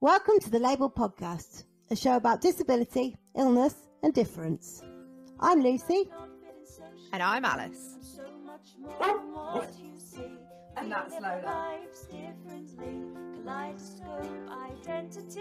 [0.00, 3.74] Welcome to the Label Podcast, a show about disability, illness,
[4.04, 4.84] and difference.
[5.40, 6.08] I'm Lucy.
[7.12, 7.96] And I'm Alice.
[10.76, 11.78] and that's Lola.
[13.34, 15.40] Kaleidoscope identity,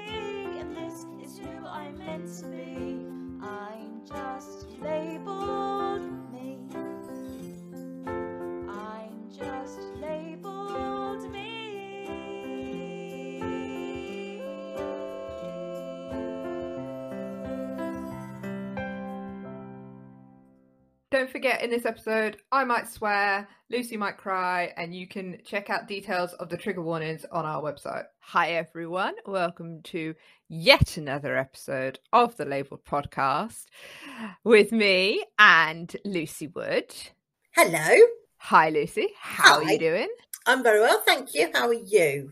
[0.60, 3.06] and this is who I'm meant to be.
[3.46, 6.58] I'm just labeled me.
[8.68, 10.27] I'm just labeled
[21.18, 25.72] Don't forget, in this episode, I might swear, Lucy might cry, and you can check
[25.72, 28.04] out details of the trigger warnings on our website.
[28.20, 29.16] Hi, everyone.
[29.26, 30.14] Welcome to
[30.48, 33.66] yet another episode of the Labeled Podcast
[34.44, 36.94] with me and Lucy Wood.
[37.56, 37.98] Hello,
[38.38, 39.08] Hi, Lucy.
[39.20, 40.10] How are you doing?
[40.46, 41.50] I'm very well, thank you.
[41.52, 42.32] How are you?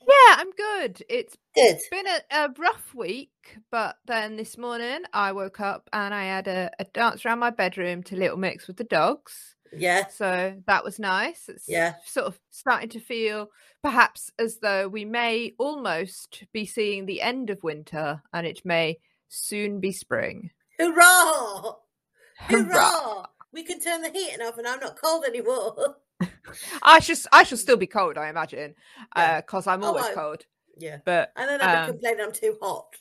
[0.00, 1.02] Yeah, I'm good.
[1.08, 1.78] It's Good.
[1.90, 6.48] been a, a rough week, but then this morning I woke up and I had
[6.48, 9.56] a, a dance around my bedroom to Little Mix with the dogs.
[9.72, 11.48] Yeah, So that was nice.
[11.48, 11.94] It's Yeah.
[12.06, 13.48] sort of starting to feel
[13.82, 18.98] perhaps as though we may almost be seeing the end of winter and it may
[19.28, 20.50] soon be spring.
[20.78, 21.74] hurrah!
[22.48, 22.64] Hurrah.
[22.68, 23.26] Hurrah!
[23.52, 25.96] We can turn the heating off, and I'm not cold anymore.
[26.82, 28.74] I should I should still be cold, I imagine,
[29.16, 29.40] Yeah.
[29.40, 30.44] because I'm Oh, always I- cold.
[30.76, 32.96] yeah, But and then I've Um, been complaining I'm too hot.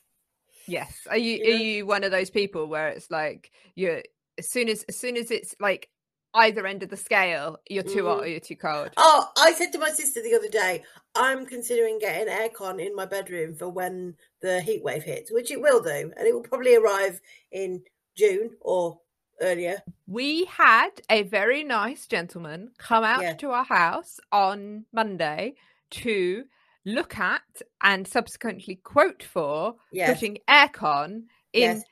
[0.67, 1.08] Yes.
[1.09, 1.64] Are you You are know?
[1.64, 4.03] you one of those people where it's like you're
[4.38, 5.89] as soon as as soon as it's like
[6.33, 8.22] either end of the scale, you're too hot Mhm.
[8.22, 8.89] or you're too cold?
[8.95, 10.81] Oh, I said to my sister the other day,
[11.14, 15.59] I'm considering getting aircon in my bedroom for when the heat wave hits, which it
[15.59, 17.19] will do, and it will probably arrive
[17.52, 17.83] in
[18.16, 19.00] June or
[19.42, 19.81] earlier.
[20.08, 23.34] We had a very nice gentleman come out Yeah.
[23.36, 25.56] to our house on Monday
[25.92, 26.45] to
[26.86, 27.42] look at
[27.81, 30.14] and subsequently quote for Yes.
[30.14, 31.83] putting aircon in Yes.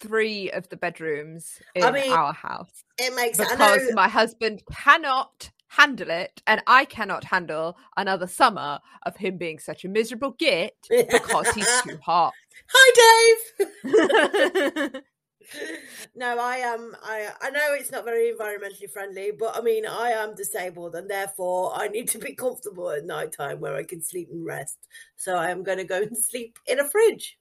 [0.00, 2.84] three of the bedrooms in I mean, our house.
[2.98, 9.16] It makes because my husband cannot handle it and I cannot handle another summer of
[9.16, 12.32] him being such a miserable git because he's too hot.
[12.68, 13.36] Hi,
[13.84, 15.02] Dave.
[16.16, 16.94] no, I am.
[17.02, 21.08] I I know it's not very environmentally friendly, but I mean, I am disabled, and
[21.08, 24.78] therefore I need to be comfortable at night time where I can sleep and rest.
[25.16, 27.38] So I am going to go and sleep in a fridge.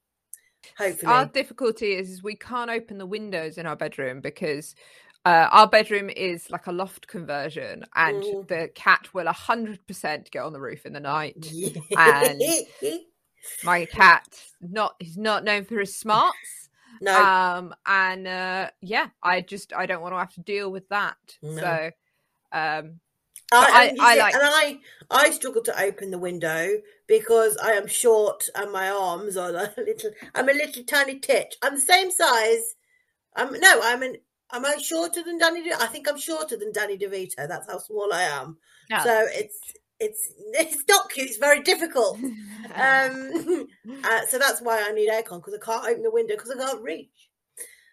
[0.78, 4.74] Hopefully, Our difficulty is, is we can't open the windows in our bedroom because
[5.24, 8.48] uh, our bedroom is like a loft conversion and Mm.
[8.48, 11.52] the cat will 100% get on the roof in the night.
[11.98, 12.42] and-
[13.64, 14.26] My cat
[14.60, 16.65] not he's not known for his smarts.
[17.02, 20.88] No, um and uh yeah i just i don't want to have to deal with
[20.90, 21.62] that No.
[21.62, 21.92] so
[22.52, 23.00] um
[23.52, 24.80] I, I- I see- like- and I
[25.12, 26.70] I struggle to open the window
[27.08, 30.10] because I am short and my arms are a little.
[30.34, 31.56] I'm a little tiny titch.
[31.62, 32.76] I'm the same size.
[33.36, 34.16] I'm no, I'm an.
[34.52, 35.62] Am I shorter than Danny?
[35.64, 37.48] De, I think I'm shorter than Danny DeVito.
[37.48, 38.58] That's how small I am.
[38.90, 39.04] yeah.
[39.04, 39.60] So it's
[40.00, 41.30] it's it's not cute.
[41.30, 42.20] It's very difficult.
[42.76, 43.68] Um,
[44.04, 46.58] uh, so that's why I need aircon because I can't open the window because I
[46.58, 47.30] can't reach.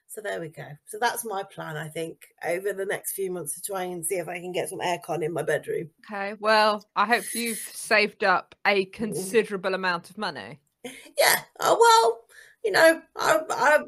[0.08, 0.66] So there we go.
[0.88, 1.76] So that's my plan.
[1.76, 4.70] I think over the next few months to try and see if I can get
[4.70, 5.90] some aircon in my bedroom.
[6.10, 11.40] okay well i hope you've saved up a considerable amount of money Yeah.
[11.60, 12.20] Oh well.
[12.64, 13.02] You know.
[13.14, 13.38] I.
[13.50, 13.78] I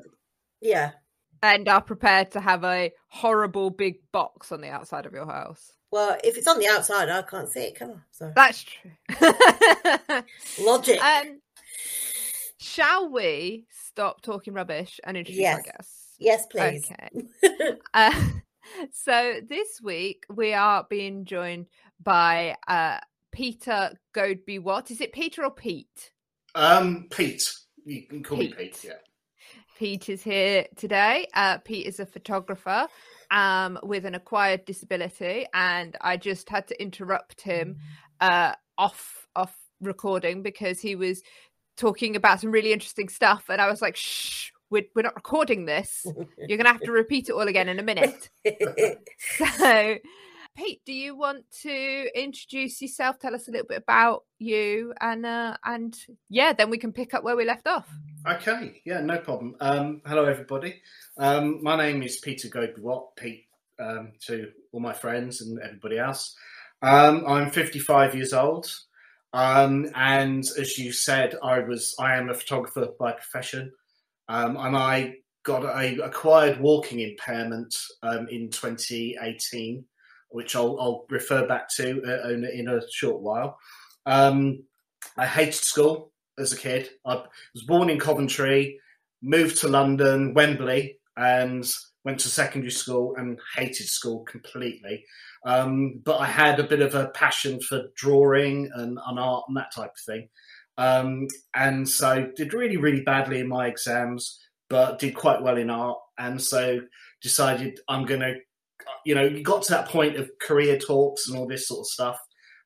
[0.61, 0.93] yeah.
[1.43, 5.73] and are prepared to have a horrible big box on the outside of your house
[5.95, 7.95] Well, if it's on the outside, I can't see it, can I?
[8.11, 8.91] So that's true
[10.65, 11.01] logic.
[11.01, 11.41] um
[12.59, 15.65] shall we stop talking rubbish and introduce our Yes.
[15.65, 16.91] guests yes, please.
[16.91, 17.77] Okay.
[17.95, 18.23] uh,
[18.93, 21.67] so this week we are being joined
[22.03, 22.99] by uh,
[23.31, 24.59] Peter Goadby.
[24.59, 26.11] What is it, Peter or Pete?
[26.57, 27.45] Um, Pete.
[27.85, 28.57] You can call me Pete.
[28.59, 28.81] Pete.
[28.85, 29.59] Yeah.
[29.79, 31.29] Pete is here today.
[31.35, 32.89] Uh, Pete is a photographer
[33.31, 37.79] um, with an acquired disability, and I just had to interrupt him
[38.21, 41.23] uh, off off recording because he was
[41.77, 45.65] talking about some really interesting stuff, and I was like, "Shh, we're, we're not recording
[45.65, 46.07] this.
[46.39, 48.31] You're going to have to repeat it all again in a minute."
[49.59, 49.97] So,
[50.57, 53.19] Pete, do you want to introduce yourself?
[53.19, 55.97] Tell us a little bit about you, and uh, and
[56.29, 57.89] yeah, then we can pick up where we left off.
[58.27, 58.81] Okay.
[58.85, 59.01] Yeah.
[59.01, 59.57] No problem.
[59.61, 60.81] Um, hello, everybody.
[61.19, 63.17] Um, my name is Peter Goadby Watt.
[63.17, 63.47] Pete
[63.81, 66.37] um, to all my friends and everybody else.
[66.83, 68.73] Um, I'm 55 years old.
[69.33, 73.73] Um, and as you said, I was I am a photographer by profession,
[74.29, 77.75] um, and I got a acquired walking impairment
[78.05, 79.85] um, in 2018,
[80.35, 83.59] which I'll, I'll refer back to uh, in, in a short while.
[84.05, 84.65] Um,
[85.17, 86.13] I hated school.
[86.39, 86.91] as a kid.
[87.07, 87.23] I
[87.55, 88.81] was born in Coventry,
[89.23, 91.65] moved to London, Wembley, and
[92.05, 95.05] went to secondary school and hated school completely.
[95.47, 99.57] Um, but I had a bit of a passion for drawing and, and art and
[99.57, 100.29] that type of thing.
[100.77, 105.71] Um, and so did really, really badly in my exams, but did quite well in
[105.71, 105.99] art.
[106.19, 106.81] And so
[107.23, 108.35] decided I'm going to,
[109.05, 111.87] you know, you got to that point of career talks and all this sort of
[111.87, 112.19] stuff.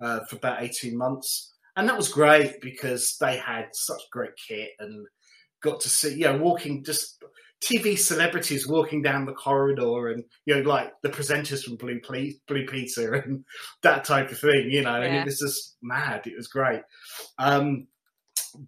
[0.00, 4.70] uh, for about eighteen months, and that was great because they had such great kit
[4.78, 5.06] and
[5.62, 7.22] got to see, you know, walking just
[7.62, 12.38] TV celebrities walking down the corridor and you know like the presenters from Blue Ple-
[12.48, 13.44] Blue Peter and
[13.82, 16.26] that type of thing you know and it was just mad.
[16.26, 16.82] It was great.
[17.38, 17.86] Um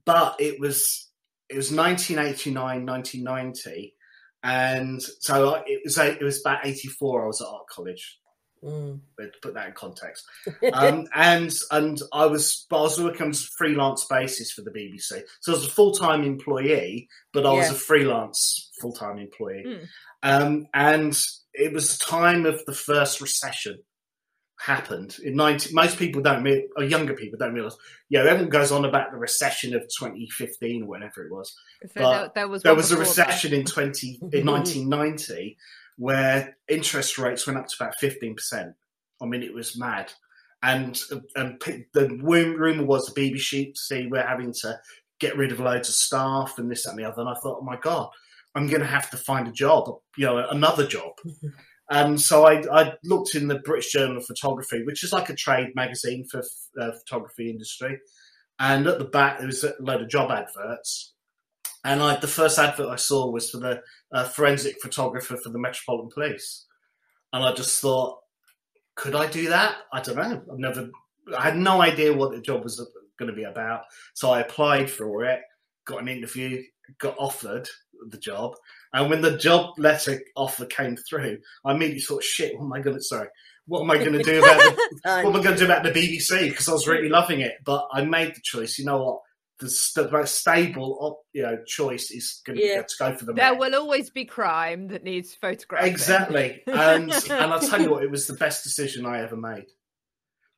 [0.05, 1.11] but it was
[1.49, 3.94] it was 1989 1990
[4.43, 8.19] and so it was it was about 84 I was at art college
[8.64, 9.00] Mm.
[9.19, 10.25] to put that in context.
[10.72, 14.70] Um, and and I was but I was working on a freelance basis for the
[14.70, 19.19] BBC, so I was a full time employee, but I was a freelance full time
[19.19, 19.64] employee.
[19.66, 19.87] Mm.
[20.22, 21.19] Um, and
[21.52, 23.78] it was the time of the first recession
[24.61, 26.46] happened in 90 most people don't
[26.76, 27.76] or younger people don't realize
[28.08, 31.52] yeah everyone goes on about the recession of 2015 or whenever it was
[31.82, 33.26] So But there, there was there was a before that.
[33.26, 35.56] recession in 20 in 1990
[35.96, 38.75] where interest rates went up to about 15%
[39.23, 40.12] i mean it was mad
[40.62, 41.00] and
[41.37, 41.61] and
[41.93, 44.79] the ru- rumor was the bbc were having to
[45.20, 47.58] get rid of loads of staff and this that, and the other and i thought
[47.61, 48.08] oh my god
[48.55, 51.12] i'm going to have to find a job you know another job
[51.91, 55.35] and so I, I looked in the British Journal of Photography, which is like a
[55.35, 56.43] trade magazine for
[56.81, 57.99] uh, photography industry.
[58.58, 61.14] And at the back, there was a load of job adverts.
[61.85, 63.82] And I, the first advert I saw was for the
[64.14, 66.66] uh, forensic photographer for the Metropolitan Police.
[67.32, 68.20] And I just thought,
[68.94, 69.76] could I do that?
[69.93, 70.43] I don't know.
[70.50, 70.88] I've never,
[71.37, 72.76] I had no idea what the job was
[73.19, 73.82] going to be about.
[74.14, 75.40] So I applied for it,
[75.85, 76.62] got an interview,
[77.00, 77.68] got offered
[78.09, 78.54] the job.
[78.92, 82.80] And when the job letter offer came through, I immediately thought, shit, what am I
[82.80, 83.28] going to, sorry,
[83.66, 85.83] what am I going to do about the, what am I going to do about
[85.83, 86.50] the BBC?
[86.50, 87.54] Because I was really loving it.
[87.64, 89.21] But I made the choice, you know what?
[89.61, 92.82] The, st- the most stable op- you know, choice is going to, Yeah.
[92.82, 93.58] to go for the There Met.
[93.61, 95.90] will always be crime that needs photographing.
[95.92, 99.66] Exactly, and and I'll tell you what, it was the best decision I ever made.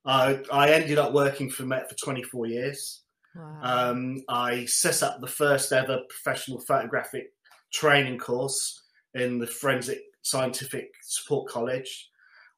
[0.05, 3.03] I I ended up working for Met for 24 years.
[3.35, 3.61] Wow.
[3.91, 7.27] Um, I set up the first ever professional photographic
[7.73, 12.09] training course in the Forensic Scientific Support College.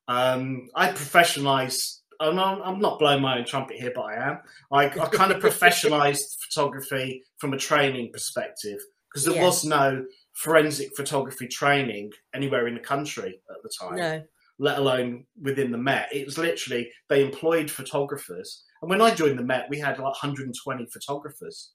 [0.07, 1.99] Um, I professionalised.
[2.21, 4.39] I'm not, I'm not blowing my own trumpet here, but I am.
[4.73, 8.79] I, I kind of professionalised photography from a training perspective
[9.11, 9.45] because there Yeah.
[9.45, 14.23] was no forensic photography training anywhere in the country at the time No.
[14.59, 16.09] let alone within the Met.
[16.13, 20.23] It was literally they employed photographers, and when I joined the Met, we had like
[20.23, 21.73] 120 photographers.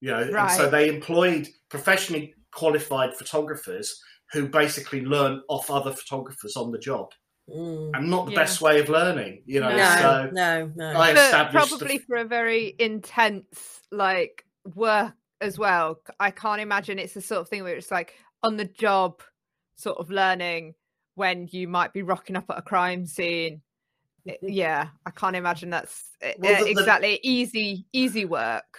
[0.00, 3.98] You know, and so they employed professionally qualified photographers
[4.32, 7.08] who basically learn off other photographers on the job,
[7.48, 7.92] Mm.
[7.94, 8.38] and not the Yeah.
[8.40, 9.42] best way of learning.
[9.46, 9.76] You know, No.
[9.76, 11.00] No, so no, no.
[11.00, 16.00] I For- established the- probably for a very intense like work as well.
[16.18, 19.22] I can't imagine it's the sort of thing where it's like on the job
[19.76, 20.74] sort of learning
[21.14, 23.62] when you might be rocking up at a crime scene
[24.42, 28.76] yeah, I can't imagine that's uh, Well, the- the- exactly easy easy work.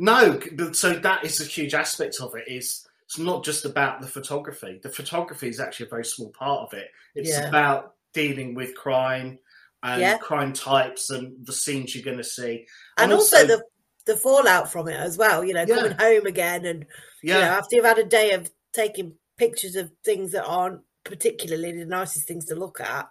[0.00, 0.40] No,
[0.72, 2.48] so that is a huge aspect of it.
[2.48, 4.80] Is it's not just about the photography.
[4.82, 6.90] The photography is actually a very small part of it.
[7.14, 7.48] It's Yeah.
[7.48, 9.38] about dealing with crime
[9.84, 10.18] and Yeah.
[10.18, 13.62] crime types and the scenes you're going to see, and also, the
[14.06, 15.44] the fallout from it as well.
[15.44, 15.76] You know, Yeah.
[15.76, 16.86] coming home again, and
[17.22, 20.80] yeah, you know, after you've had a day of taking pictures of things that aren't
[21.04, 23.08] particularly the nicest things to look at.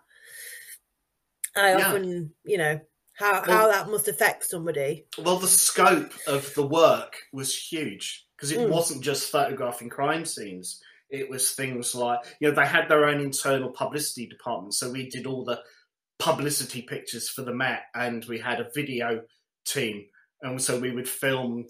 [1.56, 2.80] I often, you know,
[3.14, 5.08] how Well- how that must affect somebody.
[5.18, 8.70] Well, the scope of the work was huge because it Mm.
[8.70, 10.82] wasn't just photographing crime scenes.
[11.10, 14.74] It was things like, you know, they had their own internal publicity department.
[14.74, 15.62] So we did all the
[16.20, 19.22] publicity pictures for the Met and we had a video
[19.66, 20.06] team.
[20.42, 21.66] And so we would film,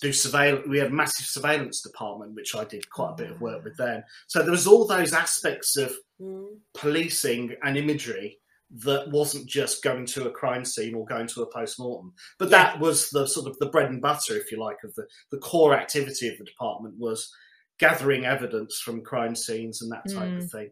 [0.00, 0.66] do surveillance.
[0.68, 3.76] We had a massive surveillance department, which I did quite a bit of work with
[3.76, 4.02] then.
[4.26, 6.60] So there was all those aspects of Mm.
[6.72, 8.38] policing and imagery
[8.70, 12.56] that wasn't just going to a crime scene or going to a post-mortem but Yeah.
[12.56, 15.36] that was the sort of the bread and butter if you like of the, the
[15.36, 17.30] core activity of the department was
[17.78, 20.70] gathering evidence from crime scenes and that type of thing.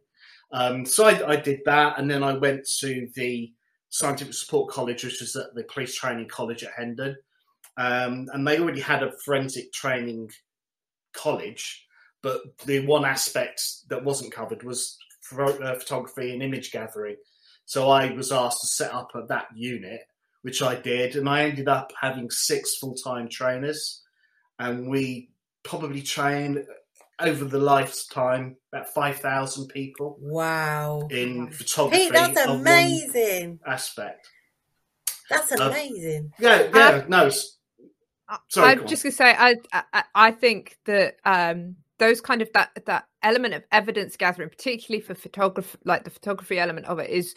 [0.53, 3.53] Um, so I, I did that and then i went to the
[3.89, 7.17] scientific support college which was at the police training college at hendon.
[7.77, 10.31] Um, and they already had a forensic training
[11.13, 11.85] college
[12.25, 17.17] but the one aspect that wasn't covered was pho- uh, photography and image gathering.
[17.67, 20.01] So I was asked to set up at that unit,
[20.41, 24.03] which I did, and I ended up having six full time trainers,
[24.59, 25.31] and we
[25.65, 26.65] probably trained
[27.21, 32.03] over the lifetime about five thousand people Wow, in photography.
[32.03, 33.61] Pete, that's amazing.
[33.67, 34.29] aspect.
[35.31, 36.33] That's Uh, amazing.
[36.39, 37.31] Yeah, yeah, no.
[38.49, 42.71] Sorry, I'm just gonna say I, I I think that um those kind of that
[42.87, 47.35] that element of evidence gathering, particularly for photography, like the photography element of it, is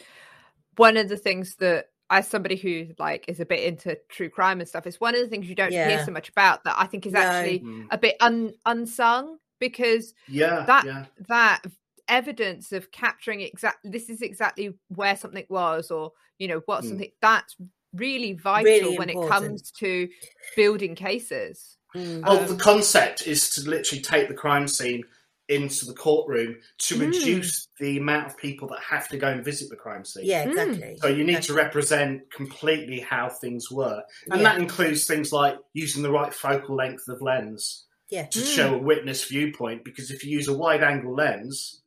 [0.78, 4.60] one of the things that as somebody who like is a bit into true crime
[4.60, 6.86] and stuff, is one of the things you don't hear so much about that I
[6.86, 7.20] think is No.
[7.20, 11.62] actually Mm, a bit un, unsung because yeah, that- yeah, that
[12.08, 16.90] evidence of capturing exactly this is exactly where something was or you know what Mm.
[16.90, 17.56] something that's
[17.94, 20.08] really vital Really when it comes to
[20.56, 22.22] building cases Mm.
[22.26, 25.04] Well, Um, the concept is to literally take the crime scene
[25.48, 27.00] into the courtroom to Mm.
[27.00, 30.26] reduce the amount of people that have to go and visit the crime scene.
[30.26, 30.50] Yeah, Mm.
[30.50, 30.98] exactly.
[31.02, 34.50] So you need to represent completely how things were, and Yeah.
[34.50, 38.26] that includes things like using the right focal length of lens Yeah.
[38.28, 38.56] to Mm.
[38.56, 39.84] show a witness viewpoint.
[39.84, 41.82] Because if you use a wide-angle lens,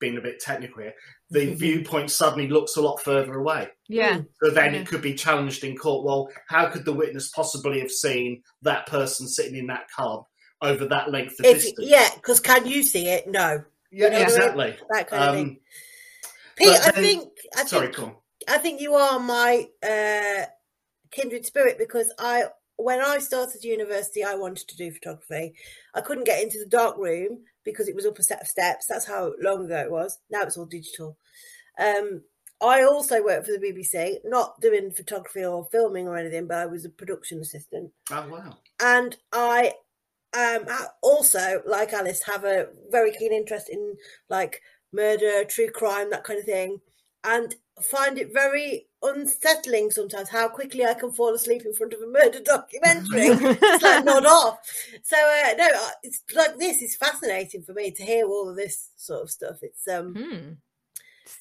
[0.00, 0.94] being a bit technical here,
[1.30, 3.68] the viewpoint suddenly looks a lot further away.
[3.88, 4.28] yeah Mm.
[4.42, 4.80] So then Yeah.
[4.80, 6.04] it could be challenged in court.
[6.04, 10.26] Well, how could the witness possibly have seen that person sitting in that car
[10.60, 11.88] over that length of If, distance?
[11.88, 13.26] yeah, because can you see it?
[13.28, 14.76] No, Yeah, know, exactly.
[14.90, 15.48] that kind of thing.
[15.48, 15.60] Um,
[16.56, 18.16] Pete, I then- think I sorry, think go on.
[18.48, 20.44] I think you are my uh,
[21.10, 22.44] kindred spirit because I,
[22.76, 25.54] when I started university, I wanted to do photography.
[25.94, 28.86] I couldn't get into the dark room because it was up a set of steps.
[28.86, 30.18] That's how long ago it was.
[30.30, 31.16] Now it's all digital.
[31.78, 32.22] Um,
[32.60, 36.66] I also worked for the BBC, not doing photography or filming or anything, but I
[36.66, 37.90] was a production assistant.
[38.10, 38.58] Oh wow.
[38.80, 39.72] and I
[40.36, 40.66] um
[41.02, 43.96] also like Alice have a very keen interest in
[44.28, 44.62] like
[44.92, 46.80] murder, true crime, that kind of thing,
[47.22, 52.00] and find it very unsettling sometimes how quickly I can fall asleep in front of
[52.00, 53.26] a murder documentary.
[53.62, 54.58] it's like not off.
[55.02, 58.56] So uh, no, uh, it's like this is fascinating for me to hear all of
[58.56, 59.56] this sort of stuff.
[59.62, 60.52] It's um, Hmm.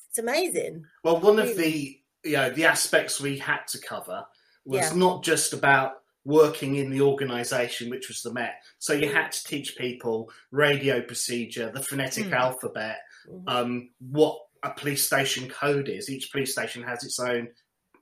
[0.10, 0.86] it's amazing.
[1.04, 4.26] Well, one of the you know the aspects we had to cover
[4.66, 4.94] was Yeah.
[4.96, 5.94] not just about
[6.26, 8.56] working in the organisation, which was the Met.
[8.80, 12.34] So you had to teach people radio procedure, the phonetic Hmm.
[12.34, 13.00] alphabet,
[13.30, 13.44] Mhm.
[13.48, 16.10] um, what a police station code is.
[16.10, 17.50] Each police station has its own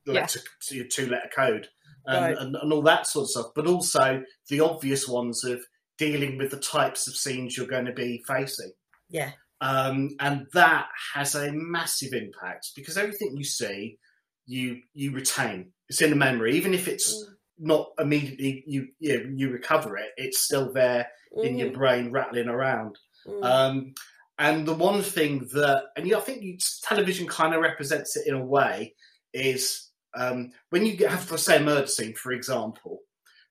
[0.06, 1.68] letter, two, two letter code,
[2.06, 2.38] and, Right.
[2.38, 3.46] and, and all that sort of stuff.
[3.56, 5.62] But also the obvious ones of
[5.98, 8.72] dealing with the types of scenes you're going to be facing.
[9.10, 13.98] Yeah, um, and that has a massive impact because everything you see,
[14.46, 15.72] you you retain.
[15.89, 17.27] It's in the memory, even if it's Mm.
[17.60, 20.10] not immediately you you, you recover it.
[20.18, 21.08] It's still there
[21.44, 21.74] in your Mhm.
[21.74, 22.98] brain, rattling around.
[23.27, 23.44] Mm.
[23.44, 23.94] Um,
[24.38, 28.33] and the one thing that, and you, I think television kind of represents it in
[28.35, 28.95] a way,
[29.33, 33.00] is um, when you have to say a murder scene, for example,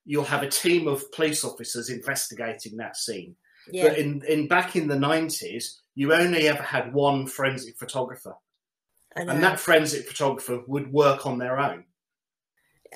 [0.04, 3.36] you'll have a team of police officers investigating that scene.
[3.70, 8.34] yeah, But in, in back in the nineties, you only ever had one forensic photographer,
[9.14, 11.84] and that forensic photographer would work on their own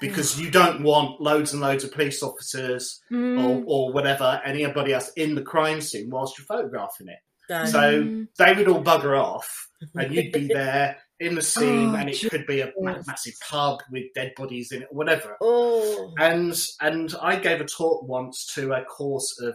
[0.00, 3.38] because you don't want loads and loads of police officers Hmm.
[3.38, 7.18] or, or whatever anybody else in the crime scene whilst you're photographing it.
[7.48, 7.64] No.
[7.66, 8.28] So Mm.
[8.38, 12.30] they would all bugger off, and you'd be there in the scene, Oh, and it
[12.30, 12.72] could be a
[13.06, 15.36] massive pub with dead bodies in it, or whatever.
[15.40, 19.54] Oh, And and I gave a talk once to a course of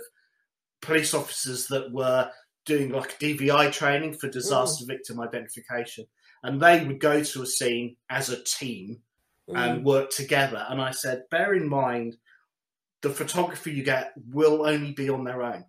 [0.82, 2.32] police officers that were
[2.66, 6.06] doing like DVI training for disaster victim identification,
[6.44, 9.02] and they would go to a scene as a team
[9.50, 10.66] mm, and work together.
[10.70, 12.16] And I said, bear in mind,
[13.02, 15.66] the photographer you get will only be on their own,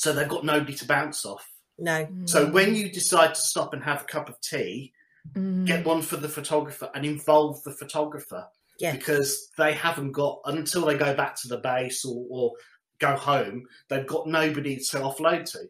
[0.00, 1.46] so they've got nobody to bounce off.
[1.78, 2.52] no, So Mm.
[2.52, 4.92] when you decide to stop and have a cup of tea,
[5.36, 5.66] Mm.
[5.66, 8.46] get one for the photographer and involve the photographer
[8.78, 12.52] yeah, because they haven't got until they go back to the base or, or
[12.98, 15.68] go home, they've got nobody to offload to.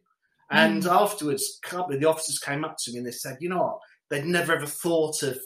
[0.50, 3.48] And afterwards, a couple of the officers came up to me and they said, you
[3.48, 5.38] know what, they'd never ever thought of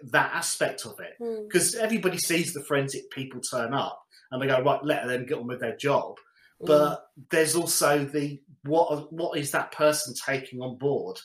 [0.00, 3.98] that aspect of it Mm, because everybody sees the forensic people turn up
[4.30, 6.16] and they go right, let them get on with their job.
[6.62, 11.18] Mm, But there's also the what what is that person taking on board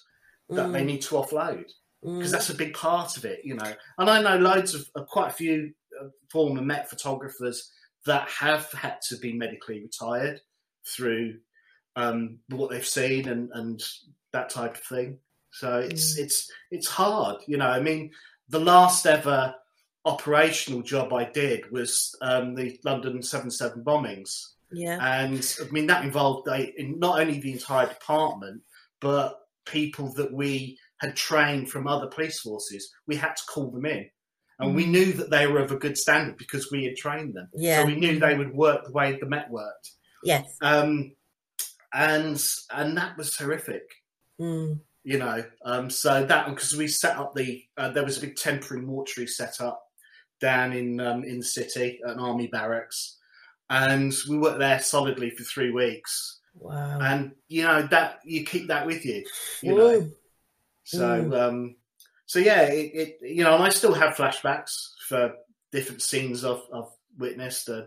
[0.50, 1.66] that they mm, need to offload
[2.04, 3.74] mm, because that's a big part of it, you know.
[3.98, 7.72] And I know loads of, of quite a few uh, former Met photographers
[8.06, 10.42] that have had to be medically retired
[10.86, 11.38] through
[11.96, 13.82] um, what they've seen and, and
[14.34, 15.20] that type of thing.
[15.52, 17.70] So it's it's it's hard, you know.
[17.70, 18.12] I mean,
[18.50, 19.54] the last ever
[20.06, 25.88] operational job I did was um, the London seven seven bombings yeah, and I mean
[25.88, 28.62] that involved not only the entire department,
[29.00, 32.92] but people that we had trained from other police forces.
[33.08, 34.10] We had to call them in,
[34.60, 37.50] and we knew that they were of a good standard because we had trained them.
[37.54, 39.92] yeah, So we knew they would work the way the Met worked,
[40.24, 41.16] yes, um,
[41.94, 43.84] and and that was horrific.
[44.40, 48.22] mm, You know, um, so that because we set up the uh, there was a
[48.22, 49.82] big temporary mortuary set up
[50.40, 53.18] down in um, in the city, an army barracks,
[53.74, 56.40] and we worked there solidly for three weeks.
[56.60, 59.26] wow, And you know that you keep that with you,
[59.62, 60.10] you know.
[60.84, 61.76] So um,
[62.28, 65.34] so yeah, it, it you know, and I still have flashbacks for
[65.72, 67.84] different scenes I've, I've witnessed, uh,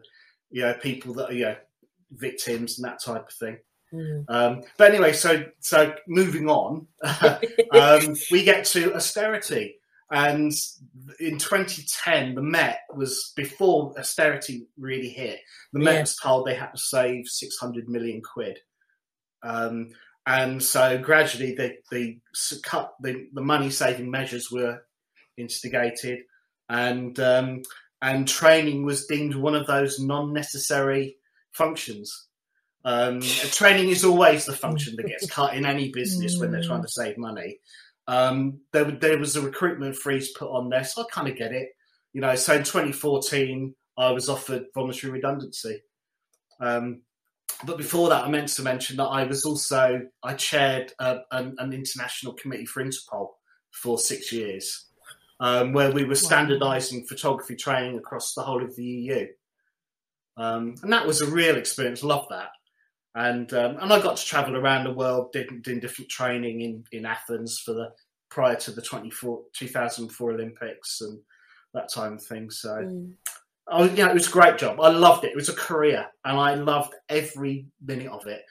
[0.50, 1.57] you know, people that are you know
[2.11, 3.59] victims and that type of thing.
[3.92, 4.25] mm.
[4.29, 6.88] Um, but anyway, so so moving on,
[7.72, 9.77] um, we get to austerity,
[10.11, 10.53] and
[11.19, 15.40] in 2010, the Met was before austerity really hit.
[15.73, 16.01] The Met Yeah.
[16.03, 18.61] was told they had to save 600 million quid,
[19.42, 19.90] um,
[20.27, 22.21] and so gradually they they
[22.62, 24.83] cut the, the money saving measures were
[25.37, 26.21] instigated,
[26.69, 27.62] and um,
[28.03, 31.16] and training was deemed one of those non necessary
[31.53, 32.27] functions.
[32.85, 36.83] Um, training is always the function that gets cut in any business when they're trying
[36.83, 37.59] to save money.
[38.09, 41.53] Um, there, there was a recruitment freeze put on there, so I kind of get
[41.53, 41.71] it.
[42.12, 45.83] You know, so in 2014, I was offered voluntary redundancy.
[46.61, 47.03] Um,
[47.64, 51.57] but before that, I meant to mention that I was also I chaired a, an,
[51.59, 53.29] an international committee for Interpol
[53.71, 54.87] for six years,
[55.40, 59.27] um, where we were standardising photography training across the whole of the EU,
[60.37, 62.03] um, and that was a real experience.
[62.03, 62.51] Loved that,
[63.16, 66.85] and um, and I got to travel around the world, doing, doing different training in,
[66.92, 67.90] in Athens for the
[68.31, 71.18] prior to the 24, 2004 Olympics and
[71.74, 72.50] that type of thing.
[72.50, 72.70] So.
[72.70, 73.12] Mm.
[73.68, 74.81] Oh yeah, it was a great job.
[74.81, 75.31] I loved it.
[75.31, 78.42] It was a career, and I loved every minute of it.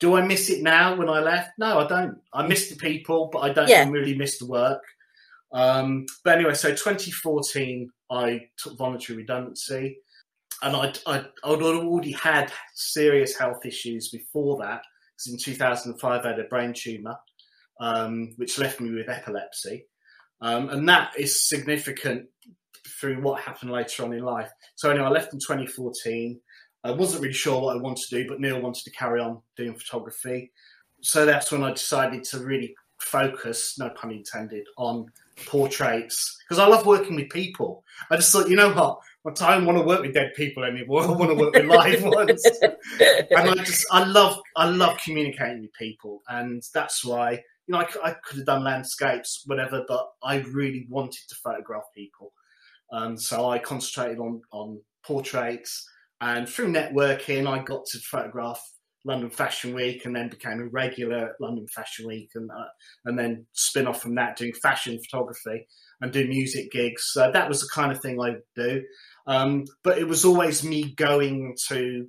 [0.00, 1.50] Do I miss it now when I left?
[1.58, 2.16] No, I don't.
[2.32, 3.86] I miss the people, but I don't Yeah.
[3.90, 4.82] really miss the work.
[5.52, 9.98] Um, but anyway, so 2014, I took voluntary redundancy,
[10.62, 14.82] and I'd, I'd, I'd already had serious health issues before that.
[15.16, 17.16] Because in 2005, I had a brain tumor,
[17.80, 19.86] um, which left me with epilepsy,
[20.40, 22.26] um, and that is significant
[23.00, 24.50] through what happened later on in life.
[24.74, 26.40] So anyway, I left in 2014.
[26.84, 29.40] I wasn't really sure what I wanted to do, but Neil wanted to carry on
[29.56, 30.50] doing photography.
[31.00, 35.06] So that's when I decided to really focus, no pun intended, on
[35.46, 37.84] portraits because I love working with people.
[38.10, 41.02] I just thought, you know what, I don't want to work with dead people anymore.
[41.04, 42.44] I want to work with live ones.
[43.00, 47.78] And I just, I love, I love communicating with people, and that's why, you know,
[47.78, 52.32] I, I could have done landscapes, whatever, but I really wanted to photograph people.
[52.92, 55.88] Um, so I concentrated on on portraits,
[56.20, 58.60] and through networking, I got to photograph
[59.04, 62.68] London Fashion Week, and then became a regular at London Fashion Week, and uh,
[63.04, 65.66] and then spin off from that, doing fashion photography
[66.02, 67.04] and do music gigs.
[67.12, 68.82] So that was the kind of thing I do.
[69.26, 72.08] Um, but it was always me going to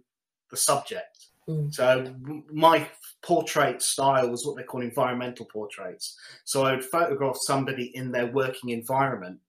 [0.49, 1.28] the subject.
[1.47, 1.73] Mm.
[1.73, 2.15] So
[2.52, 2.88] my
[3.21, 6.17] portrait style was what they call environmental portraits.
[6.45, 9.39] So I would photograph somebody in their working environment.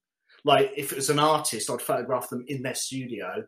[0.44, 3.44] Like if it was an artist, I'd photograph them in their studio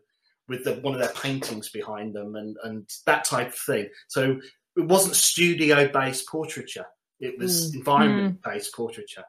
[0.47, 3.89] with the, one of their paintings behind them and, and that type of thing.
[4.07, 4.39] So
[4.75, 6.85] it wasn't studio based portraiture,
[7.19, 7.75] it was Mm.
[7.75, 9.25] environment based portraiture.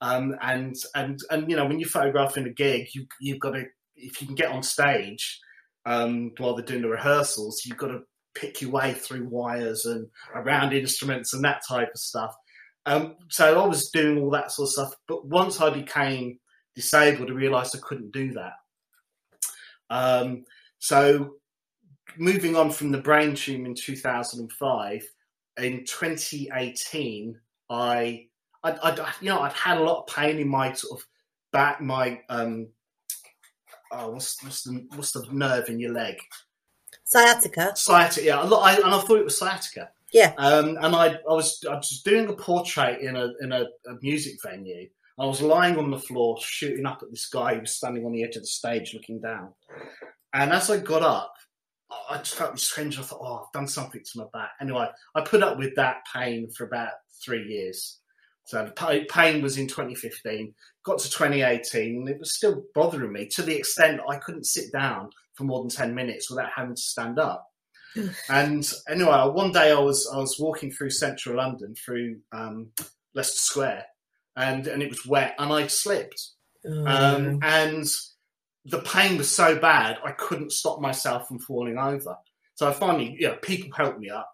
[0.00, 3.64] Um, and and and you know when you're photographing a gig, you you've got to
[4.04, 5.40] if you can get on stage
[5.86, 8.00] um, while they're doing the rehearsals, you've got to
[8.34, 12.34] pick your way through wires and around instruments and that type of stuff.
[12.86, 14.94] Um, so I was doing all that sort of stuff.
[15.08, 16.38] But once I became
[16.74, 18.52] disabled, I realised I couldn't do that.
[19.90, 20.44] Um,
[20.78, 21.34] so
[22.16, 25.02] moving on from the brain tumor in 2005,
[25.58, 27.38] in 2018,
[27.70, 28.26] I,
[28.62, 31.06] I, I, you know, I'd had a lot of pain in my sort of
[31.52, 32.68] back, my, um,
[33.94, 36.16] oh, what's, what's the, what's the nerve in your leg?
[37.04, 37.72] Sciatica.
[37.76, 38.40] Sciatica, yeah.
[38.40, 39.90] I, and I thought it was sciatica.
[40.12, 40.32] Yeah.
[40.38, 43.94] Um, and I, I was, I was doing a portrait in a, in a, a
[44.00, 44.88] music venue.
[45.18, 48.12] I was lying on the floor shooting up at this guy who was standing on
[48.12, 49.52] the edge of the stage looking down.
[50.32, 51.32] And as I got up,
[52.10, 52.98] I just felt strange.
[52.98, 54.50] I thought, oh, I've done something to my back.
[54.60, 56.92] Anyway, I put up with that pain for about
[57.24, 58.00] three years.
[58.46, 60.54] So the pain was in 2015,
[60.84, 64.70] got to 2018, and it was still bothering me to the extent I couldn't sit
[64.72, 67.46] down for more than 10 minutes without having to stand up.
[68.28, 72.68] and anyway, one day I was I was walking through central London through um,
[73.14, 73.84] Leicester Square,
[74.36, 76.20] and and it was wet, and I slipped,
[76.66, 76.86] Oh.
[76.86, 77.86] um, and
[78.64, 82.16] the pain was so bad I couldn't stop myself from falling over.
[82.56, 84.28] So I finally, you know, people helped me up,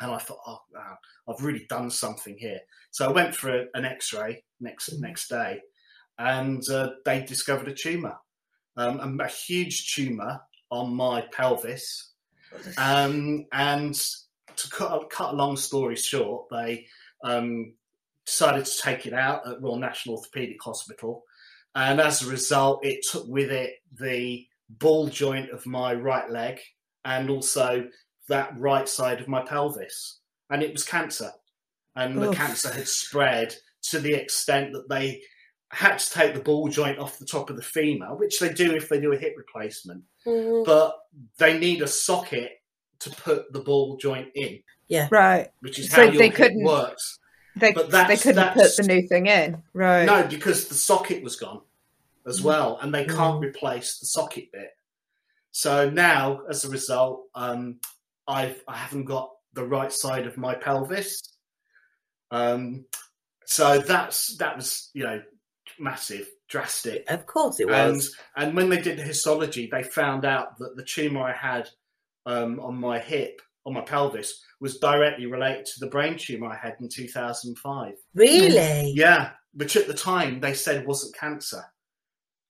[0.00, 2.60] and I thought, oh, wow, I've really done something here.
[2.90, 5.60] So I went for a, an X-ray next next day,
[6.18, 8.16] and uh, they discovered a tumor,
[8.76, 10.40] um, a, a huge tumor
[10.70, 12.12] on my pelvis.
[12.78, 13.94] Um, and
[14.56, 16.86] to cut, cut a long story short, they
[17.24, 17.74] um,
[18.26, 21.22] decided to take it out at Royal National Orthopaedic Hospital.
[21.74, 26.60] And as a result, it took with it the ball joint of my right leg
[27.04, 27.88] and also
[28.30, 30.18] that right side of my pelvis.
[30.48, 31.30] And it was cancer.
[31.94, 33.54] And the cancer had spread
[33.90, 35.22] to the extent that they
[35.70, 38.74] had to take the ball joint off the top of the femur, which they do
[38.74, 40.64] if they do a hip replacement Mhm.
[40.64, 40.98] but
[41.38, 42.60] they need a socket
[43.00, 45.50] to put the ball joint in, Yeah, Right.
[45.60, 47.18] which is So how your they hip couldn't- works.
[47.56, 49.62] They, But they couldn't that's- put the new thing in.
[49.72, 50.04] Right.
[50.04, 51.62] No, because the socket was gone
[52.26, 53.44] as well, and they can't Mm.
[53.44, 54.72] replace the socket bit.
[55.52, 57.80] So now, as a result, um,
[58.30, 61.20] I've I haven't got the right side of my pelvis.
[62.30, 62.84] Um,
[63.44, 65.20] so that's that was you know
[65.78, 67.10] massive, drastic.
[67.10, 68.16] Of course it and was.
[68.36, 71.68] and when they did the histology, they found out that the tumor I had
[72.26, 76.56] um, on my hip, on my pelvis, was directly related to the brain tumor I
[76.56, 77.94] had in 2005.
[78.14, 78.92] really?
[78.94, 81.64] Yeah, which at the time they said wasn't cancer,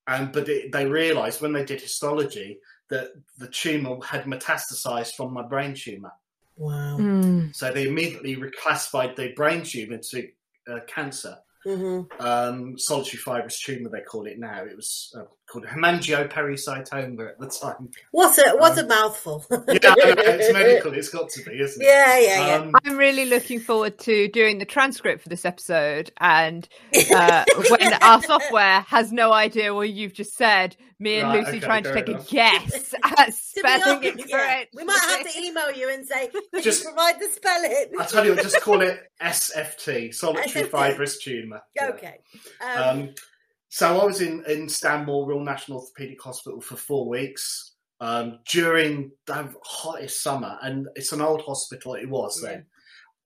[0.06, 2.58] and but it, they realised when they did histology
[2.90, 6.12] that the tumor had metastasized from my brain tumor.
[6.56, 6.98] Wow.
[6.98, 7.54] Mm.
[7.54, 10.28] So they immediately reclassified the brain tumor to
[10.70, 14.64] uh, cancer hmm um, solitary fibrous tumor, they call it now.
[14.64, 17.90] It was uh, called hemangiopericytoma at the time.
[18.12, 19.44] What a what Um, a mouthful.
[19.50, 20.94] Yeah, it's medical.
[20.94, 21.84] It's got to be, isn't it?
[21.86, 22.54] Yeah, yeah, yeah.
[22.56, 26.10] Um, I'm really looking forward to doing the transcript for this episode.
[26.18, 26.68] And
[27.14, 31.56] uh, when our software has no idea what you've just said, me and Right, Lucy
[31.58, 32.28] okay, trying to take enough.
[32.28, 35.90] a guess at To be spelling it honest, yeah, we might have to email you
[35.90, 37.86] and say, could Just- you provide the spelling?
[37.98, 40.70] I tell you just call it SFT, solitary SFT.
[40.70, 41.62] fibrous tumor.
[41.74, 41.88] Yeah.
[41.88, 42.18] Okay.
[42.60, 43.14] Um, Um,
[43.70, 49.12] so I was in, in Stanmore Royal National Orthopaedic Hospital for four weeks um, during
[49.26, 51.94] the hottest summer, and it's an old hospital.
[51.94, 52.66] It was then.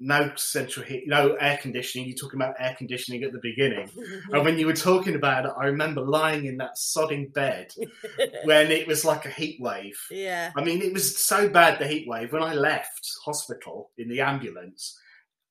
[0.01, 2.09] No central heat, no air conditioning.
[2.09, 3.89] You're talking about air conditioning at the beginning.
[4.33, 7.73] And when you were talking about it, I remember lying in that sodding bed
[8.45, 9.99] when it was like a heat wave.
[10.11, 10.51] yeah.
[10.57, 12.33] I mean, it was so bad the heat wave.
[12.33, 14.99] When I left hospital in the ambulance,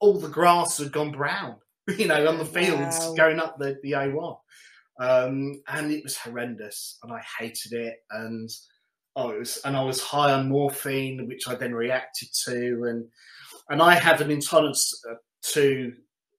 [0.02, 1.56] all the grass had gone brown.
[1.98, 3.14] You know, on the fields Wow.
[3.16, 4.38] going up the the A1,
[5.00, 7.96] um, and it was horrendous, and I hated it.
[8.12, 8.50] And
[9.16, 13.06] oh, it was, and I was high on morphine, which I then reacted to, and
[13.70, 15.16] and I have an intolerance uh,
[15.54, 15.94] to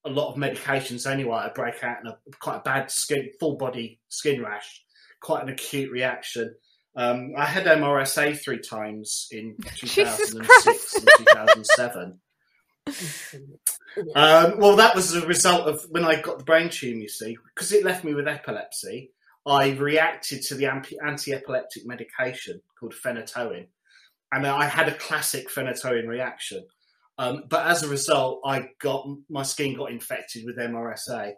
[0.04, 1.36] a lot of medications anyway.
[1.36, 4.82] I break out in a quite a bad skin, full body skin rash,
[5.20, 6.54] quite an acute reaction.
[6.96, 12.20] Um, I had MRSA three times in 2006 and 2007.
[14.14, 17.36] Um, well, that was a result of when I got the brain tumor, you see,
[17.54, 19.12] because it left me with epilepsy.
[19.46, 23.66] I reacted to the anti-epileptic medication called phenytoin,
[24.32, 26.64] and I had a classic phenytoin reaction.
[27.18, 31.34] Um, but as a result, I got my skin got infected with MRSA.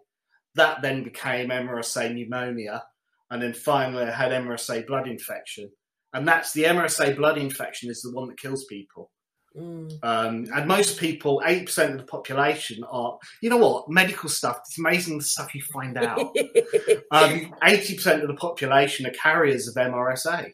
[0.55, 2.85] That then became MRSA pneumonia,
[3.31, 5.71] and then finally I had MRSA blood infection.
[6.12, 9.11] And that's the MRSA blood infection is the one that kills people.
[9.57, 9.99] Mm.
[10.03, 13.19] Um, and most people, eight percent of the population are.
[13.40, 13.88] You know what?
[13.88, 14.61] Medical stuff.
[14.66, 16.37] It's amazing the stuff you find out.
[17.11, 20.53] Um, Eighty percent of the population are carriers of MRSA.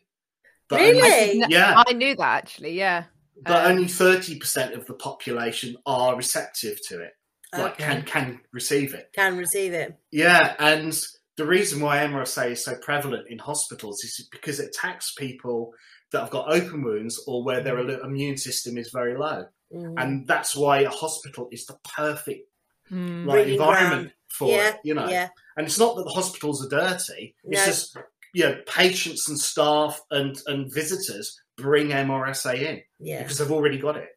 [0.68, 1.38] But Really?
[1.38, 2.74] No, yeah, I knew that actually.
[2.78, 3.04] Yeah.
[3.44, 7.12] but Um, only thirty percent of the population are receptive to it.
[7.52, 7.84] Like Okay.
[7.84, 9.10] can can receive it.
[9.14, 9.96] Can receive it.
[10.10, 10.96] Yeah, and
[11.36, 15.72] the reason why MRSA is so prevalent in hospitals is because it attacks people
[16.12, 19.94] that have got open wounds or where their immune system is very low, Mm.
[19.96, 22.46] and that's why a hospital is the perfect
[22.90, 23.24] mm.
[23.24, 24.12] like Breeding environment ground.
[24.28, 24.76] for yeah, it.
[24.84, 27.96] You know, yeah, and it's not that the hospitals are dirty; it's just
[28.34, 33.22] you know patients and staff and and visitors bring MRSA in yeah.
[33.22, 34.08] because they've already got it.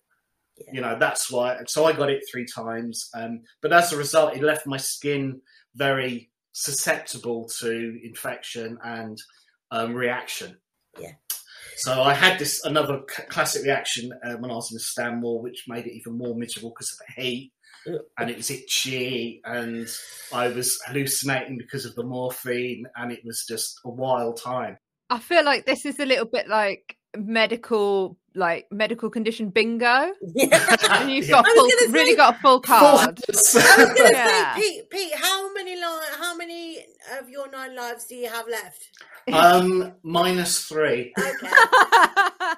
[0.58, 0.74] Yeah.
[0.74, 1.60] You know, that's why.
[1.68, 5.42] So I got it three times, um, but as a result, it left my skin
[5.76, 9.22] very susceptible to infection and
[9.72, 10.58] um, reaction.
[11.00, 11.12] Yeah.
[11.78, 15.66] So I had this another classic reaction uh, when I was in the Stanmore, which
[15.68, 17.52] made it even more miserable because of the heat,
[17.88, 18.00] Ugh.
[18.18, 19.88] and it was itchy, and
[20.34, 24.78] I was hallucinating because of the morphine, and it was just a wild time.
[25.10, 30.12] I feel like this is a little bit like medical, like medical condition bingo.
[30.34, 30.76] yeah.
[30.92, 31.32] And you've Yeah.
[31.42, 33.00] got I full, gonna really say- got a full Full card.
[33.00, 33.56] hands.
[33.56, 34.56] I was going to Yeah.
[34.56, 36.86] say, Pete, Pete, how many li- how many
[37.20, 38.90] of your nine lives do you have left?
[39.34, 41.14] um, minus three.
[41.18, 41.48] Okay.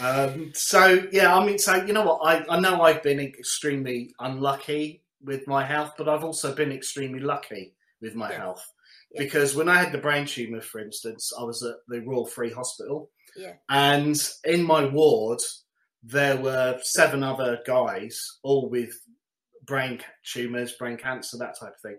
[0.00, 2.20] Um, so yeah, I mean, so you know what?
[2.24, 7.18] I, I know I've been extremely unlucky with my health, but I've also been extremely
[7.20, 8.38] lucky with my Yeah.
[8.38, 8.72] health
[9.18, 12.52] because when I had the brain tumor, for instance, I was at the Royal Free
[12.52, 13.54] Hospital, Yeah.
[13.68, 15.40] and in my ward
[16.02, 18.94] there were seven other guys, all with
[19.64, 21.98] brain tumors, brain cancer, that type of thing.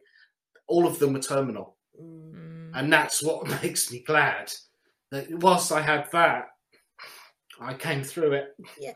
[0.67, 2.71] All of them were terminal, Mm.
[2.73, 4.51] And that's what makes me glad
[5.11, 6.45] that whilst I had that,
[7.59, 8.55] I came through it.
[8.79, 8.93] Yeah.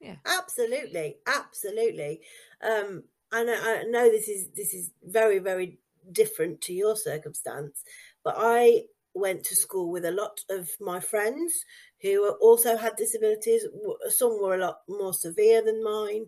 [0.00, 0.16] Yeah.
[0.26, 2.22] Absolutely, absolutely.
[2.60, 5.78] Um, and I, I know this is this is very very
[6.10, 7.84] different to your circumstance,
[8.24, 8.82] but I
[9.14, 11.64] went to school with a lot of my friends
[12.00, 13.66] who also had disabilities.
[14.08, 16.26] Some were a lot more severe than mine,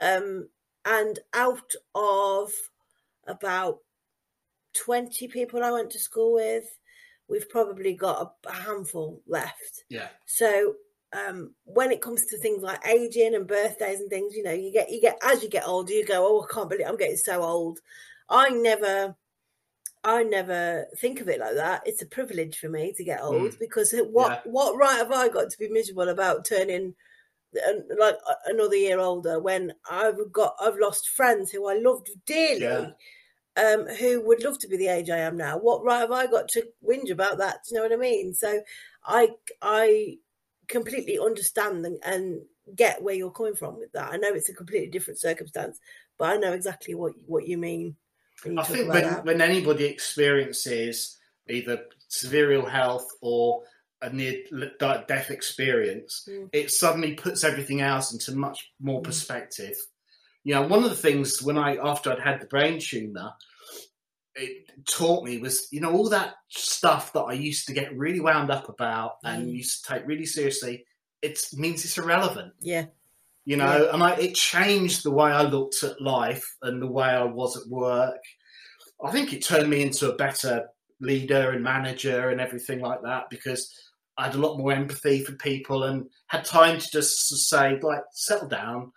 [0.00, 0.48] um,
[0.84, 2.52] and out of
[3.26, 3.78] about
[4.74, 6.64] twenty people I went to school with,
[7.28, 9.84] we've probably got a, a handful left.
[9.88, 10.08] Yeah.
[10.26, 10.74] So
[11.12, 14.72] um, when it comes to things like aging and birthdays and things, you know, you
[14.72, 17.16] get you get as you get older, you go, oh, I can't believe I'm getting
[17.16, 17.80] so old.
[18.30, 19.16] I never,
[20.08, 21.82] I never think of it like that.
[21.86, 24.40] It's a privilege for me to get old because what Yeah.
[24.44, 26.94] what right have I got to be miserable about turning
[27.98, 28.16] like
[28.46, 32.62] another year older when I've got I've lost friends who I loved dearly.
[32.62, 32.90] Yeah.
[33.56, 35.58] Um, who would love to be the age I am now?
[35.58, 37.64] What right have I got to whinge about that?
[37.64, 38.32] Do you know what I mean?
[38.34, 38.62] So,
[39.04, 39.30] I
[39.62, 40.18] I
[40.68, 42.42] completely understand and, and
[42.76, 44.12] get where you're coming from with that.
[44.12, 45.80] I know it's a completely different circumstance,
[46.18, 47.96] but I know exactly what what you mean.
[48.46, 49.24] I think when, that.
[49.24, 51.16] when anybody experiences
[51.48, 53.62] either severe ill health or
[54.00, 54.34] a near
[54.78, 56.48] death experience, Mm.
[56.52, 59.04] it suddenly puts everything else into much more Mm.
[59.04, 59.74] perspective.
[60.44, 63.32] You know, one of the things when I after I'd had the brain tumor,
[64.34, 68.20] it taught me was you know all that stuff that I used to get really
[68.20, 69.56] wound up about and Mm.
[69.56, 70.86] used to take really seriously.
[71.22, 72.86] It means it's irrelevant yeah,
[73.48, 77.08] you know and I, it changed the way i looked at life and the way
[77.08, 78.22] i was at work.
[79.02, 80.66] I think it turned me into a better
[81.00, 83.72] leader and manager and everything like that because
[84.18, 88.02] i had a lot more empathy for people and had time to just say like
[88.12, 88.92] settle down.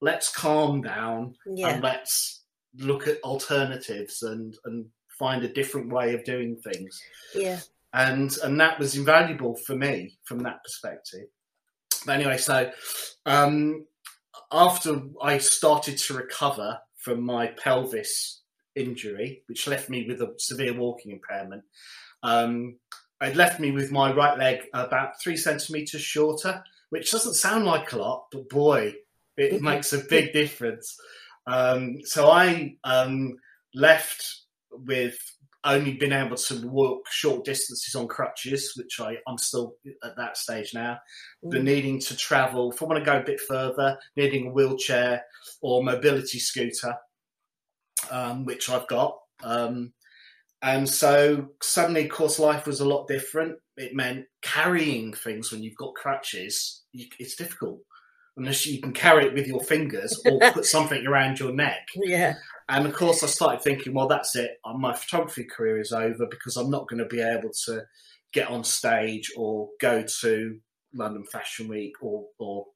[0.00, 2.44] Let's calm down yeah, and let's
[2.76, 4.86] look at alternatives and and
[5.18, 7.02] find a different way of doing things.
[7.34, 7.58] Yeah,
[7.92, 11.26] and and that was invaluable for me from that perspective.
[12.06, 12.70] But anyway, so
[13.26, 13.86] um,
[14.50, 18.42] after I started to recover from my pelvis
[18.74, 21.64] injury, which left me with a severe walking impairment,
[22.22, 22.76] um,
[23.20, 27.92] it left me with my right leg about three centimeters shorter, which doesn't sound like
[27.92, 28.94] a lot, but boy,
[29.36, 30.96] it makes a big difference.
[31.46, 33.36] Um, so I um,
[33.74, 35.18] left with
[35.64, 40.36] only been able to walk short distances on crutches, which I, I'm still at that
[40.36, 40.98] stage now,
[41.42, 41.64] but Mm.
[41.64, 45.24] needing to travel, if I want to go a bit further, needing a wheelchair
[45.60, 46.96] or mobility scooter,
[48.10, 49.18] um, which I've got.
[49.42, 49.92] Um,
[50.62, 53.58] and so suddenly, of course, life was a lot different.
[53.76, 57.80] It meant carrying things when you've got crutches, you, it's difficult.
[58.38, 61.86] Unless you can carry it with your fingers or put something around your neck.
[61.96, 62.34] yeah,
[62.68, 64.52] And of course, I started thinking, well, that's it.
[64.64, 67.82] Uh, My photography career is over because I'm not going to be able to
[68.32, 70.58] get on stage or go to
[70.94, 72.66] London Fashion Week or or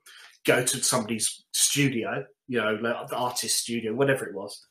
[0.45, 4.67] go to somebody's studio, you know, like the artist studio, whatever it was.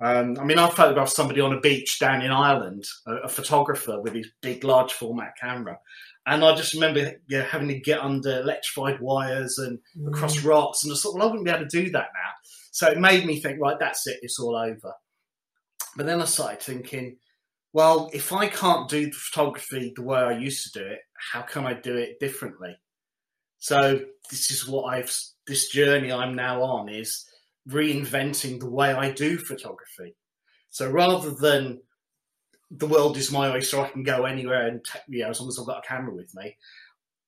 [0.00, 4.00] Um, I mean, I photographed somebody on a beach down in Ireland, a, a photographer
[4.00, 5.78] with his big, large format camera,
[6.26, 10.08] and I just remember you know, having to get under electrified wires and mm.
[10.08, 12.30] across rocks, and I thought, well, I wouldn't be able to do that now.
[12.70, 14.94] So it made me think, right, that's it, it's all over.
[15.96, 17.16] But then I started thinking,
[17.72, 21.00] well, if I can't do the photography the way I used to do it,
[21.32, 22.76] how can I do it differently?
[23.58, 25.14] So this is what I've
[25.46, 27.24] this journey I'm now on is
[27.68, 30.16] reinventing the way I do photography.
[30.70, 31.80] So rather than
[32.70, 35.58] the world is my oyster, I can go anywhere and you know as long as
[35.58, 36.56] I've got a camera with me.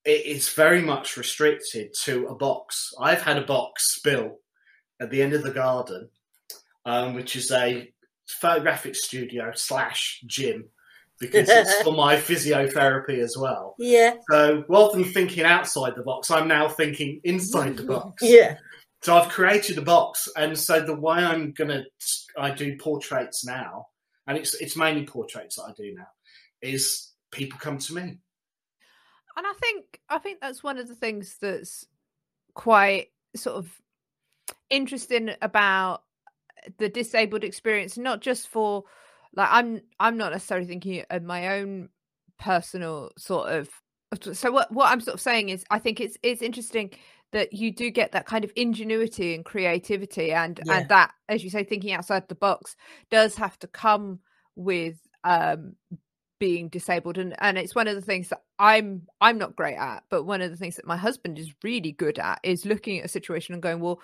[0.05, 2.93] it's very much restricted to a box.
[3.01, 4.39] I've had a box built
[5.01, 6.09] at the end of the garden,
[6.85, 7.93] um, which is a
[8.29, 10.69] photographic studio slash gym
[11.19, 13.75] because it's for my physiotherapy as well.
[13.79, 14.15] Yeah.
[14.31, 18.23] So rather than thinking outside the box, I'm now thinking inside the box.
[18.27, 18.59] Yeah.
[19.03, 21.85] So I've created a box, and so the way I'm gonna
[22.37, 23.87] I do portraits now,
[24.27, 26.09] and it's it's mainly portraits that I do now,
[26.61, 28.19] is people come to me.
[29.37, 31.87] And I think I think that's one of the things that's
[32.55, 33.71] quite sort of
[34.71, 36.03] interesting about
[36.79, 38.85] the disabled experience, not just for
[39.35, 41.91] like I'm I'm not necessarily thinking of my own
[42.39, 43.69] personal sort of
[44.33, 46.91] so what what I'm sort of saying is I think it's it's interesting
[47.37, 50.79] that you do get that kind of ingenuity and creativity and Yeah.
[50.79, 52.77] and that as you say thinking outside the box
[53.11, 54.19] does have to come
[54.55, 55.75] with um
[56.41, 60.05] being disabled and and it's one of the things that I'm I'm not great at
[60.09, 63.05] but one of the things that my husband is really good at is looking at
[63.05, 64.01] a situation and going well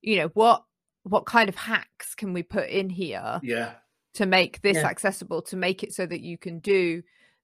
[0.00, 0.62] you know what
[1.02, 3.72] what kind of hacks can we put in here Yeah,
[4.14, 4.86] to make this Yeah.
[4.86, 7.02] accessible to make it so that you can do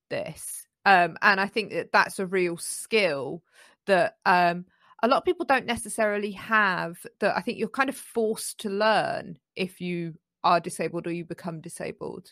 [0.09, 3.43] this um and i think that that's a real skill
[3.87, 4.67] that um
[5.03, 8.69] a lot of people don't necessarily have that i think you're kind of forced to
[8.69, 12.29] learn if you are disabled or you become disabled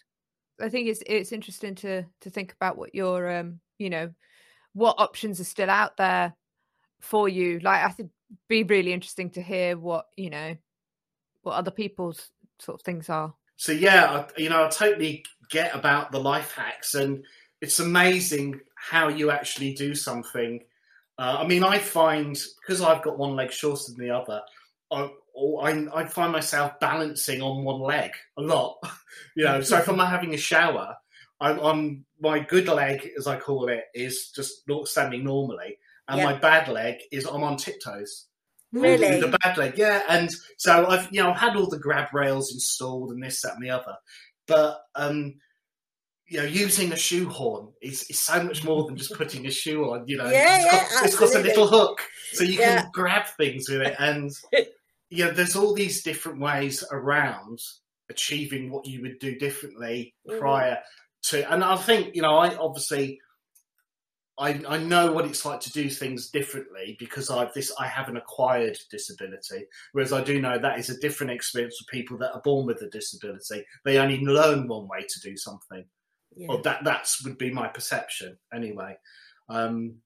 [0.61, 4.11] i think it's it's interesting to to think about what your um you know
[4.73, 6.35] what options are still out there
[7.01, 8.11] for you like i think
[8.49, 10.57] be really interesting to hear what you know
[11.43, 15.75] what other people's sort of things are So yeah, I, you know, I totally get
[15.75, 17.27] about the life hacks, and
[17.61, 20.63] it's amazing how you actually do something.
[21.21, 24.41] Uh, I mean, I find because I've got one leg shorter than the other,
[24.91, 25.11] I,
[25.63, 28.79] I, I find myself balancing on one leg a lot.
[29.37, 30.97] you know, so if I'm not having a shower,
[31.39, 35.77] I'm on my good leg, as I call it, is just not standing normally,
[36.09, 38.27] and my bad leg is I'm on tiptoes.
[38.73, 39.21] Really?
[39.21, 40.03] The bad leg, yeah.
[40.09, 43.57] And so I've you know I've had all the grab rails installed and this, that,
[43.57, 43.95] and the other.
[44.47, 45.35] But um,
[46.31, 49.91] you know, using a shoehorn is, is so much more than just putting a shoe
[49.91, 50.05] on.
[50.07, 52.01] You know, Yeah, it's yeah, it's got a little hook,
[52.33, 52.83] so you Yeah.
[52.83, 53.97] can grab things with it.
[53.99, 54.31] And
[55.11, 57.59] you know, there's all these different ways around
[58.09, 60.39] achieving what you would do differently Mhm.
[60.39, 60.79] prior
[61.25, 61.53] to.
[61.53, 63.21] And I think you know, I obviously
[64.39, 68.09] I, I know what it's like to do things differently because I've this I have
[68.09, 72.33] an acquired disability, whereas I do know that is a different experience for people that
[72.33, 73.65] are born with a disability.
[73.85, 75.85] They only learn one way to do something,
[76.37, 76.49] Yeah.
[76.51, 78.97] or that that's would be my perception anyway.
[79.49, 79.97] Um,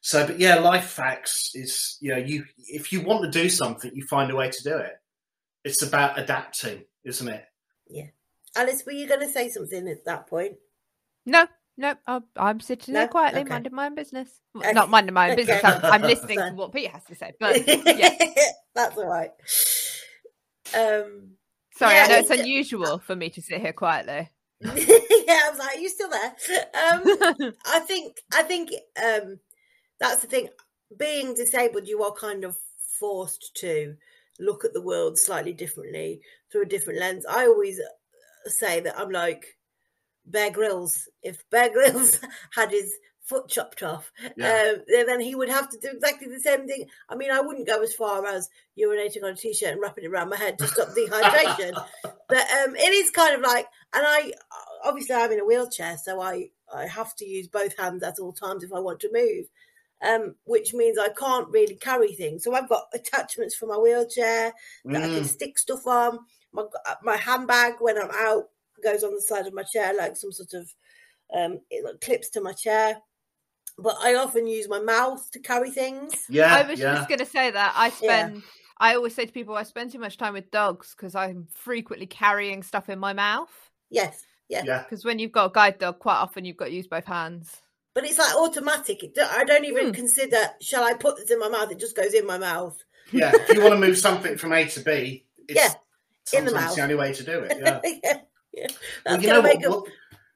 [0.00, 3.90] so, but yeah, life facts is you know you if you want to do something,
[3.94, 4.94] you find a way to do it.
[5.64, 7.44] It's about adapting, isn't it?
[7.88, 8.06] Yeah.
[8.56, 10.54] Alice, were you going to say something at that point?
[11.26, 11.46] No,
[11.76, 13.50] no, I'm, I'm sitting there quietly, Okay.
[13.50, 14.30] minding my own business.
[14.56, 14.72] Okay.
[14.72, 15.62] Not minding my own business.
[15.62, 17.32] I'm, I'm listening to what Pete has to say.
[17.38, 18.14] But yeah,
[18.74, 19.30] That's all right.
[20.76, 21.32] Um,
[21.76, 24.30] sorry, Yeah, I know it's it's- unusual for me to sit here quietly.
[24.62, 26.34] yeah, I was like, "Are you still there?"
[26.74, 28.70] Um, I think I think
[29.02, 29.38] um,
[30.00, 30.48] that's the thing.
[30.96, 32.56] Being disabled, you are kind of
[32.98, 33.96] forced to
[34.40, 37.26] look at the world slightly differently through a different lens.
[37.28, 37.80] I always
[38.46, 39.58] say that I'm like
[40.26, 41.08] Bear Grylls.
[41.22, 42.20] If Bear Grylls
[42.54, 42.94] had his
[43.28, 44.60] foot chopped off, Yeah.
[44.76, 46.86] um, then he would have to do exactly the same thing.
[47.08, 50.08] I mean, I wouldn't go as far as urinating on a t-shirt and wrapping it
[50.08, 51.72] around my head to stop dehydration,
[52.02, 54.32] but um, it is kind of like, and I
[54.84, 58.32] obviously I'm in a wheelchair, so I I have to use both hands at all
[58.32, 59.46] times if I want to move,
[60.06, 62.44] um, which means I can't really carry things.
[62.44, 64.52] So I've got attachments for my wheelchair
[64.90, 66.18] that I can Mm, stick stuff on.
[66.52, 66.64] My
[67.02, 68.44] my handbag when I'm out
[68.82, 70.72] goes on the side of my chair like some sort of
[71.34, 72.98] um, it like, clips to my chair.
[73.78, 76.12] But I often use my mouth to carry things.
[76.28, 76.94] yeah, I was yeah.
[76.96, 77.90] just going to say that I Yeah.
[78.26, 78.42] spend.
[78.80, 82.06] I always say to people, I spend too much time with dogs because I'm frequently
[82.06, 83.50] carrying stuff in my mouth.
[83.90, 84.62] Yes, yeah.
[84.64, 84.82] yeah.
[84.82, 87.56] Because when you've got a guide dog, quite often you've got to use both hands.
[87.94, 89.02] but it's like automatic.
[89.20, 89.92] I don't even Hmm.
[89.92, 90.38] consider.
[90.60, 91.72] Shall I put this in my mouth?
[91.72, 92.80] It just goes in my mouth.
[93.10, 96.52] Yeah, if you want to move something from A to B, it's, Yeah, in the
[96.52, 96.66] mouth.
[96.66, 97.56] it's the only way to do it.
[97.60, 97.80] Yeah.
[98.04, 98.18] yeah,
[98.52, 98.66] yeah.
[99.06, 99.88] Well, you know make what, a what-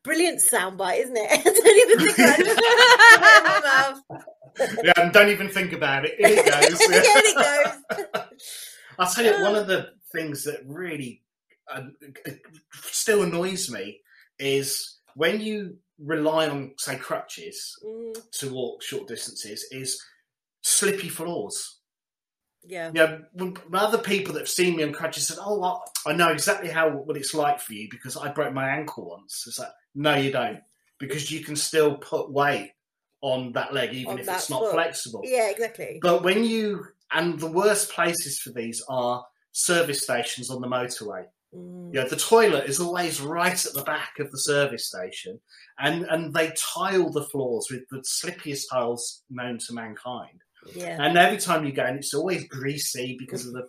[0.04, 1.44] brilliant soundbite, isn't it?
[1.44, 2.46] Don't even think about it.
[2.46, 4.84] Just put it in my mouth.
[4.84, 6.18] yeah, and don't even think about it.
[6.18, 6.80] In it goes.
[6.90, 8.24] yeah, it goes.
[8.98, 11.22] I'll tell you, one of the things that really
[11.72, 11.84] uh,
[12.72, 14.00] still annoys me
[14.38, 20.02] is when you rely on, say, crutches Mm, to walk short distances, is
[20.62, 21.78] slippy floors.
[22.64, 22.88] yeah.
[22.94, 26.28] You know, other people that have seen me on crutches said, "Oh, I, I know
[26.28, 29.68] exactly how what it's like for you because I broke my ankle once." It's like,
[29.94, 30.60] no, you don't,
[30.98, 32.72] because you can still put weight
[33.20, 34.72] on that leg even On if it's not foot.
[34.72, 35.20] flexible.
[35.24, 35.98] Yeah, exactly.
[36.02, 41.24] But when you and the worst places for these are service stations on the motorway.
[41.54, 45.38] Mm, Yeah, the toilet is always right at the back of the service station,
[45.78, 50.40] and and they tile the floors with the slippiest tiles known to mankind.
[50.74, 50.96] yeah.
[51.00, 53.68] And every time you go in, it's always greasy because of the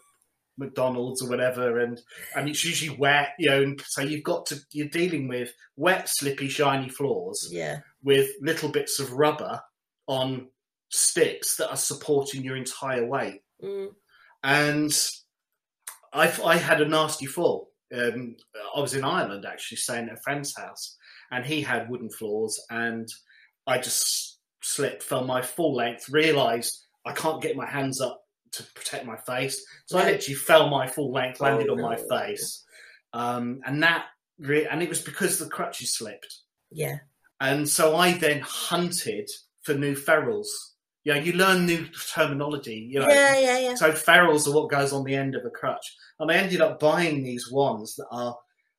[0.58, 2.00] McDonald's or whatever, and
[2.36, 3.30] and it's usually wet.
[3.40, 7.80] You know, and so you've got to you're dealing with wet, slippy, shiny floors Yeah.
[8.04, 9.62] with little bits of rubber
[10.08, 10.50] on
[10.90, 13.90] sticks that are supporting your entire weight Mm,
[14.44, 14.92] and
[16.12, 17.72] I, I had a nasty fall.
[17.96, 18.36] Um,
[18.76, 20.98] I was in Ireland actually, staying at a friend's house,
[21.32, 23.08] and he had wooden floors, and
[23.66, 28.23] I just slipped, fell my full length, realised I can't get my hands up
[28.54, 31.96] to protect my face, so I literally fell my full length, landed Oh, on my
[31.98, 32.64] face,
[33.14, 34.06] um, and that,
[34.40, 36.40] re- and it was because the crutches slipped.
[36.72, 36.98] yeah.
[37.42, 39.30] And so I then hunted
[39.64, 40.50] for new ferrules.
[41.04, 42.88] Yeah, you learn new terminology.
[42.90, 43.76] You know, Yeah, yeah, yeah.
[43.76, 45.86] so ferrules are what goes on the end of a crutch.
[46.20, 48.38] And I ended up buying these ones that are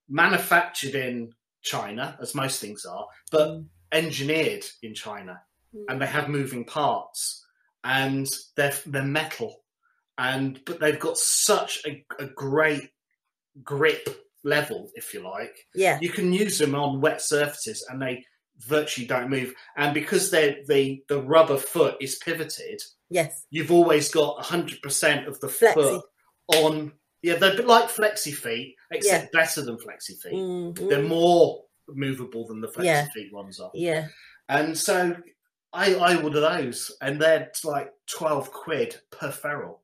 [0.08, 3.68] manufactured in China, as most things are, but Mm.
[3.92, 5.42] engineered in China.
[5.88, 7.44] And they have moving parts,
[7.82, 9.63] and they're they're metal,
[10.18, 12.90] and but they've got such a, a great
[13.62, 14.08] grip
[14.44, 15.56] level, if you like.
[15.74, 15.98] Yeah.
[16.00, 18.24] You can use them on wet surfaces, and they
[18.58, 19.52] virtually don't move.
[19.76, 23.44] And because they the the rubber foot is pivoted, Yes.
[23.50, 25.74] you've always got 100% of the Flexi.
[25.74, 26.04] foot
[26.48, 26.92] on.
[27.22, 30.34] Yeah, they're a bit like flexi feet, except better than flexi feet.
[30.34, 33.08] Mm, They're more movable than the flexi Yeah.
[33.14, 33.70] feet ones are.
[33.72, 34.08] Yeah.
[34.50, 35.16] And so
[35.72, 39.80] I, I order those, and they're like 12 quid per ferrule.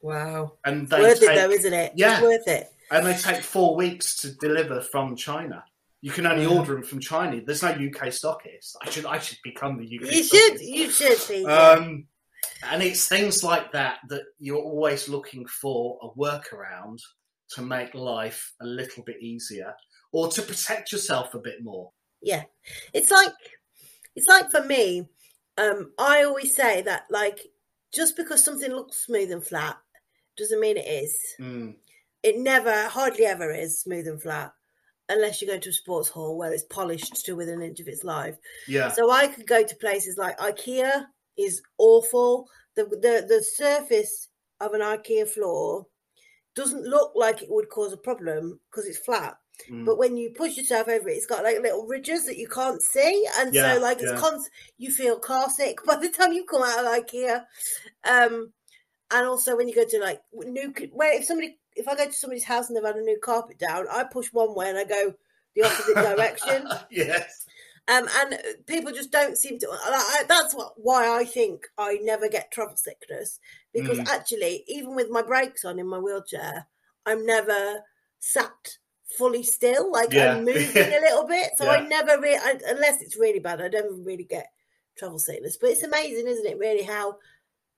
[0.00, 0.54] Wow.
[0.64, 1.92] And they worth take, it though, isn't it?
[1.96, 2.14] Yeah.
[2.14, 2.72] It's worth it.
[2.90, 5.64] and they take four weeks to deliver from China.
[6.00, 6.56] You can only Yeah.
[6.58, 7.40] order them from China.
[7.44, 8.76] There's no UK stockist.
[8.80, 10.12] I should I should become the UK.
[10.14, 10.60] You should.
[10.60, 11.50] You should, Peter.
[11.50, 12.06] Um,
[12.62, 16.98] and it's things like that that you're always looking for a workaround
[17.50, 19.74] to make life a little bit easier
[20.12, 21.90] or to protect yourself a bit more.
[22.22, 22.44] yeah.
[22.92, 23.32] It's like
[24.14, 25.08] it's like for me,
[25.56, 27.40] um, I always say that like
[27.92, 29.76] just because something looks smooth and flat
[30.38, 31.20] doesn't mean it is.
[31.40, 31.74] Mm,
[32.22, 34.52] It never, hardly ever is smooth and flat.
[35.10, 37.88] Unless you go to a sports hall where it's polished to within an inch of
[37.88, 38.36] its life.
[38.66, 38.90] yeah.
[38.90, 41.06] So I could go to places like IKEA
[41.38, 42.48] is awful.
[42.76, 44.28] The the the surface
[44.60, 45.86] of an IKEA floor
[46.54, 49.36] doesn't look like it would cause a problem because it's flat.
[49.70, 52.48] Mm, But when you push yourself over it, it's got like little ridges that you
[52.48, 54.38] can't see, and Yeah, so like it's yeah.
[54.76, 57.44] you feel car sick by the time you come out of IKEA.
[58.04, 58.52] Um,
[59.10, 62.12] and also when you go to like new, where if somebody if I go to
[62.12, 64.84] somebody's house and they've had a new carpet down, I push one way and I
[64.84, 65.14] go
[65.54, 66.68] the opposite direction.
[66.90, 67.46] yes.
[67.86, 69.68] Um, and people just don't seem to.
[69.70, 73.38] I, I- that's what, why I think I never get travel sickness
[73.72, 74.08] because Mm.
[74.08, 76.66] actually, even with my brakes on in my wheelchair,
[77.06, 77.80] I'm never
[78.18, 78.76] sat
[79.16, 79.90] fully still.
[79.90, 80.34] Like Yeah.
[80.34, 84.04] I'm moving a little bit, so I never really, unless it's really bad, I don't
[84.04, 84.48] really get
[84.98, 85.56] travel sickness.
[85.58, 86.58] But it's amazing, isn't it?
[86.58, 87.16] Really, how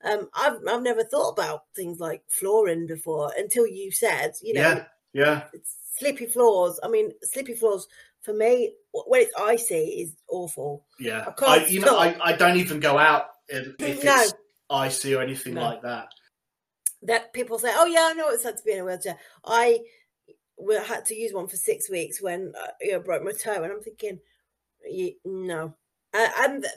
[0.03, 4.61] um, I've I've never thought about things like flooring before until you said, you know,
[4.61, 4.85] Yeah.
[5.13, 5.43] Yeah.
[5.53, 6.79] it's slippy floors.
[6.83, 7.87] I mean, slippy floors
[8.21, 10.85] for me when it's icy is awful.
[10.99, 11.21] Yeah.
[11.27, 14.15] I can't I, you know, I, I don't even go out if, if No.
[14.21, 14.33] it's
[14.69, 15.61] icy or anything No.
[15.61, 16.09] like that.
[17.03, 19.79] That people say, "Oh yeah, I know it's like to be in a wheelchair." I
[20.85, 23.71] had to use one for six weeks when uh, you know, broke my toe, and
[23.73, 24.19] I'm thinking,
[24.87, 25.73] "Ye- no.
[26.13, 26.73] Uh, and th-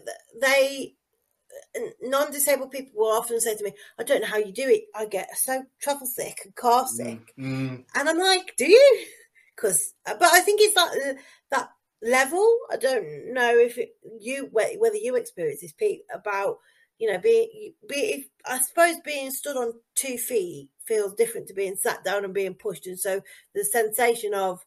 [1.75, 4.85] they non-disabled people will often say to me, "I don't know how you do it.
[4.95, 9.07] I get so travel sick and car sick." Mm, mm, And I'm like, do you?
[9.57, 11.21] Because, but I think it's that uh,
[11.53, 11.71] that
[12.03, 12.59] level.
[12.73, 13.91] I don't know if it,
[14.21, 16.59] you whether you experience this, Pete, about
[16.99, 21.55] you know being be if, I suppose being stood on two feet feels different to
[21.55, 23.21] being sat down and being pushed, and so
[23.55, 24.59] the sensation of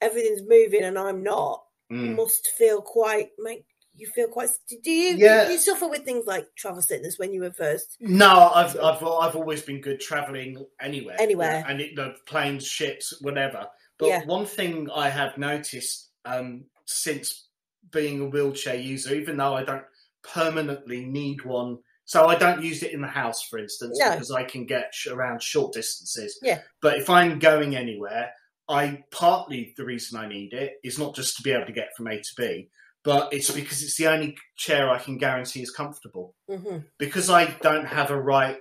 [0.00, 2.16] everything's moving and I'm not mm.
[2.16, 3.64] must feel quite make
[3.96, 4.50] you feel quite.
[4.82, 5.16] Do you?
[5.16, 5.44] Yeah.
[5.44, 7.96] Did you suffer with things like travel sickness when you were first?
[8.00, 11.64] No, I've I've I've always been good traveling anywhere, Anywhere.
[11.68, 13.66] and it, the planes, ships, whatever.
[13.98, 14.24] But Yeah.
[14.24, 17.48] one thing I have noticed um, since
[17.92, 19.84] being a wheelchair user, even though I don't
[20.32, 24.10] permanently need one, so I don't use it in the house, for instance, No.
[24.12, 26.38] because I can get sh- around short distances.
[26.42, 26.62] Yeah.
[26.82, 28.30] But if I'm going anywhere,
[28.68, 31.90] I partly the reason I need it is not just to be able to get
[31.96, 32.68] from A to B,
[33.04, 37.46] but it's because it's the only chair I can guarantee is comfortable hmm because I
[37.62, 38.58] don't have a right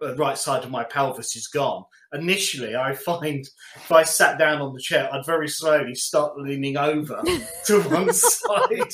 [0.00, 1.84] the right side of my pelvis is gone.
[2.12, 6.76] Initially, I find if I sat down on the chair, I'd very slowly start leaning
[6.76, 7.22] over
[7.66, 8.92] to one side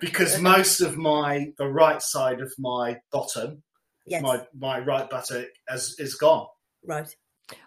[0.00, 3.62] because most of my the right side of my bottom,
[4.04, 4.22] Yes.
[4.22, 6.46] my my right buttock, has is gone.
[6.84, 7.08] Right.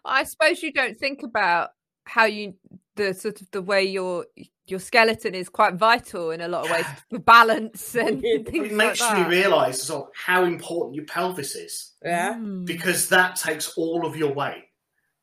[0.04, 1.70] I suppose you don't think about
[2.06, 2.54] how you
[2.96, 4.26] the sort of the way your
[4.68, 8.62] your skeleton is quite vital in a lot of ways for balance and things It
[8.64, 9.18] like makes that.
[9.20, 12.34] you realise as well how important your pelvis is Yeah.
[12.34, 12.66] Mm.
[12.66, 14.66] because that takes all of your weight,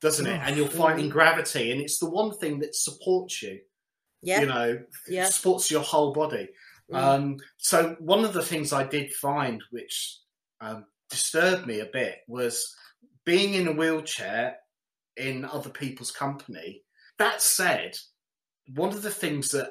[0.01, 0.41] doesn't it?
[0.45, 1.13] And you're fighting Mhm.
[1.13, 3.61] gravity, and it's the one thing that supports you.
[4.25, 4.41] Yeah.
[4.41, 4.79] you know,
[5.09, 5.25] Yeah.
[5.31, 6.49] supports your whole body.
[6.93, 6.97] Mm.
[6.97, 10.19] Um, so one of the things I did find, which
[10.61, 12.73] um, disturbed me a bit, was
[13.25, 14.59] being in a wheelchair
[15.17, 16.85] in other people's company.
[17.19, 17.97] That said,
[18.75, 19.71] one of the things that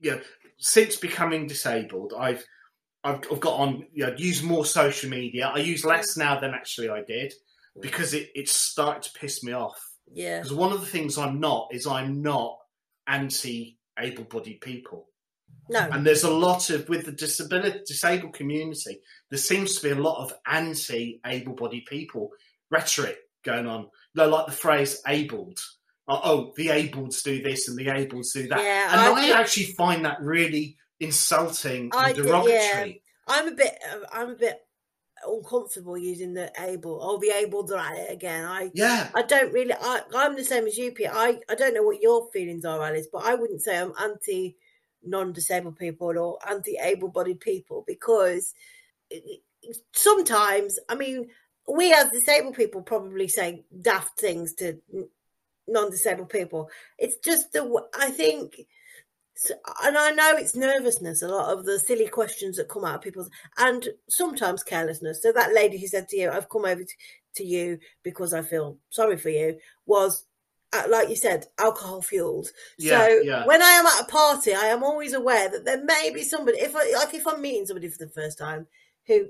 [0.00, 0.20] you know,
[0.58, 2.44] since becoming disabled, I've
[3.04, 5.52] I've, I've got on, you know, used more social media.
[5.54, 7.32] I use less now than actually I did
[7.80, 9.78] because it, it's started to piss me off.
[10.12, 10.38] yeah.
[10.38, 12.56] Because one of the things I'm not is I'm not
[13.06, 15.06] anti able bodied people.
[15.68, 15.88] No.
[15.90, 18.98] And there's a lot of, with the disability, disabled community,
[19.30, 22.30] there seems to be a lot of anti able bodied people
[22.70, 23.82] rhetoric going on.
[23.82, 25.60] You know, like the phrase abled.
[26.08, 28.62] Oh, oh, the ableds do this and the ableds do that.
[28.62, 33.02] Yeah, and I I, actually find that really insulting I and derogatory.
[33.26, 33.76] I'm a bit.
[33.92, 34.60] Uh, I'm a bit
[35.26, 37.00] uncomfortable using the able.
[37.02, 38.44] Oh, the able are at it again.
[38.44, 38.70] I.
[38.72, 39.08] Yeah.
[39.14, 39.74] I don't really.
[39.74, 41.08] I, I'm the same as you, Pete.
[41.12, 44.56] I, I don't know what your feelings are, Alice, but I wouldn't say I'm anti
[45.06, 48.54] non-disabled people or anti-able-bodied people because
[49.92, 51.28] sometimes, I mean,
[51.68, 54.78] we as disabled people probably say daft things to
[55.68, 56.70] non-disabled people.
[56.98, 58.60] It's just the I think,
[59.84, 61.22] and I know it's nervousness.
[61.22, 65.22] A lot of the silly questions that come out of people's, and sometimes carelessness.
[65.22, 66.94] So that lady who said to you, "I've come over to,
[67.36, 70.24] to you because I feel sorry for you," was.
[70.72, 72.48] Uh, like you said, alcohol fueled.
[72.76, 73.46] Yeah, so yeah.
[73.46, 76.58] when I am at a party, I am always aware that there may be somebody.
[76.58, 78.66] If I like, if I'm meeting somebody for the first time
[79.06, 79.26] who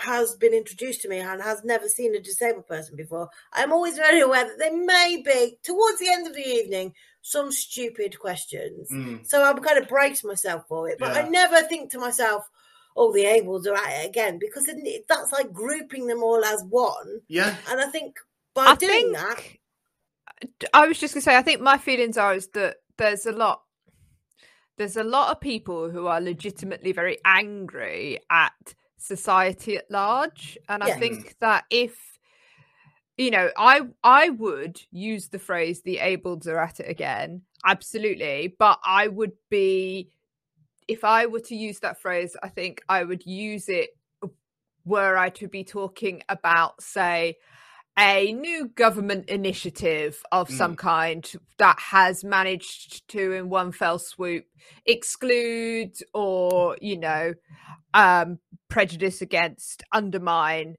[0.00, 3.96] has been introduced to me and has never seen a disabled person before, I'm always
[3.96, 8.90] very aware that there may be towards the end of the evening some stupid questions.
[8.90, 9.26] Mm.
[9.26, 12.48] So I'm kind of brace myself for it, but I never think to myself,
[12.96, 16.64] "Oh, the abled are at it again," because it, that's like grouping them all as
[16.64, 17.20] one.
[17.28, 17.54] Yeah.
[17.68, 18.18] And I think
[18.54, 19.42] by I doing think that,
[20.72, 23.62] I was just gonna say, I think my feelings are is that there's a lot,
[24.76, 30.82] there's a lot of people who are legitimately very angry at society at large, and
[30.82, 32.18] I think that if
[33.16, 38.54] you know, I I would use the phrase "the ableds are at it again," absolutely,
[38.58, 40.10] but I would be
[40.86, 43.90] if I were to use that phrase, I think I would use it
[44.84, 47.36] were I to be talking about, say,
[47.98, 54.44] a new government initiative of some kind that has managed to, in one fell swoop,
[54.86, 57.34] exclude or, you know,
[57.94, 58.38] um,
[58.68, 60.76] prejudice against, undermine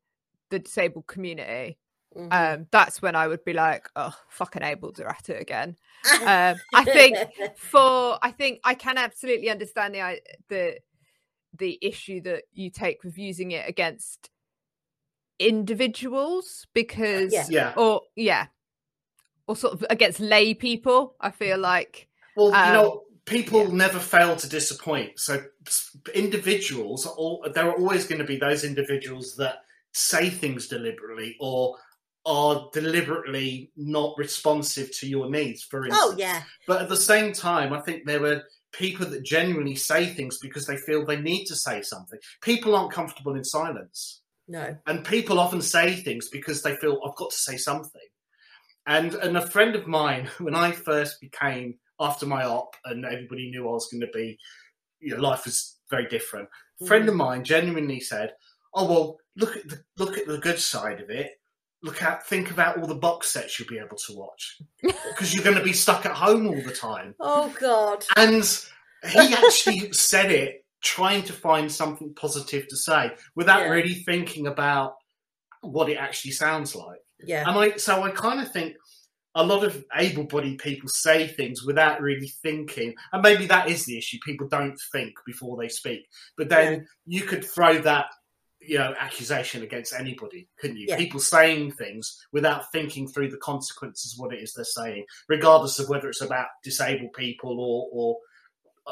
[0.49, 1.77] the disabled community.
[2.15, 2.33] Mhm.
[2.33, 5.75] Um, that's when I would be like, oh, fucking able to at it again.
[6.21, 7.17] Um, I think
[7.57, 10.79] for I think I can absolutely understand the the
[11.53, 14.29] the issue that you take with using it against
[15.39, 17.45] individuals because Yeah.
[17.49, 17.73] Yeah.
[17.77, 18.47] or yeah
[19.47, 23.73] or sort of against lay people i feel like Well, Um, you know, people yeah.
[23.73, 25.19] never fail to disappoint.
[25.19, 25.43] So
[26.13, 29.55] individuals, are all there are always going to be those individuals that
[29.93, 31.77] say things deliberately or
[32.25, 35.63] are deliberately not responsive to your needs.
[35.63, 39.23] For instance, oh yeah, but at the same time, I think there were people that
[39.23, 42.19] genuinely say things because they feel they need to say something.
[42.41, 44.21] People aren't comfortable in silence.
[44.49, 48.01] No, And people often say things because they feel I've got to say something.
[48.87, 53.49] And and a friend of mine, when I first became after my op, and everybody
[53.51, 54.37] knew I was going to be,
[54.99, 56.49] you know, life was very different.
[56.81, 57.09] A friend Mm.
[57.09, 58.33] of mine genuinely said,
[58.73, 61.31] "Oh well, look at the look at the good side of it.
[61.83, 65.43] Look at think about all the box sets you'll be able to watch because you're
[65.43, 68.43] going to be stuck at home all the time." oh god, And
[69.11, 73.69] he actually said it trying to find something positive to say without Yeah.
[73.69, 74.95] really thinking about
[75.61, 76.99] what it actually sounds like.
[77.19, 77.43] Yeah.
[77.47, 78.75] And I so I kind of think
[79.35, 83.97] a lot of able-bodied people say things without really thinking, and maybe that is the
[83.97, 84.17] issue.
[84.25, 86.07] People don't think before they speak.
[86.35, 88.07] But then you could throw that,
[88.59, 90.87] you know, accusation against anybody, couldn't you?
[90.89, 90.97] Yeah.
[90.97, 95.77] People saying things without thinking through the consequences of what it is they're saying, regardless
[95.77, 98.17] of whether it's about disabled people or or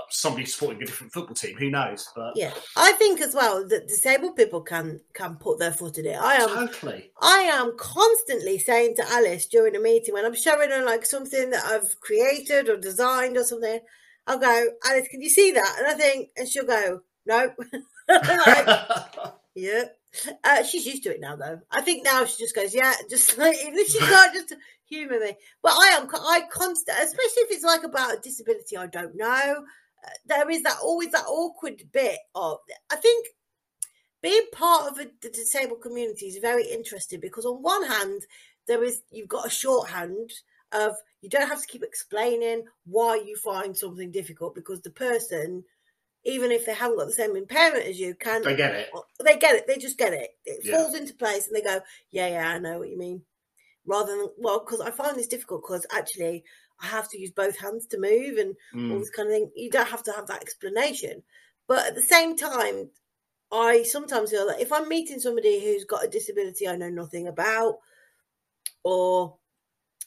[0.09, 1.55] somebody supporting a different football team.
[1.57, 2.09] Who knows?
[2.15, 2.53] But Yeah.
[2.75, 6.19] I think as well that disabled people can can put their foot in it.
[6.19, 7.11] I am totally.
[7.21, 11.49] I am constantly saying to Alice during a meeting when I'm showing her like something
[11.51, 13.79] that I've created or designed or something,
[14.27, 15.75] I'll go, Alice, can you see that?
[15.79, 17.53] And I think, and she'll go, no.
[18.09, 18.79] like,
[19.55, 19.83] yeah.
[20.43, 21.59] Uh, she's used to it now, though.
[21.71, 24.53] I think now she just goes, yeah, just like, even if she can't just
[24.85, 25.33] humour me.
[25.61, 29.63] But I am, I constant, especially if it's like about a disability I don't know.
[30.25, 32.57] There is that always that awkward bit of,
[32.91, 33.27] I think
[34.21, 38.23] being part of a, the disabled community is very interesting because on one hand
[38.67, 40.31] there is you've got a shorthand
[40.71, 45.63] of you don't have to keep explaining why you find something difficult because the person
[46.25, 48.89] even if they haven't got the same impairment as you can they get it.
[49.23, 50.75] they get it they just get it it Yeah.
[50.75, 51.79] falls into place and they go
[52.11, 53.21] yeah yeah i know what you mean
[53.85, 56.43] rather than well because i find this difficult because actually
[56.79, 58.99] i have to use both hands to move and all Mm.
[58.99, 59.51] this kind of thing.
[59.55, 61.23] You don't have to have that explanation.
[61.67, 62.89] But at the same time,
[63.51, 67.27] I sometimes feel that if I'm meeting somebody who's got a disability I know nothing
[67.27, 67.79] about,
[68.83, 69.37] or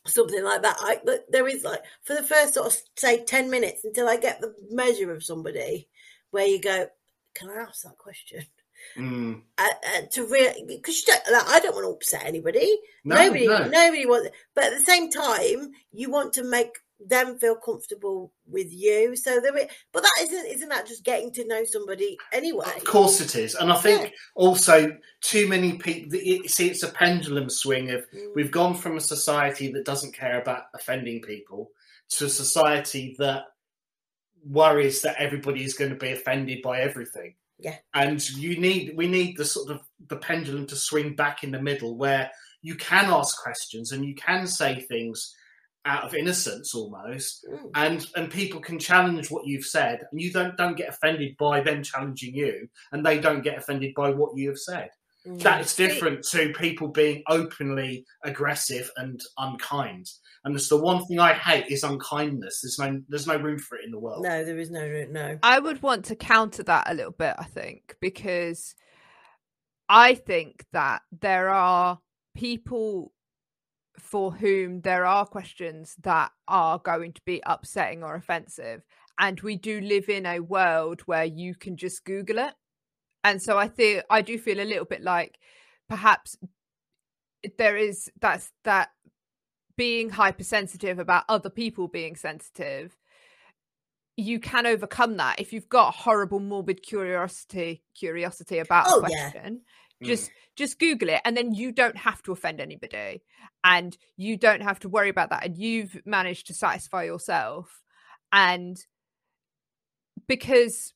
[0.06, 3.84] something like that, I there is like for the first sort of say ten minutes
[3.84, 5.88] until I get the measure of somebody,
[6.30, 6.88] where you go,
[7.34, 8.44] can I ask that question?
[8.96, 9.42] Mm.
[9.58, 12.78] Uh, uh, to really because you don't, like, I don't want to upset anybody.
[13.04, 13.68] No, nobody, no.
[13.68, 14.30] nobody wants.
[14.54, 16.70] But at the same time, you want to make
[17.06, 19.16] them feel comfortable with you.
[19.16, 19.52] So there,
[19.92, 22.72] but that isn't isn't that just getting to know somebody anyway?
[22.76, 24.10] Of course it is, and I think Yeah.
[24.34, 26.18] also too many people.
[26.46, 28.34] See, it's a pendulum swing of Mm.
[28.34, 31.70] we've gone from a society that doesn't care about offending people
[32.10, 33.44] to a society that
[34.44, 37.34] worries that everybody is going to be offended by everything.
[37.62, 37.76] Yeah.
[37.94, 41.60] and you need we need the sort of the pendulum to swing back in the
[41.62, 42.30] middle where
[42.62, 45.34] you can ask questions and you can say things
[45.86, 47.70] out of innocence almost Mm.
[47.74, 51.60] and and people can challenge what you've said and you don't don't get offended by
[51.62, 54.90] them challenging you and they don't get offended by what you have said
[55.26, 55.38] Mm.
[55.42, 60.08] that is different to people being openly aggressive and unkind
[60.44, 63.76] and it's the one thing i hate is unkindness there's no there's no room for
[63.76, 65.38] it in the world No, there is no no.
[65.42, 68.74] I would want to counter that a little bit, I think, because
[69.88, 71.98] I think that there are
[72.34, 73.12] people
[73.98, 78.82] for whom there are questions that are going to be upsetting or offensive.
[79.18, 82.54] And we do live in a world where you can just Google it.
[83.24, 85.38] And so I think I do feel a little bit like
[85.88, 86.36] perhaps
[87.58, 88.90] there is that's that
[89.76, 92.94] being hypersensitive about other people being sensitive
[94.16, 99.30] you can overcome that if you've got horrible morbid curiosity curiosity about Oh, a yeah.
[99.30, 99.62] question
[100.02, 100.06] Mm.
[100.06, 103.22] just just google it and then you don't have to offend anybody
[103.64, 107.82] and you don't have to worry about that and you've managed to satisfy yourself
[108.32, 108.76] and
[110.26, 110.92] because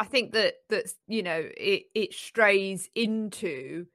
[0.00, 3.86] i think that that you know it it strays into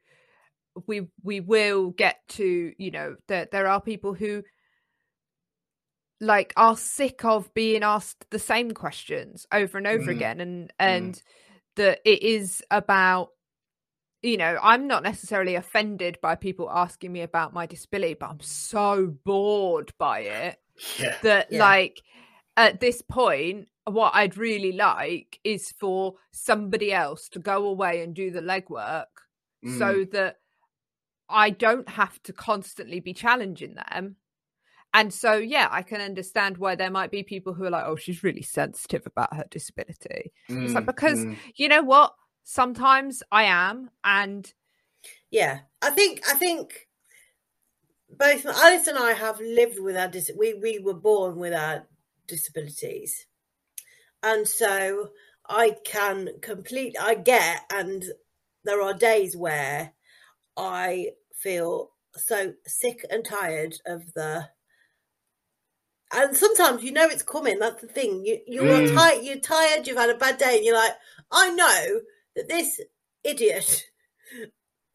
[0.88, 4.44] we we will get to you know that there are people who
[6.20, 10.16] like are sick of being asked the same questions over and over Mm.
[10.16, 11.22] again and and
[11.76, 13.30] that it is about
[14.22, 18.40] you know i'm not necessarily offended by people asking me about my disability but i'm
[18.40, 20.58] so bored by it
[21.00, 21.60] yeah that Yeah.
[21.60, 22.02] like
[22.58, 28.14] at this point what i'd really like is for somebody else to go away and
[28.14, 29.06] do the legwork
[29.66, 29.80] Mm.
[29.80, 30.38] so that
[31.30, 34.18] i don't have to constantly be challenging them
[34.94, 37.96] and so yeah i can understand why there might be people who are like oh
[37.96, 41.38] she's really sensitive about her disability it's like Mm, because mm.
[41.56, 44.54] you know what sometimes i am and
[45.32, 46.88] Yeah, I think I think
[48.10, 51.88] both Alice and I have lived with our dis- we we were born with our
[52.36, 53.28] disabilities,
[54.24, 55.10] and so
[55.48, 58.04] I can complete I get and
[58.66, 59.94] there are days where
[60.58, 64.50] I feel so sick and tired of the.
[66.14, 67.60] And sometimes you know it's coming.
[67.60, 68.26] That's the thing.
[68.26, 68.94] You you're Mm.
[68.94, 69.24] tired.
[69.26, 69.88] You're tired.
[69.88, 70.94] You've had a bad day, and you're like,
[71.32, 72.02] I know
[72.36, 72.80] that this
[73.24, 73.86] idiot,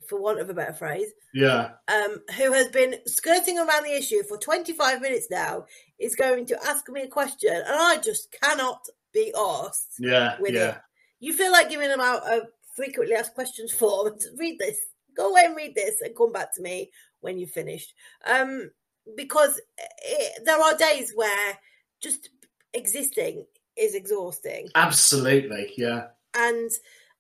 [0.09, 4.23] for want of a better phrase, yeah um, who has been skirting around the issue
[4.25, 5.65] for 25 minutes now,
[5.99, 8.81] is going to ask me a question, and I just cannot
[9.13, 10.69] be asked Yeah, with yeah.
[10.71, 10.79] it.
[11.21, 12.43] You feel like giving them out a
[12.77, 14.15] frequently asked questions form.
[14.39, 14.79] Read this.
[15.17, 16.91] Go away and read this, and come back to me
[17.21, 17.93] when you've finished.
[18.27, 18.71] Um,
[19.17, 19.61] because
[20.05, 21.59] it, there are days where
[22.01, 22.29] just
[22.75, 23.45] existing
[23.77, 26.09] is exhausting, Absolutely, yeah.
[26.37, 26.71] and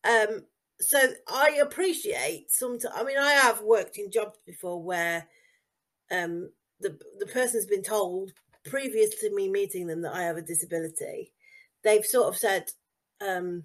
[0.04, 0.44] um,
[0.80, 2.78] so I appreciate some.
[2.94, 5.26] I mean, I have worked in jobs before where
[6.10, 6.50] um,
[6.80, 8.32] the the person's been told
[8.64, 11.32] previous to me meeting them that I have a disability.
[11.82, 12.70] They've sort of said,
[13.20, 13.64] um,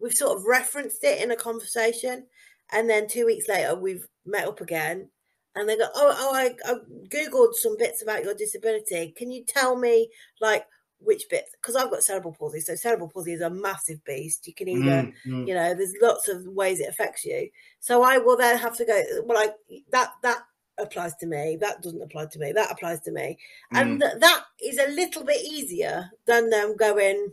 [0.00, 2.26] we've sort of referenced it in a conversation,
[2.72, 5.10] and then two weeks later we've met up again,
[5.54, 6.74] and they go, "Oh, oh, I, I
[7.08, 9.12] googled some bits about your disability.
[9.16, 10.66] Can you tell me like
[10.98, 11.50] which bits?
[11.52, 14.46] Because I've got cerebral palsy, so cerebral palsy is a massive beast.
[14.46, 15.48] You can either Mm, mm.
[15.48, 17.48] you know there's lots of ways it affects you
[17.80, 20.42] so i will then have to go well i that that
[20.78, 23.38] applies to me that doesn't apply to me that applies to me
[23.72, 27.32] and th- that is a little bit easier than them going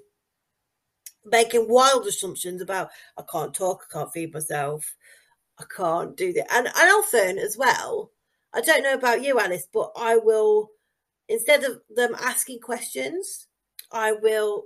[1.26, 4.96] making wild assumptions about i can't talk i can't feed myself
[5.60, 8.12] i can't do that and, and often as well
[8.54, 10.70] i don't know about you alice but i will
[11.28, 13.48] instead of them asking questions
[13.94, 14.64] i will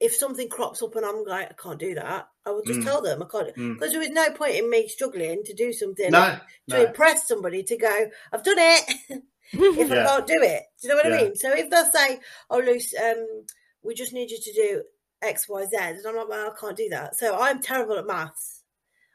[0.00, 2.84] if something crops up and i'm like i can't do that i will just Mm.
[2.84, 3.74] tell them i can't Mm.
[3.74, 6.38] because there is no point in me struggling to do something No,
[6.68, 6.84] to no.
[6.86, 8.84] impress somebody to go i've done it
[9.52, 10.62] if I can't do it.
[10.80, 11.34] Do you know what I mean?
[11.34, 13.46] So if they'll say, "Oh, Luce, um,
[13.82, 14.82] we just need you to do
[15.22, 18.06] X, Y, Z," and I'm like, "Well, I can't do that." So I'm terrible at
[18.06, 18.62] maths.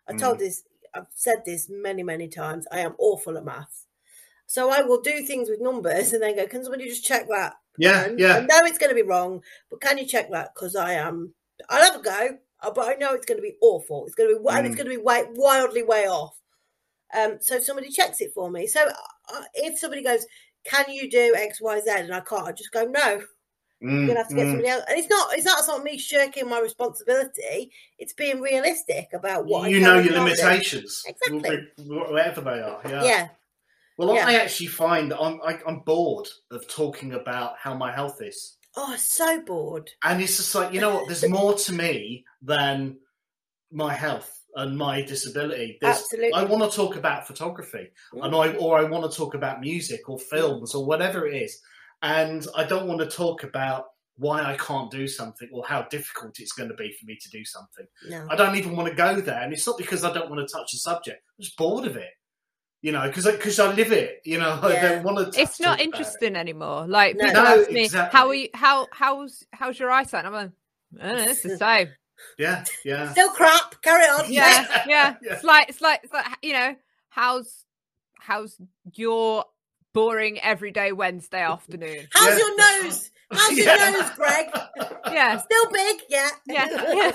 [0.08, 0.40] I told Mm.
[0.40, 2.66] this, I've said this many, many times.
[2.72, 3.86] I am awful at maths.
[4.48, 7.54] So I will do things with numbers and then go, "Can somebody just check that?"
[7.78, 8.36] Yeah, And yeah.
[8.38, 10.54] I know it's going to be wrong, but can you check that?
[10.54, 11.34] Because I am.
[11.70, 14.06] I'll have a go, uh, but I know it's going to be awful.
[14.06, 14.78] It's going to be, and it's Mm.
[14.78, 16.36] going to be way, wildly way off.
[17.16, 18.68] Um, so somebody checks it for me.
[18.68, 20.26] So uh, if somebody goes,
[20.66, 23.22] "Can you do X, Y, Z?" and I can't, I just go, "No."
[23.80, 24.52] You're Mm, gonna have to get mm.
[24.52, 24.84] somebody else.
[24.88, 25.34] And it's not.
[25.34, 27.70] It's not sort me shirking my responsibility.
[28.00, 30.20] It's being realistic about what you know your do.
[30.20, 31.68] limitations, Exactly.
[31.86, 32.82] whatever they are.
[32.88, 33.04] Yeah.
[33.04, 33.28] Yeah.
[33.98, 34.28] Well, Yeah.
[34.28, 38.58] I actually find that I'm I, I'm bored of talking about how my health is,
[38.76, 39.90] Oh, so bored.
[40.04, 41.08] and it's just like you know what?
[41.08, 42.98] There's more to me than
[43.72, 45.78] my health and my disability.
[45.82, 46.34] There's, Absolutely.
[46.34, 48.26] I want to talk about photography, Mm.
[48.26, 51.60] and I or I want to talk about music or films or whatever it is,
[52.02, 53.86] and I don't want to talk about
[54.18, 57.30] why I can't do something or how difficult it's going to be for me to
[57.32, 57.88] do something.
[58.10, 58.28] No.
[58.30, 60.54] I don't even want to go there, and it's not because I don't want to
[60.56, 61.24] touch the subject.
[61.40, 62.12] I'm just bored of it,
[62.84, 64.22] you know, because because I, live it.
[64.26, 65.42] You know, I don't want to.
[65.42, 66.86] it's not interesting anymore.
[66.88, 67.26] Like No.
[67.26, 68.16] people No, ask me, exactly.
[68.20, 68.50] "How are you?
[68.54, 70.52] How how's how's your eyesight?" And I'm like,
[71.02, 71.88] I don't know, "It's the same."
[72.38, 73.12] Yeah, yeah.
[73.12, 73.82] Still crap.
[73.82, 74.32] Carry on.
[74.32, 75.16] Yeah, yeah.
[75.22, 75.34] Yeah.
[75.34, 76.76] It's like it's like it's like you know,
[77.10, 77.66] how's
[78.20, 78.56] how's
[78.94, 79.46] your
[79.94, 82.08] boring everyday Wednesday afternoon?
[82.12, 82.38] How's Yeah.
[82.38, 83.12] your nose?
[83.32, 84.46] How's your nose, Greg?
[85.12, 86.30] Yeah, Still big, yeah.
[86.46, 87.12] yeah.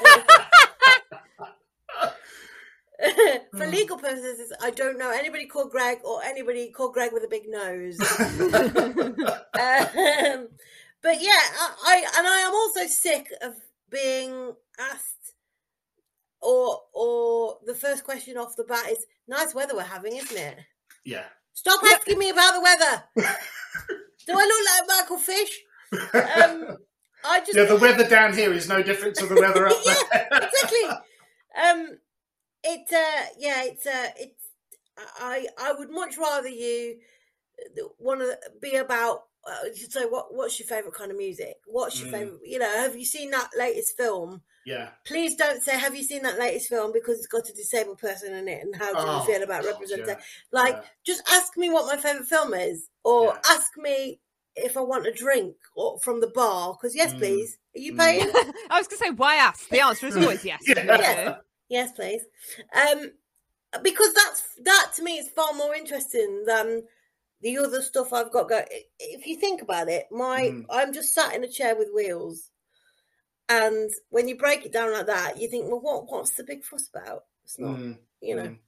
[3.57, 7.29] For legal purposes, I don't know anybody called Greg or anybody called Greg with a
[7.29, 7.99] big nose.
[9.61, 10.49] um,
[11.03, 13.55] but yeah, I, I and I am also sick of
[13.91, 15.35] being asked,
[16.43, 20.59] or or the first question off the bat is, "Nice weather we're having, isn't it?"
[21.05, 21.25] yeah.
[21.55, 23.03] Stop asking me about the weather.
[24.27, 25.61] Do I look like Michael Fish?
[26.15, 26.77] Um,
[27.25, 29.95] I just yeah, the weather down here is no different to the weather up Yeah,
[30.13, 30.29] there.
[30.31, 30.89] exactly.
[31.61, 31.99] Um,
[32.65, 34.45] it uh, yeah, it's uh, it's
[35.19, 36.97] I I would much rather you
[37.99, 39.25] want to be about.
[39.47, 41.55] Uh, so what what's your favorite kind of music?
[41.67, 42.13] What's your Mm.
[42.13, 42.41] favorite?
[42.45, 44.43] You know, have you seen that latest film?
[44.67, 44.91] yeah.
[45.07, 48.35] Please don't say have you seen that latest film because it's got a disabled person
[48.35, 50.19] in it, and how do Oh, you feel about God, representation?
[50.19, 50.83] yeah, Like, yeah.
[51.07, 53.41] just ask me what my favorite film is, or Yeah.
[53.51, 54.21] ask me
[54.55, 56.75] if I want a drink or from the bar.
[56.75, 57.19] Because yes, Mm.
[57.19, 57.57] please.
[57.75, 57.99] Are you Mm.
[57.99, 58.31] paying?
[58.71, 59.69] I was gonna say, why ask?
[59.71, 60.63] The answer is always yes.
[60.67, 61.37] Yeah.
[61.69, 62.23] Yes, please.
[62.75, 63.13] Um,
[63.83, 66.85] because that's that to me is far more interesting than
[67.43, 68.65] the other stuff I've got going.
[68.99, 70.67] If you think about it, my Mm.
[70.71, 72.51] I'm just sat in a chair with wheels,
[73.49, 76.65] and when you break it down like that, you think, well, what what's the big
[76.65, 77.25] fuss about?
[77.45, 78.49] It's not, Mm, you know.
[78.49, 78.59] mm.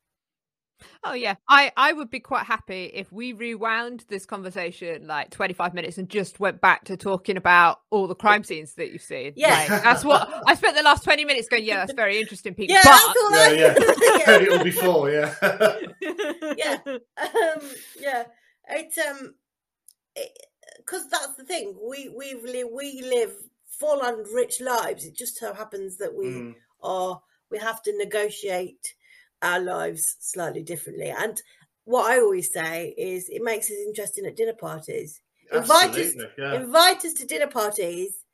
[1.04, 5.74] Oh yeah, I I would be quite happy if we rewound this conversation like 25
[5.74, 9.34] minutes and just went back to talking about all the crime scenes that you've seen.
[9.36, 9.50] Yeah.
[9.50, 11.64] Like, that's what I spent the last 20 minutes going.
[11.64, 12.74] Yeah, that's very interesting, people.
[12.74, 13.52] Yeah, but that's all Yeah, I.
[14.18, 14.26] yeah.
[14.26, 15.34] Heard it all before, yeah.
[16.56, 16.78] Yeah.
[17.18, 17.60] um,
[17.98, 18.24] yeah,
[18.68, 19.34] it's um,
[20.78, 21.76] because that's the thing.
[21.88, 23.32] We we li- we live
[23.78, 25.04] full and rich lives.
[25.04, 27.20] It just so happens that we Mm, are
[27.50, 28.94] we have to negotiate
[29.42, 31.10] our lives slightly differently.
[31.10, 31.40] And
[31.84, 35.20] what I always say is, it makes us interesting at dinner parties.
[35.52, 36.54] Invite us, yeah.
[36.54, 38.24] invite us to dinner parties.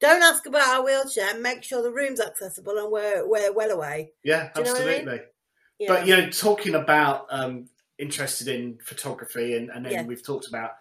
[0.00, 1.38] Don't ask about our wheelchair.
[1.38, 4.10] Make sure the room's accessible and we're we're well away.
[4.24, 4.66] Yeah, know I mean?
[4.66, 5.20] absolutely.
[5.78, 5.88] Yeah.
[5.88, 10.02] But you know, talking about um, interested in photography, and, and then Yeah.
[10.04, 10.72] we've talked about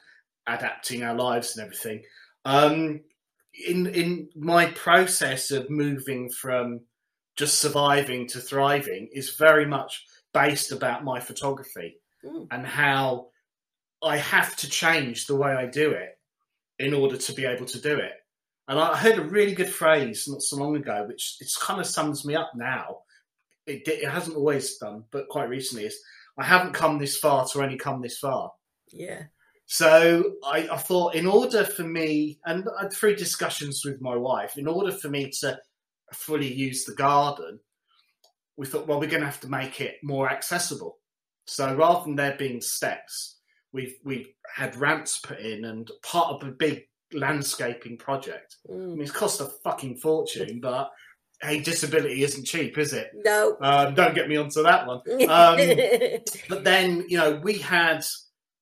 [0.47, 2.03] adapting our lives and everything.
[2.45, 3.01] Um,
[3.53, 6.81] in in my process of moving from
[7.35, 12.47] just surviving to thriving is very much based about my photography Mm.
[12.51, 13.27] and how
[14.01, 16.17] I have to change the way I do it
[16.79, 18.13] in order to be able to do it.
[18.69, 21.85] And I heard a really good phrase not so long ago, which it's kind of
[21.85, 22.99] sums me up now.
[23.67, 25.99] It, it hasn't always done, but quite recently is
[26.37, 28.51] I haven't come this far to only come this far.
[28.91, 29.23] yeah.
[29.65, 34.57] So I, I thought, in order for me, and had three discussions with my wife,
[34.57, 35.59] in order for me to
[36.15, 37.59] fully use the garden,
[38.57, 40.97] we thought, well, we're going to have to make it more accessible.
[41.45, 43.39] So rather than there being steps,
[43.73, 48.57] we've we had ramps put in, and part of a big landscaping project.
[48.69, 48.91] I Mm.
[48.93, 50.89] mean, it's cost a fucking fortune, but
[51.41, 53.09] hey, disability isn't cheap, is it?
[53.13, 53.57] No.
[53.61, 55.01] Um, don't get me onto that one.
[55.27, 58.05] Um, but then you know we had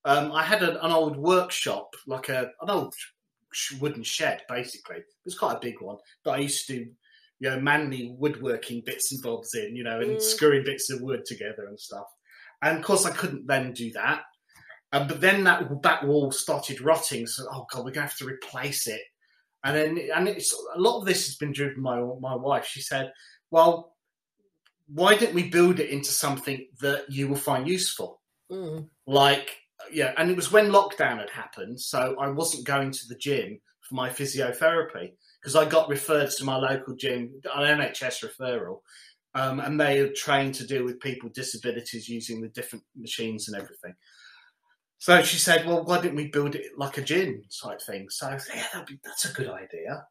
[0.04, 2.94] um, I had an, an old workshop, like a an old
[3.80, 4.96] wooden shed, basically.
[4.96, 6.90] It was quite a big one that I used to do,
[7.42, 10.22] you know, manly woodworking bits and bobs in, you know, and Mm.
[10.22, 12.06] screwing bits of wood together and stuff.
[12.62, 14.22] And of course, I couldn't then do that.
[14.92, 18.26] Um, but then that back wall started rotting, so oh god, we're gonna have to
[18.26, 19.02] replace it.
[19.64, 22.64] And then, and it's a lot of this has been driven by my wife.
[22.64, 23.12] She said,
[23.50, 23.96] "Well,
[24.86, 28.22] why didn't we build it into something that you will find useful?
[28.52, 28.88] Mm.
[29.06, 29.56] Like,
[29.90, 33.60] yeah, and it was when lockdown had happened, so I wasn't going to the gym
[33.80, 38.80] for my physiotherapy because I got referred to my local gym, an NHS referral,
[39.34, 43.48] um, and they are trained to deal with people with disabilities using the different machines
[43.48, 43.94] and everything.
[44.98, 48.28] So she said, "Well, why didn't we build it like a gym type thing?" So
[48.28, 50.06] I said, "Yeah, that'd be, that's a good idea."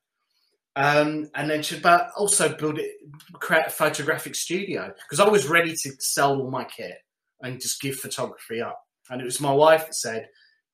[0.75, 2.91] Um, and then she but also build it,
[3.33, 6.97] create a photographic studio because I was ready to sell all my kit
[7.41, 8.81] and just give photography up.
[9.09, 10.27] And it was my wife that said,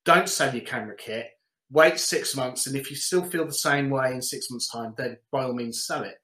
[0.04, 1.28] "Don't sell your camera kit.
[1.70, 4.94] Wait six months, and if you still feel the same way in six months' time,
[4.98, 6.18] then by all means sell it."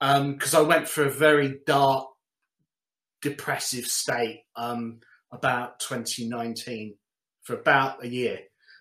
[0.00, 2.08] Because I went through a very dark,
[3.20, 4.98] depressive state um,
[5.30, 6.96] about 2019
[7.42, 8.40] for about a year.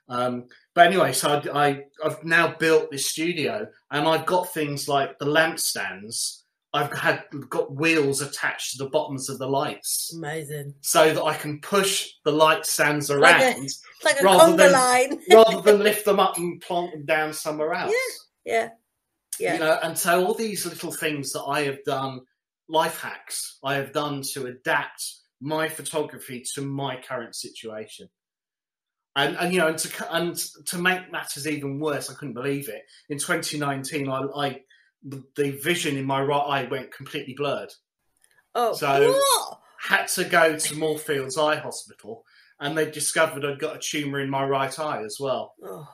[0.09, 4.87] Um, but anyway, so I, I, I've now built this studio, and I've got things
[4.87, 6.40] like the lamp stands.
[6.73, 10.73] I've had got wheels attached to the bottoms of the lights, Amazing.
[10.81, 14.53] so that I can push the light stands Like a- around It's like a Rather
[14.53, 15.19] conga than- line.
[15.31, 17.93] rather than lift them up and plant them down somewhere else.
[18.45, 18.53] Yeah.
[18.53, 18.69] Yeah.
[19.39, 19.53] Yeah.
[19.55, 22.21] You know, and so all these little things that I have done,
[22.69, 25.03] life hacks I have done to adapt
[25.41, 28.07] my photography to my current situation.
[29.15, 30.35] And, and you know, and to and
[30.67, 32.83] to make matters even worse, I couldn't believe it.
[33.09, 34.61] In 2019, I, I
[35.03, 37.73] the- the vision in my right eye went completely blurred.
[38.55, 39.57] Oh, So- what?
[39.79, 42.23] Had to go to Moorfields Eye Hospital,
[42.59, 45.55] and they discovered I'd got a tumour in my right eye as well.
[45.63, 45.87] Oh,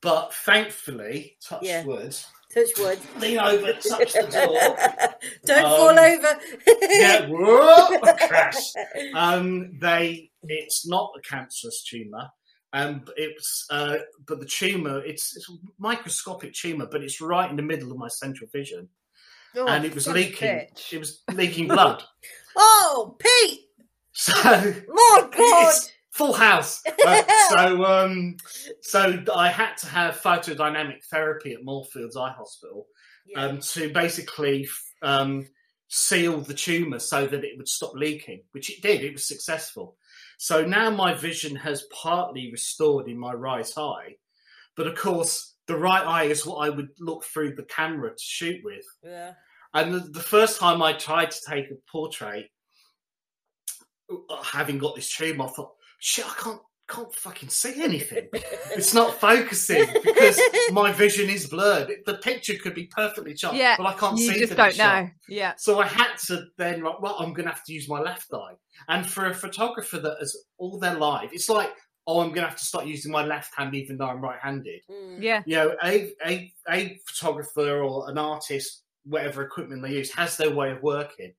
[0.00, 1.84] But thankfully, touch Yeah.
[1.84, 2.16] wood,
[2.52, 2.98] touch wood.
[3.18, 5.18] lean over, touch the door.
[5.44, 6.40] Don't Um, fall over.
[6.90, 8.72] yeah, whoa, crash.
[9.14, 12.30] Um, they, it's not a cancerous tumor.
[12.72, 13.96] Um, it's uh,
[14.26, 17.96] but the tumor, it's, it's a microscopic tumor, but it's right in the middle of
[17.98, 18.88] my central vision,
[19.56, 20.48] Oh, and it was son of a leaking.
[20.48, 20.92] bitch.
[20.92, 22.02] It was leaking blood.
[22.56, 23.60] oh, Pete!
[24.12, 25.74] So My God!
[26.10, 26.82] Full house.
[27.06, 28.36] Uh, so, um,
[28.80, 32.86] so I had to have photodynamic therapy at Moorfields Eye Hospital
[33.26, 33.44] Yeah.
[33.44, 34.68] um, to basically
[35.02, 35.46] um,
[35.88, 39.02] seal the tumor so that it would stop leaking, which it did.
[39.02, 39.96] It was successful.
[40.36, 44.16] So now my vision has partly restored in my right eye,
[44.76, 48.16] but of course the right eye is what I would look through the camera to
[48.18, 48.84] shoot with.
[49.02, 49.32] yeah.
[49.74, 52.46] And the, the first time I tried to take a portrait,
[54.10, 58.28] uh, having got this tumor, I thought, shit, I can't can't fucking see anything.
[58.74, 60.40] It's not focusing because
[60.72, 61.90] my vision is blurred.
[62.06, 65.04] The picture could be perfectly shot, Yeah, but I can't you see just don't shot.
[65.04, 65.10] know.
[65.28, 65.52] Yeah.
[65.56, 68.32] So I had to then, like, well, I'm going to have to use my left
[68.32, 68.54] eye.
[68.88, 71.70] And for a photographer that has all their life, it's like,
[72.06, 74.80] oh, I'm going to have to start using my left hand even though I'm right-handed
[74.90, 75.22] Mm.
[75.22, 75.42] Yeah.
[75.46, 80.50] you know, a, a a photographer or an artist, whatever equipment they use, has their
[80.50, 81.32] way of working.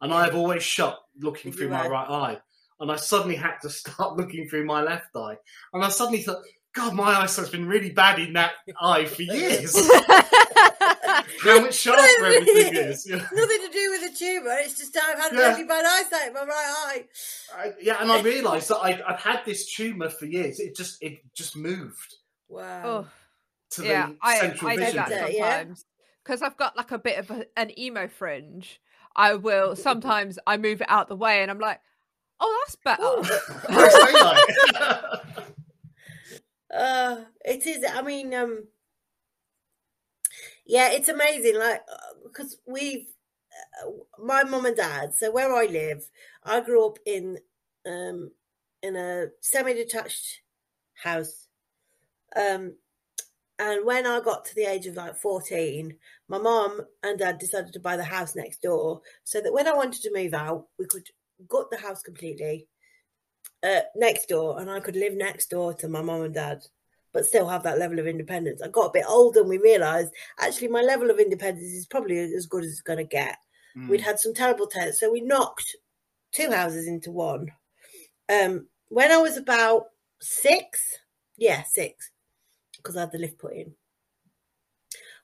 [0.00, 2.38] And I've always shot looking through your my right eye.
[2.80, 5.36] And I suddenly had to start looking through my left eye.
[5.72, 6.42] And I suddenly thought,
[6.74, 9.76] God, my eyesight's been really bad in that eye for years.
[11.44, 13.06] How much sharper everything is.
[13.06, 13.16] you?
[13.16, 14.56] Nothing to do with the tumour.
[14.58, 15.50] It's just I've had Yeah.
[15.52, 17.04] really bad eyesight in my right eye.
[17.56, 20.58] I, yeah, and I realised that I'd, I'd had this tumour for years.
[20.58, 22.14] It just it just moved.
[22.48, 22.82] Wow.
[22.84, 23.06] oh,
[23.70, 24.96] to the yeah, I, central I do vision.
[24.96, 25.58] that Center, yeah.
[25.58, 25.84] sometimes
[26.24, 28.80] because I've got like a bit of a, an emo fringe.
[29.14, 31.80] I will sometimes I move it out the way, and I'm like,
[32.40, 33.22] oh, that's better.
[36.74, 37.84] Uh, it is.
[37.88, 38.66] I mean, um,
[40.66, 41.58] yeah, it's amazing.
[41.58, 41.82] Like,
[42.24, 43.06] because we've
[43.84, 45.14] uh, my mum and dad.
[45.14, 46.10] So where I live,
[46.42, 47.38] I grew up in
[47.86, 48.32] um
[48.82, 50.40] in a semi-detached
[50.94, 51.46] house.
[52.36, 52.76] Um,
[53.58, 55.96] and when I got to the age of like fourteen,
[56.28, 59.74] my mum and dad decided to buy the house next door, so that when I
[59.74, 61.08] wanted to move out, we could
[61.48, 62.66] gut the house completely
[63.62, 66.62] uh, next door, and I could live next door to my mum and dad,
[67.12, 68.62] but still have that level of independence.
[68.62, 72.18] I got a bit older, and we realised actually my level of independence is probably
[72.18, 73.38] as good as it's going to get.
[73.76, 73.88] Mm.
[73.88, 75.76] We'd had some terrible tenants, so we knocked
[76.32, 77.50] two houses into one.
[78.28, 79.86] Um, when I was about
[80.20, 80.80] six,
[81.36, 82.10] yeah, six,
[82.76, 83.74] because I had the lift put in.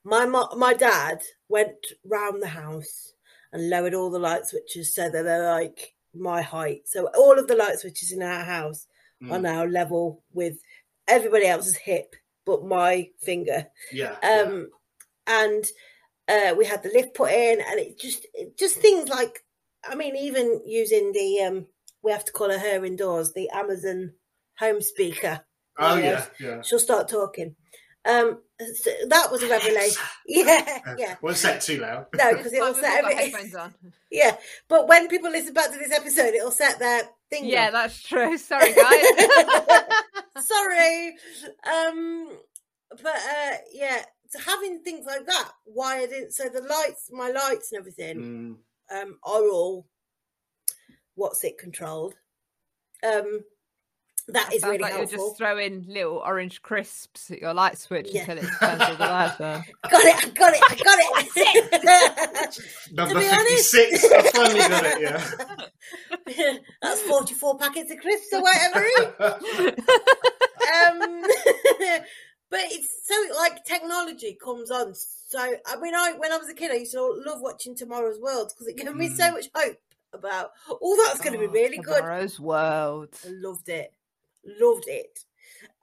[0.02, 3.12] My mo- my dad went round the house
[3.52, 6.82] and lowered all the light switches so that they're like my height.
[6.86, 8.86] So all of the light switches in our house
[9.30, 9.42] are Mm.
[9.42, 10.58] now level with
[11.06, 12.14] everybody else's hip
[12.46, 13.66] but my finger.
[13.92, 14.16] Yeah.
[14.22, 14.42] yeah.
[14.42, 14.70] Um,
[15.26, 15.64] and
[16.26, 19.44] uh, we had the lift put in, and it just it, just things like
[19.88, 21.66] I mean, even using the um,
[22.02, 24.12] we have to call her her indoors the Amazon
[24.58, 25.40] home speaker.
[25.78, 26.62] Oh you know, yeah, yeah.
[26.62, 27.54] she'll start talking.
[28.08, 30.02] Um, so that was a revelation.
[30.26, 31.16] Yeah, yeah.
[31.22, 32.06] Won't say it too loud.
[32.14, 33.74] No, because it'll set every, on.
[34.10, 34.36] yeah.
[34.68, 37.46] But when people listen back to this episode, it'll set their thing.
[37.46, 37.72] Yeah, off.
[37.72, 38.38] that's true.
[38.38, 39.04] Sorry, guys.
[40.40, 41.08] Sorry.
[41.70, 42.38] Um,
[43.02, 47.72] but uh, yeah, so having things like that wired in, so the lights, my lights
[47.72, 48.56] and everything,
[48.92, 49.02] Mm.
[49.02, 49.86] um, are all
[51.16, 52.14] what's it controlled.
[53.04, 53.40] Um,
[54.28, 55.18] that is Sounds really like helpful.
[55.18, 58.20] you're just throwing little orange crisps at your light switch Yeah.
[58.30, 59.64] until it turns all the lights on.
[59.90, 60.16] Got it!
[60.16, 60.62] I got it!
[60.68, 60.98] I got
[62.48, 62.60] it!
[62.92, 64.04] Number be honest- 56.
[64.12, 66.56] I finally got it, yeah.
[66.82, 68.84] That's forty-four packets of crisps or whatever.
[70.00, 71.22] um,
[72.50, 74.94] but it's so like technology comes on.
[74.94, 78.18] So I mean, I when I was a kid, I used to love watching Tomorrow's
[78.20, 79.32] World because it gave me so Mm.
[79.34, 79.76] much hope
[80.12, 81.96] about oh, that's going to be Oh, really good.
[81.98, 83.14] Tomorrow's World.
[83.24, 83.92] I loved it,
[84.44, 85.20] loved it.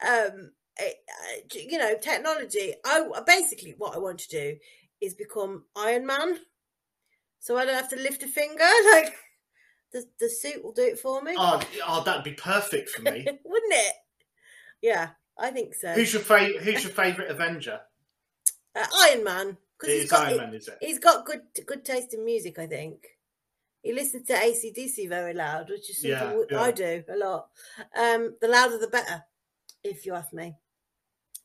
[0.05, 2.75] Um, it, uh, you know, technology.
[2.85, 4.57] I basically what I want to do
[5.01, 6.39] is become Iron Man,
[7.39, 8.63] so I don't have to lift a finger.
[8.91, 9.13] Like
[9.93, 13.25] the the suit will do it for me, oh, oh, that'd be perfect for me.
[13.45, 13.93] wouldn't it?
[14.81, 15.93] Yeah, I think so.
[15.93, 16.61] Who's your favorite?
[16.63, 17.79] Who's your favorite Avenger?
[18.75, 20.77] Uh, Iron Man because he's It's got Iron Man, is it?
[20.81, 22.59] he's got good good taste in music.
[22.59, 23.16] I think
[23.87, 26.59] he listens to ACDC very loud, which is something Yeah, w- yeah.
[26.61, 27.47] I do a lot.
[27.97, 29.23] Um, the louder the better,
[29.83, 30.55] if you ask me.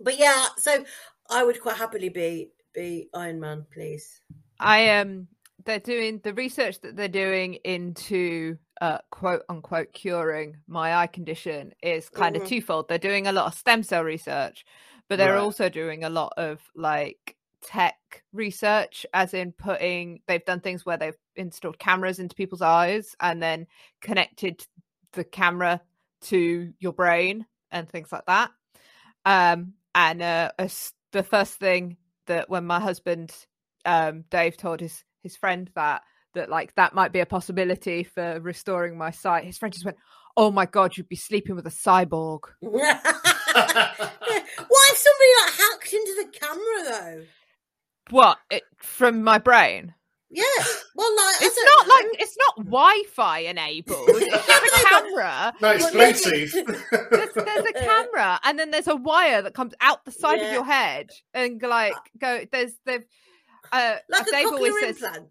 [0.01, 0.85] But yeah, so
[1.31, 4.21] I would quite happily be be Iron Man, please.
[4.59, 5.29] I um
[5.65, 11.73] they're doing the research that they're doing into uh quote unquote curing my eye condition
[11.83, 12.43] is kind Mhm.
[12.43, 12.89] of twofold.
[12.89, 14.65] They're doing a lot of stem cell research,
[15.09, 15.43] but they're Right.
[15.45, 20.97] also doing a lot of like tech research as in putting they've done things where
[20.97, 23.67] they've installed cameras into people's eyes and then
[24.01, 24.67] connected
[25.13, 25.81] the camera
[26.23, 28.51] to your brain and things like that.
[29.25, 30.51] Um and uh
[31.13, 31.97] the first thing
[32.27, 33.35] that when my husband
[33.85, 36.03] um Dave told his his friend that
[36.35, 39.45] that like that might be a possibility for restoring my sight.
[39.45, 39.99] His friend just went,
[40.37, 42.91] "Oh my god, you'd be sleeping with a cyborg." what
[43.55, 47.25] if somebody like hacked into the camera though?
[48.11, 49.95] What it, from my brain?
[50.35, 50.45] Yeah,
[50.97, 54.09] well, like It's don't not like it's not Wi-Fi enabled.
[54.09, 55.53] It's just a camera.
[55.61, 56.53] no, it's Well, maybe- Bluetooth.
[57.11, 60.51] There's, there's a camera, and then there's a wire that comes out the side of
[60.51, 62.45] your head, and like go.
[62.51, 63.05] There's they've.
[63.71, 65.27] Uh, like a Dave always cochlear says, implant.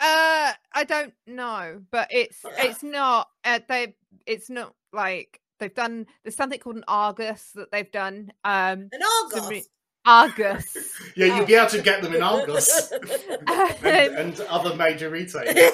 [0.00, 2.50] Uh, I don't know, but it's Ah.
[2.58, 3.28] it's not.
[3.44, 3.94] Uh, they
[4.26, 6.06] it's not like they've done.
[6.24, 8.32] There's something called an Argus that they've done.
[8.42, 9.40] Um, An Argus.
[9.44, 9.68] Argos.
[10.06, 10.76] Re- Argus.
[11.16, 12.92] yeah, you'll be able to get them in Argos
[13.82, 15.70] and, and other major retailers.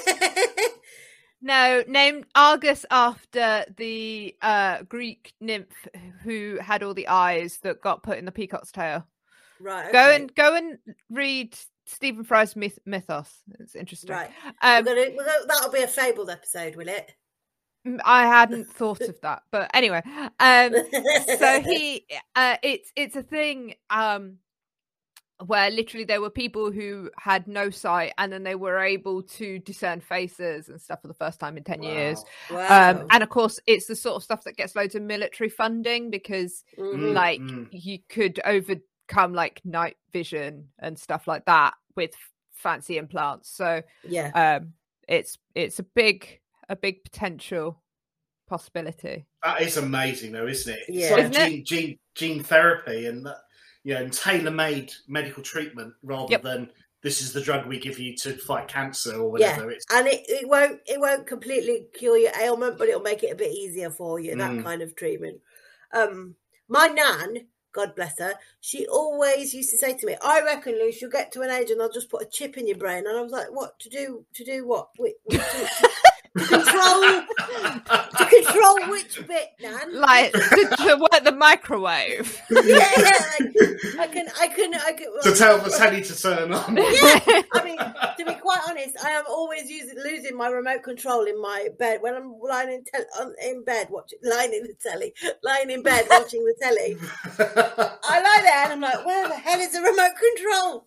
[1.43, 5.89] no, named Argus after the uh Greek nymph
[6.23, 9.07] who had all the eyes that got put in the peacock's tail.
[9.61, 9.93] right.
[9.93, 10.79] Go and go and
[11.11, 11.57] read
[11.87, 13.33] Stephen Fry's myth- mythos.
[13.61, 14.11] It's interesting.
[14.11, 14.31] right.
[14.63, 17.13] Um, we're gonna, we're gonna, that'll be a fabled episode, will it?
[17.87, 20.03] Mm, I hadn't thought of that, but anyway,
[20.41, 20.75] um,
[21.39, 22.05] so he,
[22.35, 23.75] uh, it's it's a thing.
[23.91, 24.39] Um,
[25.47, 29.59] where literally there were people who had no sight and then they were able to
[29.61, 32.25] discern faces and stuff for the first time in 10 years.
[32.51, 32.91] Wow.
[32.91, 36.11] Um, and of course, it's the sort of stuff that gets loads of military funding
[36.11, 37.13] because, Mhm.
[37.15, 37.69] like, mm.
[37.71, 42.15] you could overcome like night vision and stuff like that with
[42.55, 43.49] fancy implants.
[43.49, 44.59] So, yeah.
[44.59, 44.73] um,
[45.09, 47.83] it's it's a big a big potential
[48.49, 49.27] possibility.
[49.43, 50.81] That is amazing, though, isn't it?
[50.89, 51.03] Yeah.
[51.07, 51.49] It's like Isn't it?
[51.51, 53.37] gene, gene, gene therapy and that,
[53.85, 56.43] you know, and tailor-made medical treatment rather Yep.
[56.43, 56.71] than
[57.03, 59.51] this is the drug we give you to fight cancer or Yeah.
[59.53, 59.71] whatever.
[59.71, 63.31] It's and it, it won't it won't completely cure your ailment, but it'll make it
[63.33, 64.35] a bit easier for you.
[64.37, 64.65] That Mm.
[64.65, 65.41] kind of treatment.
[65.93, 66.35] Um,
[66.69, 71.01] my nan, God bless her, she always used to say to me, "I reckon, Luce,
[71.01, 73.17] you'll get to an age and they'll just put a chip in your brain." And
[73.17, 74.27] I was like, "What to do?
[74.35, 74.89] To do what?
[74.99, 75.91] Wait, to, to- to
[76.39, 77.23] control
[78.19, 79.95] to control which bit, Nan?
[80.01, 82.41] Like to, to work the microwave.
[82.51, 82.87] yeah, yeah.
[82.97, 83.55] Like,
[83.99, 85.09] I can, I can, I can.
[85.23, 86.77] to tell the telly to turn on.
[86.77, 91.25] Yeah, I mean, to be quite honest, I am always using losing my remote control
[91.25, 94.75] in my bed when I'm lying in tel- on, in bed watching, lying in the
[94.81, 96.97] telly, lying in bed watching the telly.
[97.39, 100.87] I lie there and I'm like, where the hell is the remote control?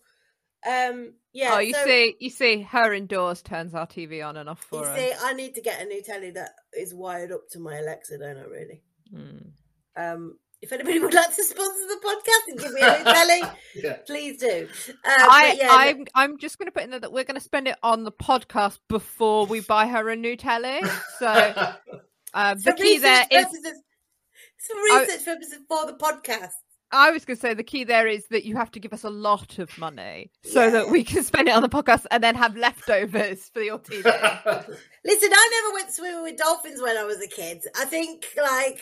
[0.66, 1.54] Um, yeah.
[1.54, 4.78] oh, you so, see, you see, her indoors turns our TV on and off you
[4.78, 4.98] for us.
[4.98, 8.18] see, I need to get a new telly that is wired up to my Alexa,
[8.18, 8.42] don't I?
[8.42, 8.82] Really.
[9.12, 9.50] Mm.
[9.96, 13.42] Um, if anybody would like to sponsor the podcast and give me a new telly,
[13.74, 13.96] yeah.
[14.06, 14.68] please do.
[14.88, 17.40] Uh, I, yeah, I'm, I'm just going to put in there that we're going to
[17.40, 20.80] spend it on the podcast before we buy her a new telly.
[21.18, 21.26] So
[22.34, 23.46] uh, the key there is.
[23.46, 26.52] for research purposes for the podcast.
[26.92, 29.02] I was going to say the key there is that you have to give us
[29.02, 32.34] a lot of money so that we can spend it on the podcast and then
[32.34, 34.04] have leftovers for your TV.
[34.04, 37.62] Listen, I never went swimming with dolphins when I was a kid.
[37.78, 38.80] I think like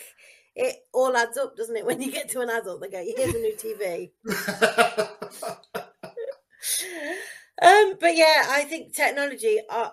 [0.55, 1.85] it all adds up, doesn't it?
[1.85, 4.11] When you get to an adult, they go, "Here's a new TV."
[7.61, 9.59] Um, but yeah, I think technology.
[9.69, 9.89] Uh,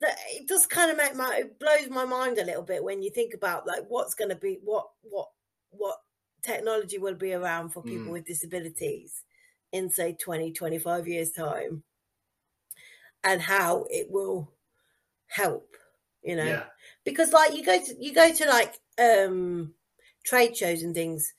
[0.00, 3.10] it does kind of make my it blows my mind a little bit when you
[3.10, 5.28] think about like what's going to be what what
[5.70, 5.96] what
[6.44, 8.12] technology will be around for people Mm.
[8.12, 9.24] with disabilities
[9.72, 11.82] in say 20 25 years time
[13.24, 14.52] and how it will
[15.26, 15.74] help
[16.22, 16.64] you know yeah.
[17.04, 19.72] because like you go to you go to like um
[20.24, 21.32] trade shows and things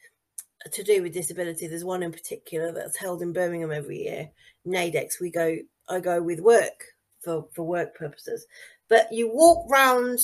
[0.71, 4.29] to do with disability there's one in particular that's held in birmingham every year
[4.67, 5.57] Naidex we go
[5.89, 6.83] i go with work
[7.23, 8.45] for for work purposes
[8.89, 10.19] but you walk round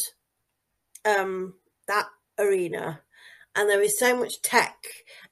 [1.06, 1.54] um
[1.88, 2.08] that
[2.40, 3.00] arena
[3.56, 4.76] and there is so much tech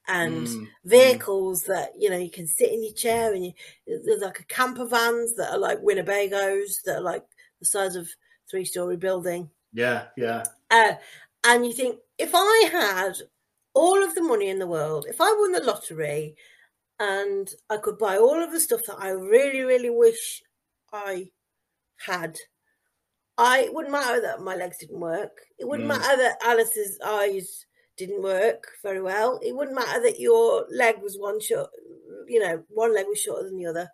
[0.07, 3.53] and Mm, vehicles that you know you can sit in your chair and you,
[3.87, 7.25] there's like a camper vans that are like Winnebagos that are like
[7.59, 8.09] the size of
[8.49, 10.43] three story building yeah, yeah.
[10.71, 10.93] uh,
[11.45, 13.13] and you think if I had
[13.73, 16.35] all of the money in the world if I won the lottery
[16.99, 20.43] and I could buy all of the stuff that I really really wish
[20.93, 21.31] I
[21.97, 22.37] had
[23.37, 25.99] I it wouldn't matter that my legs didn't work it wouldn't Mm.
[25.99, 27.65] matter that Alice's eyes
[27.99, 29.39] didn't work very well.
[29.43, 31.69] It wouldn't matter that your leg was one short,
[32.27, 33.89] you know, one leg was shorter than the other,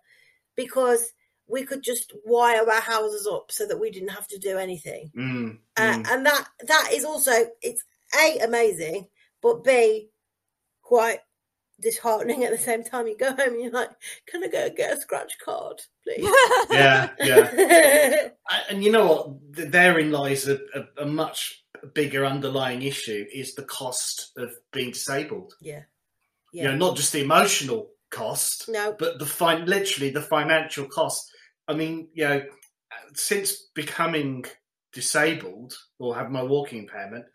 [0.55, 1.11] because
[1.47, 5.11] we could just wire our houses up so that we didn't have to do anything.
[5.17, 6.07] Mm, Uh, mm.
[6.11, 7.31] and that that is also
[7.61, 7.83] it's
[8.17, 9.07] a amazing,
[9.41, 10.09] but b
[10.81, 11.19] quite
[11.81, 13.07] disheartening at the same time.
[13.07, 13.89] You go home and you're like,
[14.27, 16.29] "Can I go get a scratch card, please?"
[16.69, 18.29] yeah, yeah.
[18.69, 19.71] And you know what?
[19.71, 25.53] Therein lies a, a, a much bigger underlying issue: is the cost of being disabled.
[26.53, 30.87] yeah, You know, not just the emotional cost, No, but the fin- literally the financial
[30.87, 31.29] cost.
[31.67, 32.43] I mean, you know,
[33.13, 34.45] since becoming
[34.93, 37.25] disabled or have my walking impairment,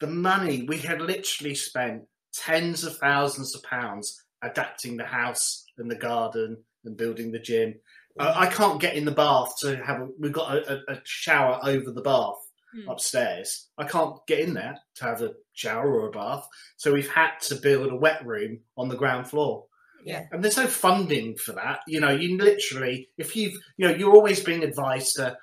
[0.00, 2.02] the money we had literally spent
[2.32, 7.74] tens of thousands of pounds adapting the house and the garden and building the gym.
[8.18, 8.52] I, I mm.
[8.52, 10.00] can't get in the bath to have.
[10.00, 12.36] A, we've got a, a shower over the bath
[12.74, 12.88] Hmm.
[12.88, 13.68] upstairs.
[13.76, 16.46] I can't get in there to have a shower or a bath,
[16.76, 19.66] so we've had to build a wet room on the ground floor
[20.04, 21.80] yeah, and there's no funding for that.
[21.86, 25.36] You know, you literally, if you've, you know, you're always being advised to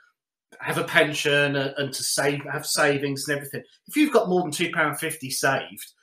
[0.59, 3.63] have a pension and, and to save, have savings and everything.
[3.87, 5.93] If you've got more than two pound fifty saved,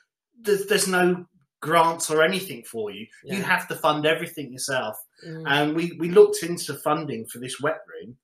[0.41, 1.25] there's, there's no
[1.61, 3.07] grants or anything for you.
[3.23, 4.95] You have to fund everything yourself.
[5.27, 5.43] Mm.
[5.47, 8.17] And we we looked into funding for this wet room,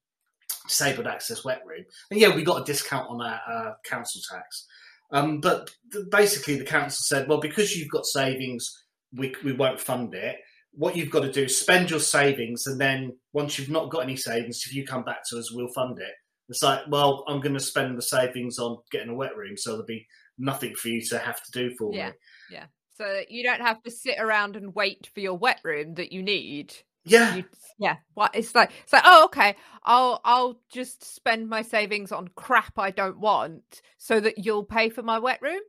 [0.68, 4.65] disabled access wet room, and yeah, we got a discount on our uh, council tax.
[5.11, 8.69] Um, but th- basically, the council said, well, because you've got savings,
[9.15, 10.38] we we won't fund it.
[10.76, 13.99] What you've got to do is spend your savings, and then once you've not got
[14.03, 16.14] any savings, if you come back to us, we'll fund it.
[16.49, 19.72] It's like, well, I'm going to spend the savings on getting a wet room, so
[19.72, 20.06] there'll be
[20.38, 22.10] nothing for you to have to do for Yeah.
[22.10, 22.15] me.
[22.52, 22.65] Yeah.
[22.95, 26.22] so you don't have to sit around and wait for your wet room that you
[26.23, 26.73] need.
[27.05, 27.43] Yeah, You,
[27.80, 28.71] yeah, what it's like.
[28.84, 33.81] It's like, oh, okay, I'll I'll just spend my savings on crap I don't want,
[33.97, 35.59] so that you'll pay for my wet room.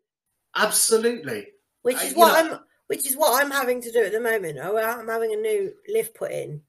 [0.54, 1.46] absolutely.
[1.82, 4.20] which is you what know- I'm which is what I'm having to do at the
[4.20, 4.58] moment.
[4.62, 6.62] Oh, I'm having a new lift put in,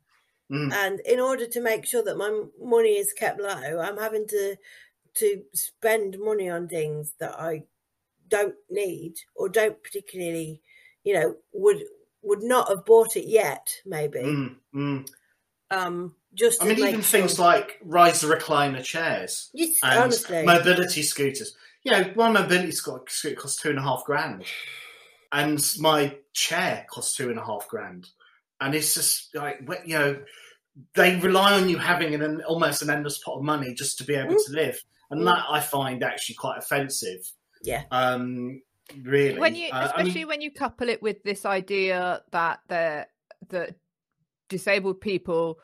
[0.51, 0.71] Mm.
[0.73, 4.55] and in order to make sure that my money is kept low, I'm having to
[5.15, 7.63] to spend money on things that I
[8.27, 10.61] don't need or don't particularly,
[11.03, 11.83] you know, would
[12.25, 13.69] would not have bought it yet.
[13.85, 15.09] Maybe, Mm, mm.
[15.71, 17.01] um, just I mean, even sure.
[17.01, 21.55] things like riser recliner chairs Yes, and honestly, mobility scooters.
[21.83, 24.43] You know, one mobility scooter costs two and a half grand,
[25.31, 28.09] and my chair costs two and a half grand.
[28.61, 30.23] And it's just like, you know,
[30.95, 34.15] they rely on you having an almost an endless pot of money just to be
[34.15, 34.45] able Mm.
[34.45, 35.25] to live, and Mm.
[35.25, 37.31] that I find actually quite offensive.
[37.61, 37.83] Yeah.
[37.91, 38.61] Um,
[39.01, 39.39] really.
[39.39, 43.07] when you Uh, I especially mean, when you couple it with this idea that the
[43.49, 43.75] that
[44.49, 45.59] disabled people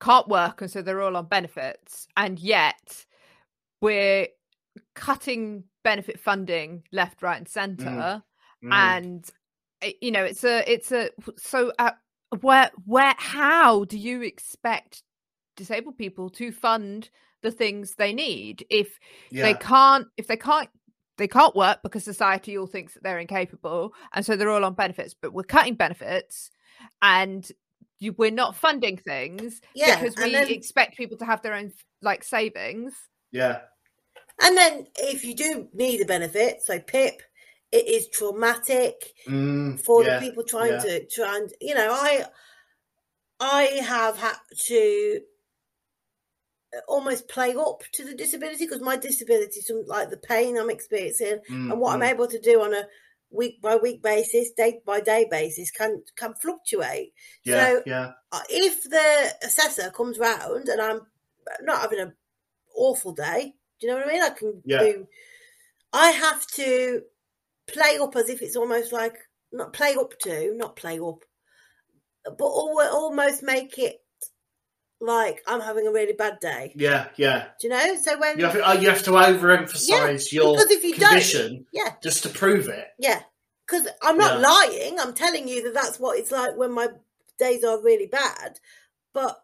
[0.00, 3.06] can't work and so they're all on benefits and yet
[3.80, 4.26] we're
[4.94, 8.22] cutting benefit funding left right and center
[8.64, 9.30] mm, and
[9.84, 11.92] uh, you know it's a it's a so uh,
[12.40, 15.02] where where how do you expect
[15.56, 17.10] disabled people to fund
[17.42, 18.98] the things they need if
[19.30, 20.68] yeah, they can't if they can't
[21.18, 24.74] they can't work because society all thinks that they're incapable and so they're all on
[24.74, 26.50] benefits but we're cutting benefits
[27.02, 27.50] and
[27.98, 31.72] you, we're not funding things Yeah, because we then- expect people to have their own
[32.00, 32.94] like savings
[33.30, 33.60] yeah,
[34.42, 37.22] and then if you do need a benefit, so PIP,
[37.70, 38.94] it is traumatic.
[39.28, 40.78] mm, for yeah, the people trying yeah.
[40.80, 42.24] to try and you know i
[43.40, 44.36] i have had
[44.66, 45.20] to
[46.88, 51.38] almost play up to the disability because my disability some like the pain i'm experiencing
[51.50, 52.84] Mm, and what i'm able to do on a
[53.30, 57.12] week by week basis day by day basis can can fluctuate.
[57.44, 58.12] Yeah, so yeah,
[58.50, 61.00] if the assessor comes round and i'm
[61.62, 62.14] not having an
[62.74, 64.22] awful day do you know what i mean?
[64.22, 64.78] I can Yeah.
[64.78, 65.06] do
[65.92, 67.02] i have to
[67.66, 69.16] play up as if it's almost like
[69.52, 71.24] not play up to not play up
[72.24, 74.01] but almost make it
[75.04, 77.48] like i'm having a really bad day yeah, yeah.
[77.60, 80.84] do you know so when You have, uh, you have to overemphasize your because if
[80.84, 82.86] you don't- condition yeah just to prove it.
[82.98, 83.20] Yeah,
[83.66, 84.48] because I'm not Yeah.
[84.48, 85.00] lying.
[85.00, 86.88] I'm telling you that that's what it's like when my
[87.38, 88.58] days are really bad.
[89.12, 89.42] But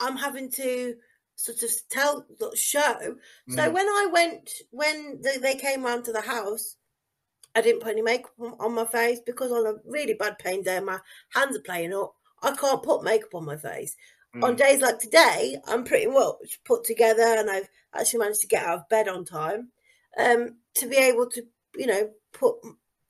[0.00, 0.96] I'm having to
[1.36, 3.16] sort of tell, the show.
[3.48, 3.72] So Mm.
[3.72, 6.76] when I went, when they, they came round to the house,
[7.54, 10.62] I didn't put any makeup on, on my face because on a really bad pain
[10.62, 11.00] day, my
[11.30, 12.14] hands are playing up.
[12.42, 13.96] I can't put makeup on my face.
[14.40, 14.56] On Mm.
[14.56, 18.78] days like today, I'm pretty well put together, and I've actually managed to get out
[18.78, 19.70] of bed on time
[20.18, 21.46] um, to be able to,
[21.76, 22.56] you know, put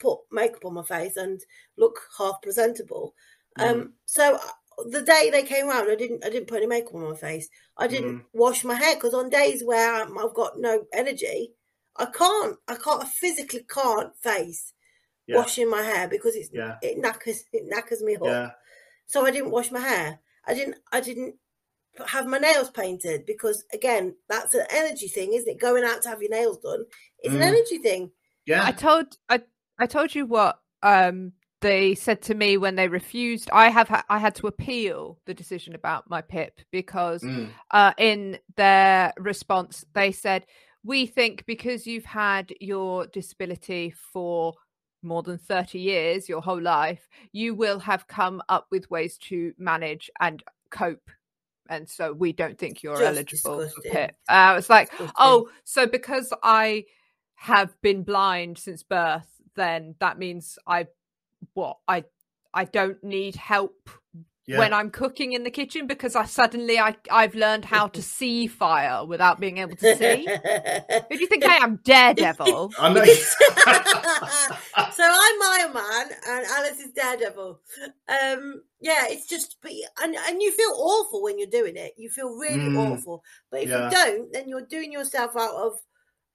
[0.00, 1.40] put makeup on my face and
[1.76, 3.14] look half presentable.
[3.58, 6.94] Um, so uh, the day they came round, I didn't I didn't put any makeup
[6.94, 7.48] on my face.
[7.76, 11.52] I didn't wash my hair because on days where I've got no energy,
[11.96, 14.72] I can't I can't I physically can't face
[15.26, 15.36] Yeah.
[15.36, 16.78] washing my hair because it's Yeah.
[16.82, 18.22] it knackers it knackers me up.
[18.24, 18.50] Yeah,
[19.06, 20.20] So I didn't wash my hair.
[20.46, 20.76] I didn't.
[20.92, 21.34] I didn't
[22.06, 25.60] have my nails painted because again, that's an energy thing, isn't it?
[25.60, 26.84] Going out to have your nails done
[27.22, 27.46] is an Mm.
[27.48, 28.10] energy thing.
[28.46, 28.64] yeah.
[28.64, 29.42] I told I
[29.78, 33.48] I told you what um they said to me when they refused.
[33.52, 37.50] I have ha- I had to appeal the decision about my PIP because Mm.
[37.70, 40.46] uh, in their response they said
[40.82, 44.54] we think because you've had your disability for
[45.02, 49.52] more than 30 years your whole life you will have come up with ways to
[49.58, 51.10] manage and cope
[51.68, 53.80] and so we don't think you're Just eligible for.
[53.82, 54.14] PIP.
[54.28, 55.14] Uh, I was like, Disgusting.
[55.16, 56.84] oh, so because I
[57.34, 60.88] have been blind since birth, then that means I
[61.54, 62.04] what I
[62.52, 63.88] I don't need help
[64.46, 64.58] Yeah.
[64.58, 68.48] when I'm cooking in the kitchen because I suddenly I I've learned how to see
[68.48, 70.24] fire without being able to see.
[70.26, 72.72] Who do you think I am, Daredevil?
[72.78, 73.04] I know.
[74.92, 77.60] so I'm Iron Man and Alice is Daredevil.
[78.08, 81.92] Um, yeah, it's just, but and and you feel awful when you're doing it.
[81.96, 82.76] You feel really Mm.
[82.76, 83.22] awful.
[83.50, 83.84] But if Yeah.
[83.84, 85.74] you don't, then you're doing yourself out of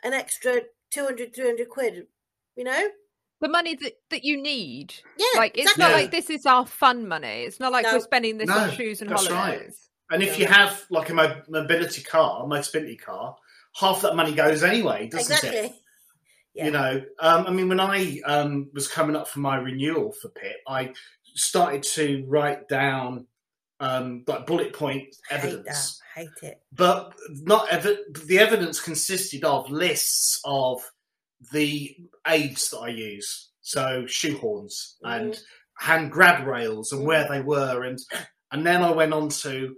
[0.04, 0.62] an extra
[0.92, 2.08] 200, 300 quid.
[2.56, 2.88] You know?
[3.42, 4.94] The money that that you need.
[5.18, 5.82] Yeah, Like it's exactly.
[5.84, 7.44] not like this is our fun money.
[7.44, 7.94] It's not like No.
[7.94, 9.54] we're spending this on shoes and that's right.
[9.58, 9.90] holidays.
[10.12, 13.36] and if you have like a mo- mobility car, a mobility car,
[13.76, 15.60] half that money goes anyway, doesn't exactly.
[15.60, 15.72] it?
[16.54, 16.66] Yeah.
[16.66, 20.30] You know, um, I mean, when I um, was coming up for my renewal for
[20.30, 20.94] PIP, I
[21.36, 23.28] started to write down
[23.80, 25.44] um, like bullet point Hate that.
[25.50, 26.60] evidence, Hate it.
[26.74, 30.82] but not ev- the evidence consisted of lists of
[31.52, 31.96] the
[32.28, 33.50] aids that I use.
[33.62, 35.44] so shoehorns and Mhm.
[35.80, 38.00] hand grab rails and where they were, and
[38.52, 39.76] and then I went on to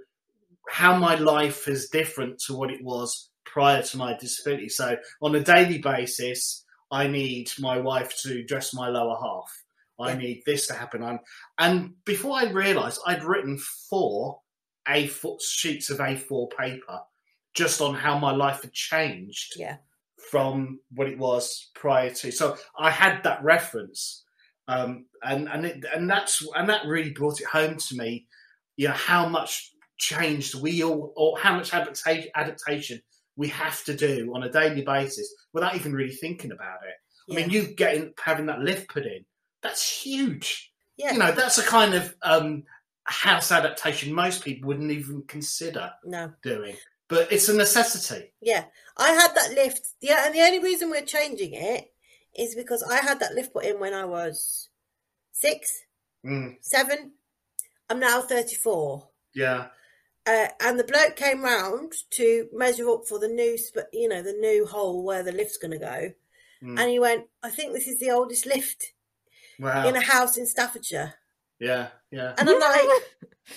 [0.69, 4.69] how my life is different to what it was prior to my disability.
[4.69, 9.51] So on a daily basis, I need my wife to dress my lower half.
[9.99, 10.17] I Yeah.
[10.17, 11.01] need this to happen.
[11.03, 11.19] I'm,
[11.57, 13.57] and before I realised, I'd written
[13.89, 14.39] four
[14.87, 17.01] A4 sheets of A4 paper
[17.55, 19.77] just on how my life had changed Yeah.
[20.31, 22.31] From what it was prior to.
[22.31, 24.23] So I had that reference,
[24.67, 28.27] um, and and it, and that's and that really brought it home to me.
[28.77, 33.01] You know how much changed we all, or how much adaptation adaptation
[33.35, 37.31] we have to do on a daily basis without even really thinking about it.
[37.31, 39.25] I mean, you getting having that lift put in,
[39.61, 40.71] that's huge.
[40.97, 41.13] yeah.
[41.13, 42.63] You know, that's a kind of um,
[43.03, 46.31] house adaptation most people wouldn't even consider no.
[46.43, 46.75] doing,
[47.09, 48.31] but it's a necessity.
[48.41, 48.65] Yeah,
[48.97, 49.87] I had that lift.
[49.99, 51.91] Yeah, and the only reason we're changing it
[52.37, 54.69] is because I had that lift put in when I was
[55.33, 55.83] six,
[56.25, 57.11] Mm, seven.
[57.89, 59.07] I'm now 34.
[59.35, 59.67] yeah.
[60.27, 64.21] Uh, and the bloke came round to measure up for the new, sp- you know,
[64.21, 66.11] the new hole where the lift's going to go.
[66.61, 66.77] Mm.
[66.79, 68.93] And he went, I think this is the oldest lift
[69.57, 69.87] Wow.
[69.87, 71.15] in a house in Staffordshire.
[71.59, 72.33] Yeah, yeah.
[72.37, 72.87] And I'm like,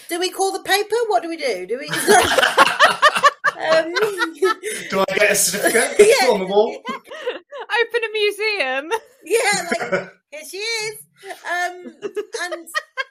[0.08, 0.96] do we call the paper?
[1.08, 1.66] What do we do?
[1.66, 1.88] Do we?
[3.56, 3.94] um,
[4.90, 6.28] Do I get a certificate Yeah.
[6.28, 6.70] on the wall?
[6.88, 8.92] Open a museum.
[9.24, 10.98] yeah, like here she is.
[11.24, 12.66] Um, and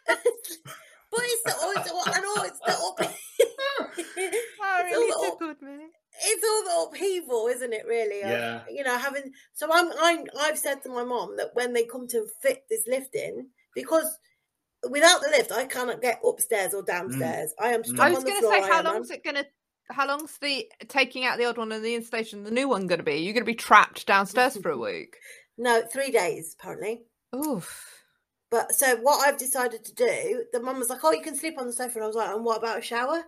[0.07, 3.13] but it's the oh, it's the, I know it's the up,
[3.80, 5.85] Oh, It's really all- tickled me.
[6.23, 7.85] it's all the upheaval, isn't it?
[7.88, 8.61] Really, of, Yeah.
[8.69, 12.07] You know, having so I'm I'm I've said to my mom that when they come
[12.09, 14.18] to fit this lift in, because
[14.89, 17.53] without the lift I cannot get upstairs or downstairs.
[17.59, 18.85] I am stuck I was going to say, how am.
[18.85, 19.45] long's it going to?
[19.90, 22.99] How long's the taking out the old one and the installation, the new one going
[22.99, 23.18] to be?
[23.18, 25.18] You're going to be trapped downstairs for a week.
[25.58, 27.03] No, three days apparently.
[27.36, 28.03] Oof.
[28.49, 31.58] But so what I've decided to do, the mum was like, "Oh, you can sleep
[31.58, 33.24] on the sofa," and I was like, "And what about a shower?"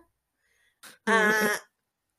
[1.06, 1.56] Uh,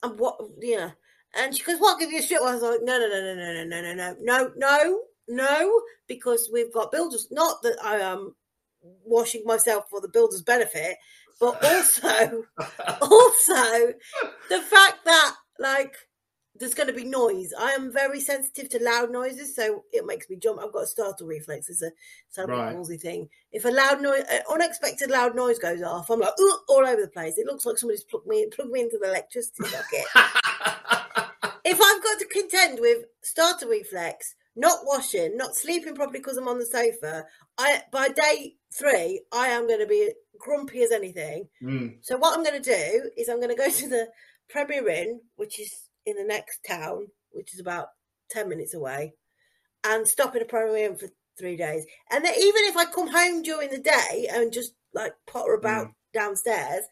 [0.03, 0.91] and what you know,
[1.35, 1.99] and she goes, "What?
[1.99, 3.93] Give you a strip?" I was like, "No, no, no, no, no, no, no, no,
[3.93, 7.27] no, no, no, no," because we've got builders.
[7.29, 8.35] Not that I am
[8.81, 10.97] washing myself for the builder's benefit,
[11.39, 12.43] but also,
[13.01, 13.93] also
[14.49, 15.95] the fact that like
[16.57, 17.53] there's going to be noise.
[17.59, 20.61] I am very sensitive to loud noises, so it makes me jump.
[20.61, 21.69] I've got a startle reflex.
[21.69, 21.91] It's a
[22.29, 22.75] cerebral Right.
[22.75, 23.29] palsy thing.
[23.51, 26.33] If a loud noise, an uh, unexpected loud noise goes off, I'm like
[26.69, 27.37] all over the place.
[27.37, 30.05] It looks like somebody's plugged me plugged me into the electricity socket.
[31.65, 36.47] if I've got to contend with startle reflex, not washing, not sleeping properly because I'm
[36.47, 37.25] on the sofa,
[37.57, 41.47] I by day three I am going to be grumpy as anything.
[41.61, 44.07] Mm, So what I'm going to do is I'm going to go to the
[44.49, 47.87] Premier Inn, which is in the next town, which is about
[48.29, 49.13] ten minutes away,
[49.83, 51.07] and stop in a Premier Inn for
[51.37, 51.85] three days.
[52.11, 55.87] And then even if I come home during the day and just like potter about
[56.13, 56.83] downstairs,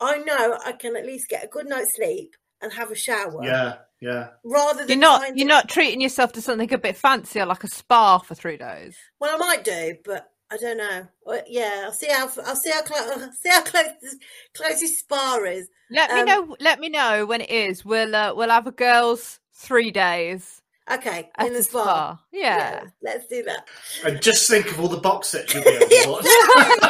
[0.00, 3.40] I know I can at least get a good night's sleep and have a shower.
[3.44, 4.28] yeah, yeah.
[4.44, 5.20] Rather than You're not.
[5.20, 8.34] trying You're to- not treating yourself to something a bit fancier, like a spa for
[8.34, 8.96] three days.
[9.20, 11.06] Well, I might do, but I don't know.
[11.46, 14.16] Yeah, I'll see how I'll see how close see how close this
[14.54, 15.68] closest spa is.
[15.90, 16.56] Let me Um, know.
[16.60, 17.84] Let me know when it is.
[17.84, 21.82] We'll uh, we'll have a girls three days Okay, at in the a spa.
[21.84, 22.20] spa.
[22.32, 22.84] Yeah.
[23.02, 23.68] let's do that.
[24.04, 26.24] And just think of all the box sets you'll be able to watch.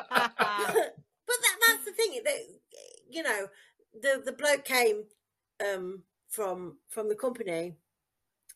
[0.00, 2.20] but that, that's the thing.
[2.24, 2.36] That,
[3.10, 3.46] you know,
[4.00, 5.04] the the bloke came
[5.64, 7.76] um, from from the company,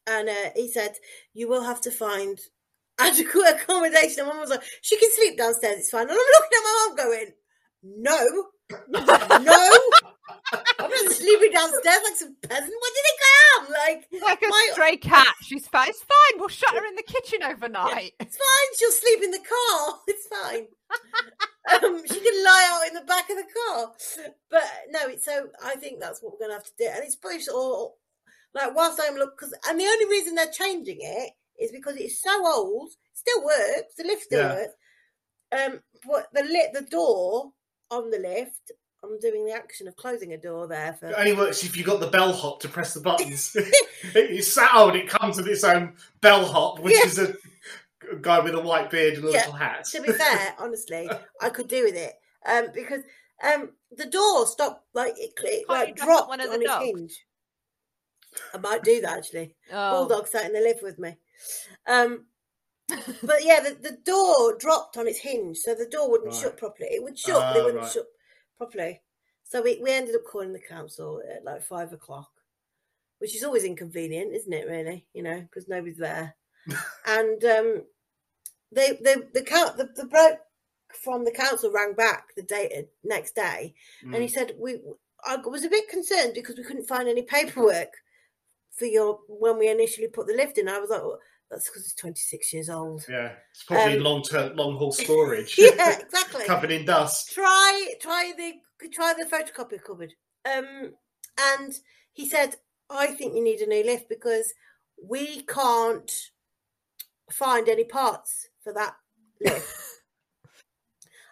[0.06, 0.94] and uh, he said
[1.32, 2.38] you will have to find
[2.98, 4.20] adequate accommodation.
[4.20, 5.78] And mum was like, she can sleep downstairs.
[5.80, 6.02] It's fine.
[6.02, 7.32] And I'm looking at my mum going,
[7.82, 8.44] no,
[9.40, 9.72] no.
[10.78, 12.72] I'm not sleeping downstairs like some peasant.
[12.78, 13.66] What do you think I am?
[13.72, 15.34] Like, like a my- stray cat.
[15.42, 15.88] She's fine.
[15.88, 16.38] It's fine.
[16.40, 18.12] We'll shut her in the kitchen overnight.
[18.20, 18.78] It's fine.
[18.78, 19.98] She'll sleep in the car.
[20.08, 20.66] It's fine.
[21.72, 23.92] um, she can lie out in the back of the car.
[24.50, 26.86] But no, it's so I think that's what we're gonna have to do.
[26.92, 27.96] And it's pretty all
[28.54, 32.22] like whilst I'm look because and the only reason they're changing it is because it's
[32.22, 32.90] so old.
[33.14, 33.94] Still works.
[33.96, 34.54] The lift still Yeah.
[34.54, 34.74] works.
[35.52, 37.52] Um, but the lit the door
[37.90, 38.72] on the lift.
[39.02, 41.86] I'm doing the action of closing a door there for It only works if you've
[41.86, 43.54] got the bellhop to press the buttons.
[44.14, 47.06] it's so old, it comes with its own bellhop, which Yeah.
[47.06, 47.34] is a
[48.20, 49.38] guy with a white beard and a Yeah.
[49.38, 49.84] little hat.
[49.86, 51.10] to be fair, honestly,
[51.40, 52.12] I could do with it.
[52.46, 53.02] Um, because
[53.42, 56.84] um, the door stopped, like it, it like dropped one of on the its dogs?
[56.84, 57.26] hinge.
[58.52, 59.54] I might do that actually.
[59.72, 59.90] Oh.
[60.06, 61.16] Bulldog sat in the lift with me.
[61.86, 62.26] Um,
[63.22, 66.42] but yeah, the, the door dropped on its hinge, so the door wouldn't Right.
[66.42, 66.88] shut properly.
[66.90, 67.92] It would shut, but it Ah, wouldn't right.
[67.92, 68.06] shut
[68.58, 69.00] properly.
[69.44, 72.30] So we, we ended up calling the council at like five o'clock,
[73.18, 74.66] which is always inconvenient, isn't it?
[74.66, 76.34] Really, you know, because nobody's there.
[77.06, 77.84] and um,
[78.74, 80.38] they the the count the, the bloke
[81.02, 83.74] from the council rang back the day next day,
[84.04, 84.32] and he Mm.
[84.32, 84.78] said we.
[85.26, 87.88] I was a bit concerned because we couldn't find any paperwork
[88.76, 90.68] for your when we initially put the lift in.
[90.68, 91.18] I was like, well,
[91.50, 93.06] that's because it's 26 years old.
[93.08, 95.56] Yeah, it's probably Um, long term, long haul storage.
[95.58, 96.44] yeah, exactly.
[96.44, 97.32] covered in dust.
[97.32, 100.12] try try the try the photocopy cupboard.
[100.44, 100.92] Um,
[101.56, 101.72] and
[102.12, 102.56] he said,
[102.90, 104.52] I think you need a new lift because
[105.02, 106.10] we can't
[107.30, 108.94] find any parts for that
[109.40, 109.68] lift.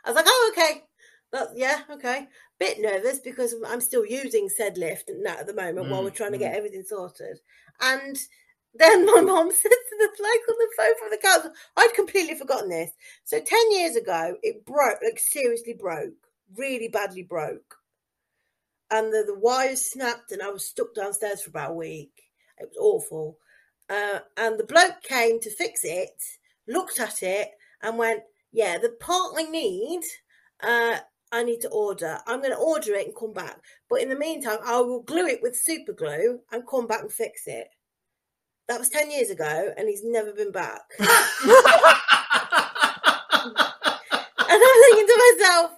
[0.04, 0.82] I was like, oh, okay.
[1.54, 2.28] Yeah, okay.
[2.58, 6.04] Bit nervous because I'm still using said lift and that at the moment while Mm,
[6.04, 7.38] we're trying to get everything sorted.
[7.80, 8.18] And
[8.74, 12.34] then my mom said to the bloke on the phone from the council, I'd completely
[12.36, 12.90] forgotten this.
[13.24, 16.14] So 10 years ago, it broke, like seriously broke,
[16.56, 17.76] really badly broke.
[18.90, 22.12] And the, the wires snapped, and I was stuck downstairs for about a week.
[22.58, 23.38] It was awful.
[23.88, 26.22] Uh, and the bloke came to fix it,
[26.68, 27.48] looked at it,
[27.82, 28.22] and went,
[28.52, 30.02] Yeah, the part I need,
[30.62, 30.98] uh,
[31.32, 32.18] I need to order.
[32.26, 33.56] I'm going to order it and come back.
[33.88, 37.12] But in the meantime, I will glue it with super glue and come back and
[37.12, 37.68] fix it.
[38.68, 40.82] That was 10 years ago, and he's never been back.
[44.52, 45.70] And I'm thinking to myself,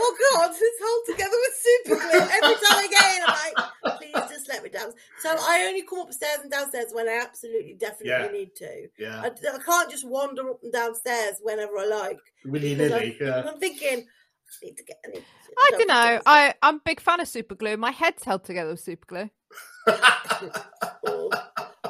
[0.00, 2.20] oh God, it's held together with super glue.
[2.20, 4.92] Every time I get in, I'm like, please just let me down.
[5.20, 8.28] So I only come upstairs and downstairs when I absolutely definitely Yeah.
[8.32, 8.88] need to.
[8.98, 12.18] yeah, I, I can't just wander up and downstairs whenever I like.
[12.44, 13.16] willy because nilly.
[13.20, 13.42] I'm, Yeah.
[13.48, 14.98] I'm thinking, I need to get.
[15.04, 15.24] I, need to
[15.58, 16.20] I don't know.
[16.26, 17.76] I I'm a big fan of super glue.
[17.76, 19.30] My head's held together with super glue.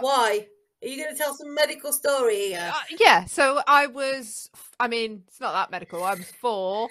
[0.01, 0.47] Why?
[0.83, 2.73] Are you going to tell some medical story here?
[2.75, 3.25] Uh, yeah.
[3.27, 4.51] So I was.
[4.81, 6.03] I mean, it's not that medical.
[6.03, 6.89] I was four.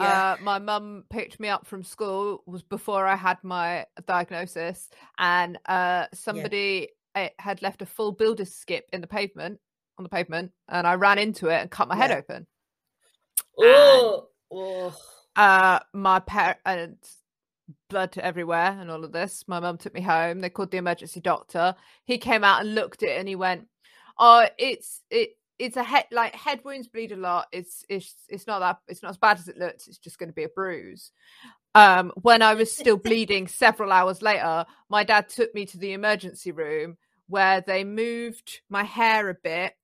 [0.00, 0.32] Yeah.
[0.32, 2.42] Uh, my mum picked me up from school.
[2.46, 8.52] Was before I had my diagnosis, and uh, somebody uh, had left a full builder's
[8.54, 9.60] skip in the pavement
[9.98, 12.46] on the pavement, and I ran into it and cut my head open.
[13.58, 14.28] oh.
[14.50, 14.96] oh.
[15.36, 17.18] uh my parents
[17.88, 21.20] blood everywhere and all of this my mum took me home they called the emergency
[21.20, 21.74] doctor
[22.04, 23.66] he came out and looked at it and he went
[24.18, 25.30] oh it's it
[25.60, 29.02] it's a head like head wounds bleed a lot it's it's it's not that it's
[29.02, 31.12] not as bad as it looks it's just going to be a bruise
[31.74, 35.92] um when i was still bleeding several hours later my dad took me to the
[35.92, 36.96] emergency room
[37.28, 39.74] where they moved my hair a bit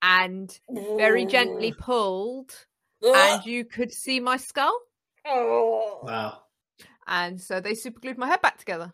[0.00, 0.58] and
[0.96, 2.52] very gently pulled
[3.02, 4.76] and you could see my skull
[5.24, 6.00] Oh.
[6.02, 6.38] wow.
[7.06, 8.92] and so they super glued my head back together.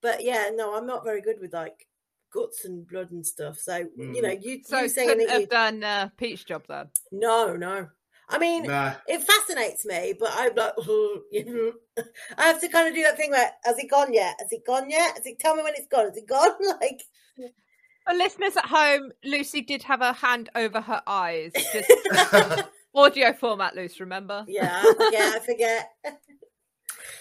[0.00, 1.86] But yeah, no, I'm not very good with like
[2.32, 3.58] guts and blood and stuff.
[3.58, 6.88] So you know, you so you saying couldn't have you done uh, Pete's job then.
[7.12, 7.88] no, no.
[8.28, 8.94] I mean, Nah.
[9.06, 10.72] it fascinates me, but I'm like,
[12.36, 14.34] I have to kind of do that thing like, has it gone yet?
[14.40, 15.16] Has it gone yet?
[15.16, 16.06] Has it tell me when it's gone?
[16.06, 16.50] Has it gone?
[16.80, 17.02] Like,
[18.08, 21.52] For listeners at home, Lucy did have her hand over her eyes.
[21.72, 22.64] Just
[22.96, 23.96] audio format, Lucy.
[24.00, 24.44] Remember?
[24.48, 24.82] yeah,
[25.12, 25.90] yeah, I forget.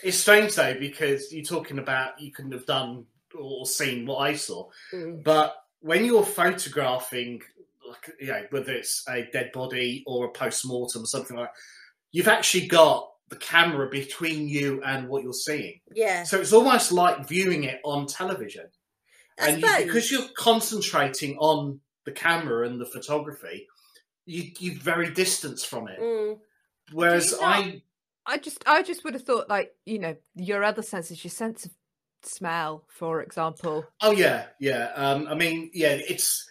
[0.02, 3.06] It's strange though because you're talking about you couldn't have done
[3.40, 5.24] or seen what I saw, Mm.
[5.24, 7.42] but when you're photographing,
[7.88, 11.48] like you know, whether it's a dead body or a post mortem or something like,
[11.48, 11.60] that,
[12.12, 15.80] you've actually got the camera between you and what you're seeing.
[15.94, 18.68] Yeah, So it's almost like viewing it on television,
[19.40, 23.68] I and you, because you're concentrating on the camera and the photography,
[24.26, 26.00] you you're very distanced from it.
[26.00, 26.40] Mm.
[26.92, 27.82] Whereas you I
[28.28, 31.64] I just, I just would have thought, like, you know, your other senses, your sense
[31.66, 31.72] of
[32.26, 33.86] smell, for example.
[34.02, 34.92] Oh yeah, yeah.
[34.96, 36.50] Um, I mean, yeah, it's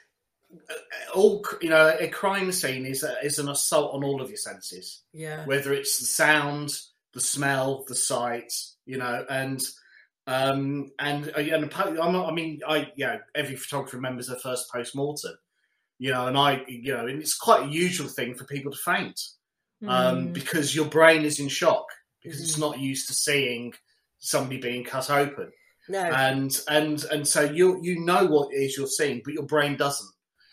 [0.53, 0.75] uh,
[1.15, 1.97] all you know.
[1.99, 5.73] A crime scene is a, is an assault on all of your senses, yeah, whether
[5.73, 6.79] it's the sound,
[7.13, 8.53] the smell, the sight.
[8.87, 9.63] You know, and
[10.27, 14.71] um, and uh, and I'm not, I mean, I yeah, every photographer remembers their first
[14.71, 15.35] post mortem.
[15.99, 18.79] You know, and I, you know, and it's quite a usual thing for people to
[18.79, 19.21] faint
[19.87, 20.33] um, Mm.
[20.33, 21.87] because your brain is in shock
[22.23, 22.45] because Mm-hmm.
[22.45, 23.75] it's not used to seeing
[24.19, 25.53] somebody being cut open
[25.89, 29.47] no, and and and so you you know what it is you're seeing, but your
[29.47, 30.11] brain doesn't.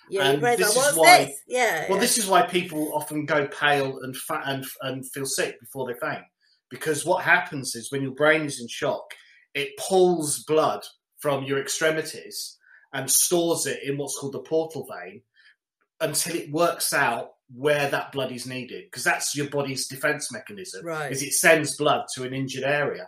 [0.09, 0.29] yeah.
[0.29, 1.41] And this like, is why- this?
[1.47, 2.01] Yeah, Well, yeah.
[2.01, 5.99] this is why people often go pale and fat and and feel sick before they
[5.99, 6.23] faint,
[6.69, 9.13] because what happens is when your brain is in shock,
[9.53, 10.83] it pulls blood
[11.19, 12.57] from your extremities
[12.93, 15.21] and stores it in what's called the portal vein
[16.01, 20.85] until it works out where that blood is needed, because that's your body's defense mechanism
[20.85, 21.11] right.
[21.11, 23.07] is it sends blood to an injured area.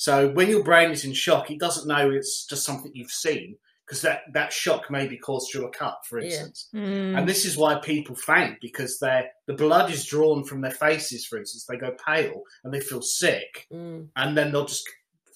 [0.00, 3.58] So when your brain is in shock, it doesn't know it's just something you've seen
[3.84, 6.24] because that, that shock may be caused through a cut, for Yeah.
[6.30, 6.68] instance.
[6.74, 7.18] Mm.
[7.18, 11.26] And this is why people faint because they the blood is drawn from their faces,
[11.26, 11.66] for instance.
[11.66, 14.08] They go pale and they feel sick, Mm.
[14.16, 14.88] and then they'll just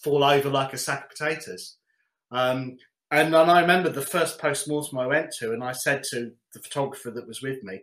[0.03, 1.77] fall over like a sack of potatoes.
[2.31, 2.79] Um,
[3.11, 6.61] And I remember the first post mortem I went to, and I said to the
[6.61, 7.83] photographer that was with me,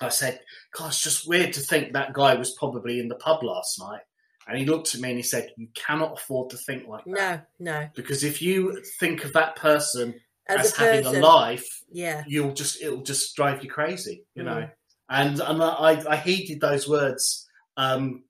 [0.00, 0.40] I said,
[0.72, 4.02] God, it's just weird to think that guy was probably in the pub last night.
[4.46, 7.48] And he looked at me and he said, You cannot afford to think like that.
[7.58, 7.88] No, no.
[7.94, 10.14] Because if you think of that person
[10.48, 14.24] As, as, a having person, a life, yeah, you'll just it'll just drive you crazy,
[14.34, 14.46] you Mm.
[14.46, 14.68] know.
[15.08, 18.24] And and I, I heeded those words um,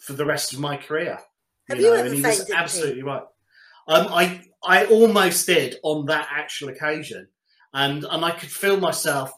[0.00, 1.18] for the rest of my career.
[1.68, 3.22] Have you know, ever and he was absolutely right.
[3.88, 7.28] Um, I I almost did on that actual occasion,
[7.72, 9.32] and and I could feel myself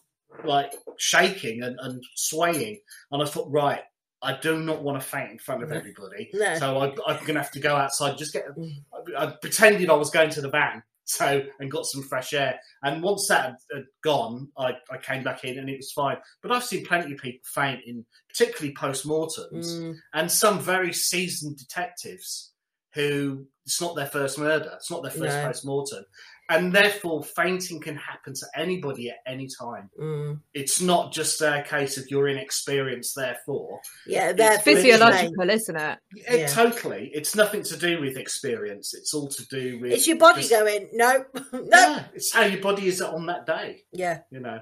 [0.44, 2.80] like shaking and, and swaying,
[3.10, 3.80] and I thought, right,
[4.24, 5.76] I do not want to faint in front of No.
[5.76, 6.56] everybody, No.
[6.58, 8.16] so I, I'm going to have to go outside.
[8.18, 8.46] Just get.
[8.56, 8.72] Mm.
[9.16, 12.58] I, I pretended I was going to the van, so and got some fresh air.
[12.82, 16.16] And once that had, had gone, I, I came back in and it was fine.
[16.42, 20.92] But I've seen plenty of people faint in particularly post mortems Mm, and some very
[20.92, 22.52] seasoned detectives
[22.94, 25.46] who it's not their first murder, it's not their first No.
[25.46, 26.04] post mortem,
[26.50, 29.88] and therefore fainting can happen to anybody at any time.
[29.98, 30.38] mm.
[30.52, 33.80] It's not just a case of you're inexperienced, therefore.
[34.06, 35.98] Yeah, It's that's Physiological, isn't it?
[36.16, 36.46] It, Yeah.
[36.48, 38.92] Totally, it's nothing to do with experience.
[38.94, 41.60] It's all to do with It's your body just- going, no, no.
[41.72, 43.82] Yeah, it's how your body is on that day.
[43.92, 44.60] Yeah, You know.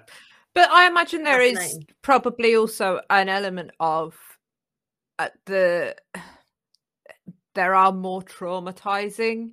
[0.54, 4.14] But I imagine there is probably also an element of
[5.18, 5.96] uh, the
[7.54, 9.50] there are more traumatizing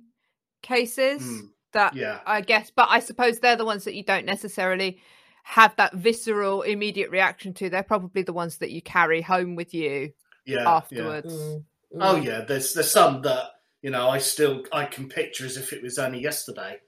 [0.62, 2.20] cases Mm, that yeah.
[2.26, 5.00] I guess, but I suppose they're the ones that you don't necessarily
[5.42, 7.70] have that visceral immediate reaction to.
[7.70, 10.12] They're probably the ones that you carry home with you
[10.44, 10.62] Yeah.
[10.62, 10.70] yeah.
[10.70, 11.34] afterwards.
[11.34, 11.64] Mm,
[11.98, 12.24] Oh mm.
[12.24, 13.44] yeah, there's there's some that
[13.82, 16.78] you know I still I can picture as if it was only yesterday.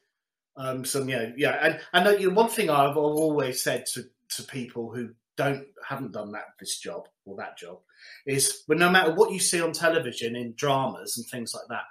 [0.56, 4.04] Um, some yeah, yeah, and and uh, you know, one thing I've always said to
[4.36, 7.78] to people who don't haven't done that this job or that job
[8.26, 11.84] is, well, no matter what you see on television in dramas and things like that,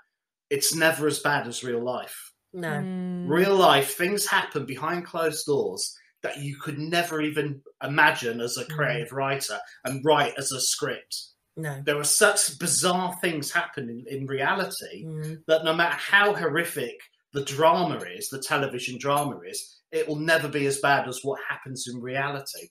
[0.49, 2.30] it's never as bad as real life.
[2.53, 3.29] No, Mm.
[3.29, 8.65] Real life things happen behind closed doors that you could never even imagine as a
[8.65, 11.15] creative writer and write as a script
[11.57, 11.81] no.
[11.85, 16.97] there are such bizarre things happening in reality Mm, that no matter how horrific
[17.33, 21.39] the drama is, the television drama is, it will never be as bad as what
[21.49, 22.69] happens in reality.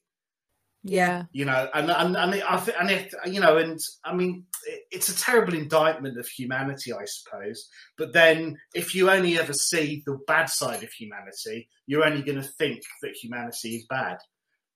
[0.83, 1.25] Yeah.
[1.33, 4.47] You know, and and and it, I th- and it, you know, and I mean,
[4.67, 7.69] it, it's a terrible indictment of humanity, I suppose.
[7.99, 12.41] But then, if you only ever see the bad side of humanity, you're only going
[12.41, 14.19] to think that humanity is bad.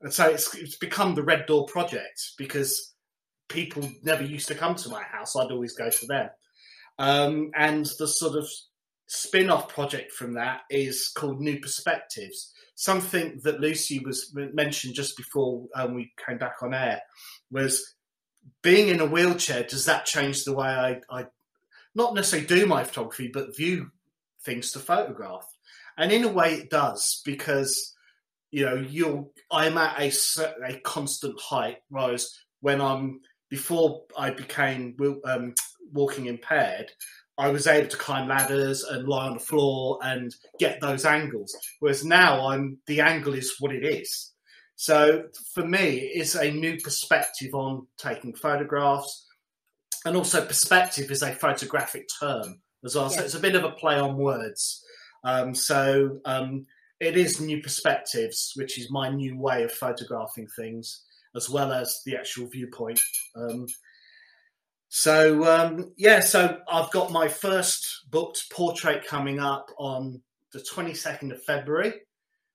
[0.00, 2.94] and so it's it's become the Red Door project because
[3.48, 5.36] people never used to come to my house.
[5.36, 6.30] I'd always go to them,
[6.98, 8.48] um, and the sort of
[9.06, 15.66] spin-off project from that is called New Perspectives something that Lucy was mentioned just before
[15.74, 17.00] um, we came back on air
[17.50, 17.94] was
[18.62, 19.62] being in a wheelchair.
[19.62, 21.26] Does that change the way I, I
[21.94, 23.90] not necessarily do my photography, but view
[24.44, 25.46] things to photograph?
[25.96, 27.92] And in a way, it does because
[28.50, 30.12] you know, you'll I'm at a
[30.64, 33.20] a constant height, whereas when I'm
[33.50, 35.54] before I became um,
[35.92, 36.90] walking impaired,
[37.36, 41.54] I was able to climb ladders and lie on the floor and get those angles.
[41.80, 44.32] Whereas now I'm the angle is what it is.
[44.76, 49.26] So for me, it's a new perspective on taking photographs,
[50.04, 53.08] and also perspective is a photographic term as well.
[53.08, 54.84] So it's a bit of a play on words.
[55.24, 56.66] Um, so um,
[57.00, 61.02] it is new perspectives, which is my new way of photographing things,
[61.34, 63.00] as well as the actual viewpoint.
[63.36, 63.66] Um,
[64.96, 70.22] so um, yeah, so I've got my first booked portrait coming up on
[70.52, 71.94] the 22nd of February,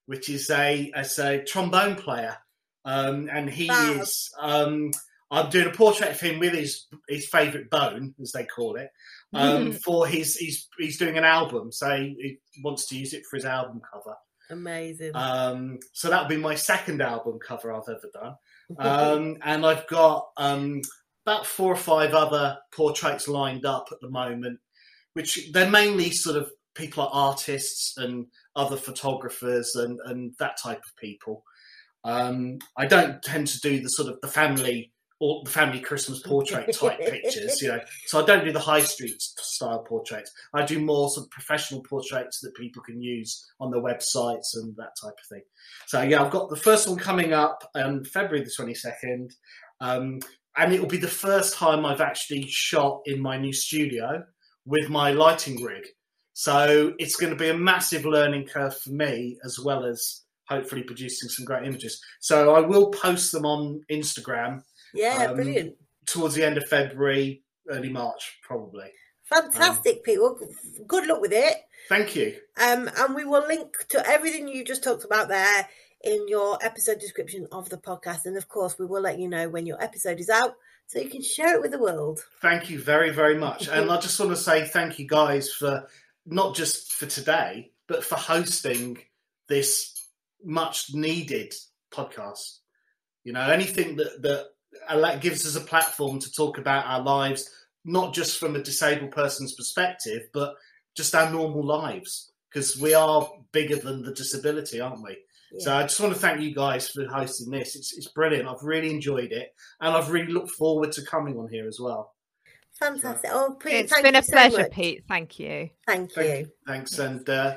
[0.05, 2.37] which is a as a trombone player,
[2.85, 4.31] um, and he is.
[4.39, 4.91] Um,
[5.29, 8.89] I'm doing a portrait of him with his his favourite bone, as they call it,
[9.33, 13.25] um, for his he's he's doing an album, so he, he wants to use it
[13.29, 14.15] for his album cover.
[14.49, 15.11] Amazing.
[15.13, 18.35] Um, so that'll be my second album cover I've ever done.
[18.77, 20.83] Um, and I've got um,
[21.29, 24.59] about four or five other portraits lined up at the moment,
[25.13, 28.25] which they're mainly sort of people are artists and
[28.55, 31.43] other photographers and, and that type of people.
[32.03, 36.21] Um, I don't tend to do the sort of the family or the family Christmas
[36.21, 37.81] portrait type pictures, you know.
[38.07, 40.31] So I don't do the high street style portraits.
[40.53, 44.75] I do more sort of professional portraits that people can use on their websites and
[44.77, 45.43] that type of thing.
[45.87, 49.35] So yeah, I've got the first one coming up on February the twenty second,
[49.81, 50.19] um,
[50.57, 54.23] and it will be the first time I've actually shot in my new studio
[54.65, 55.83] with my lighting rig.
[56.33, 60.83] So it's going to be a massive learning curve for me, as well as hopefully
[60.83, 62.01] producing some great images.
[62.19, 64.61] So I will post them on Instagram
[64.93, 65.75] yeah, um, brilliant.
[66.07, 68.89] towards the end of February, early March, probably.
[69.25, 70.19] Fantastic, Pete.
[70.19, 70.39] Well,
[70.87, 71.55] good luck with it.
[71.87, 72.35] Thank you.
[72.59, 75.67] Um, and we will link to everything you just talked about there
[76.03, 78.25] in your episode description of the podcast.
[78.25, 80.55] And of course, we will let you know when your episode is out
[80.87, 82.25] so you can share it with the world.
[82.41, 83.67] Thank you very, very much.
[83.71, 85.87] And I just want to say thank you guys for
[86.25, 88.99] not just for today, but for hosting
[89.47, 89.99] this
[90.43, 91.53] much needed
[91.91, 92.59] podcast.
[93.23, 94.21] You know, anything that
[94.87, 97.49] that gives us a platform to talk about our lives,
[97.83, 100.55] not just from a disabled person's perspective, but
[100.95, 105.17] just our normal lives, because we are bigger than the disability, aren't we?
[105.57, 107.75] So I just want to thank you guys for hosting this.
[107.75, 108.47] It's, it's brilliant.
[108.47, 112.13] I've really enjoyed it, and I've really looked forward to coming on here as well.
[112.79, 113.31] Fantastic.
[113.33, 114.71] Oh, Pete, It's thank been you a so pleasure, much.
[114.71, 115.03] Pete.
[115.07, 115.69] Thank you.
[115.87, 116.35] Thank Thank you.
[116.35, 116.51] you.
[116.67, 117.55] Thanks, and uh,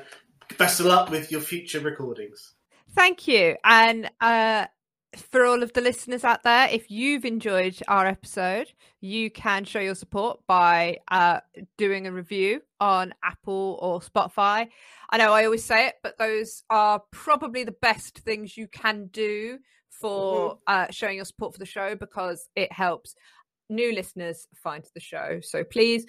[0.57, 2.53] best of luck with your future recordings.
[2.95, 3.55] Thank you.
[3.63, 4.65] And uh,
[5.17, 8.71] for all of the listeners out there, if you've enjoyed our episode,
[9.01, 11.39] you can show your support by uh,
[11.77, 14.69] doing a review on Apple or Spotify.
[15.09, 19.07] I know I always say it, but those are probably the best things you can
[19.07, 19.59] do
[19.89, 23.15] for uh, showing your support for the show because it helps
[23.69, 25.39] new listeners find the show.
[25.41, 26.05] So please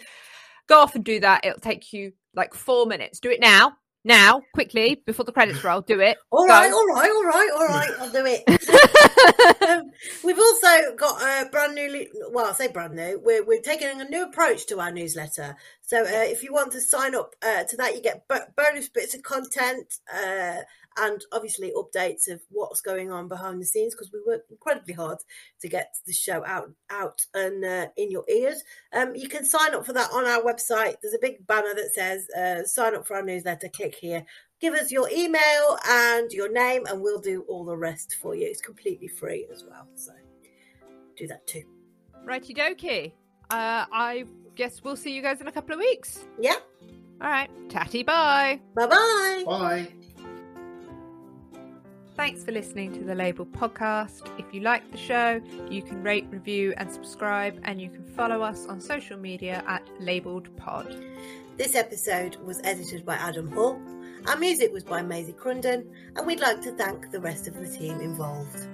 [0.68, 1.44] go off and do that.
[1.44, 3.20] It'll take you like four minutes.
[3.20, 3.76] Do it now.
[4.06, 6.18] Now, quickly, before the credits roll, do it.
[6.30, 6.52] All Go.
[6.52, 7.90] right, all right, all right, all right.
[8.00, 9.62] I'll do it.
[9.68, 9.90] um,
[10.22, 13.18] we've also got a brand new, well, I say brand new.
[13.24, 15.56] We're we're taking a new approach to our newsletter.
[15.80, 18.90] So uh, if you want to sign up uh, to that, you get bo- bonus
[18.90, 20.58] bits of content uh,
[20.98, 25.18] and obviously updates of what's going on behind the scenes because we work incredibly hard
[25.60, 28.62] to get the show out out and uh, in your ears.
[28.92, 30.96] Um, you can sign up for that on our website.
[31.02, 34.24] There's a big banner that says uh, "Sign up for our newsletter." Click here
[34.60, 38.46] give us your email and your name and we'll do all the rest for you
[38.46, 40.12] it's completely free as well so
[41.16, 41.62] do that too
[42.24, 43.12] Righty dokie.
[43.50, 46.26] Uh, I guess we'll see you guys in a couple of weeks.
[46.40, 46.56] yeah
[47.20, 47.50] All right.
[47.68, 48.60] Tatty bye.
[48.74, 49.88] bye bye Bye.
[52.16, 54.28] Thanks for listening to the Label podcast.
[54.38, 58.40] If you like the show, you can rate, review, and subscribe, and you can follow
[58.40, 60.94] us on social media at Labeled Pod.
[61.56, 63.80] this episode was edited by adam Hull.
[64.26, 67.68] our music was by Maisy crunden and we'd like to thank the rest of the
[67.78, 68.66] team involved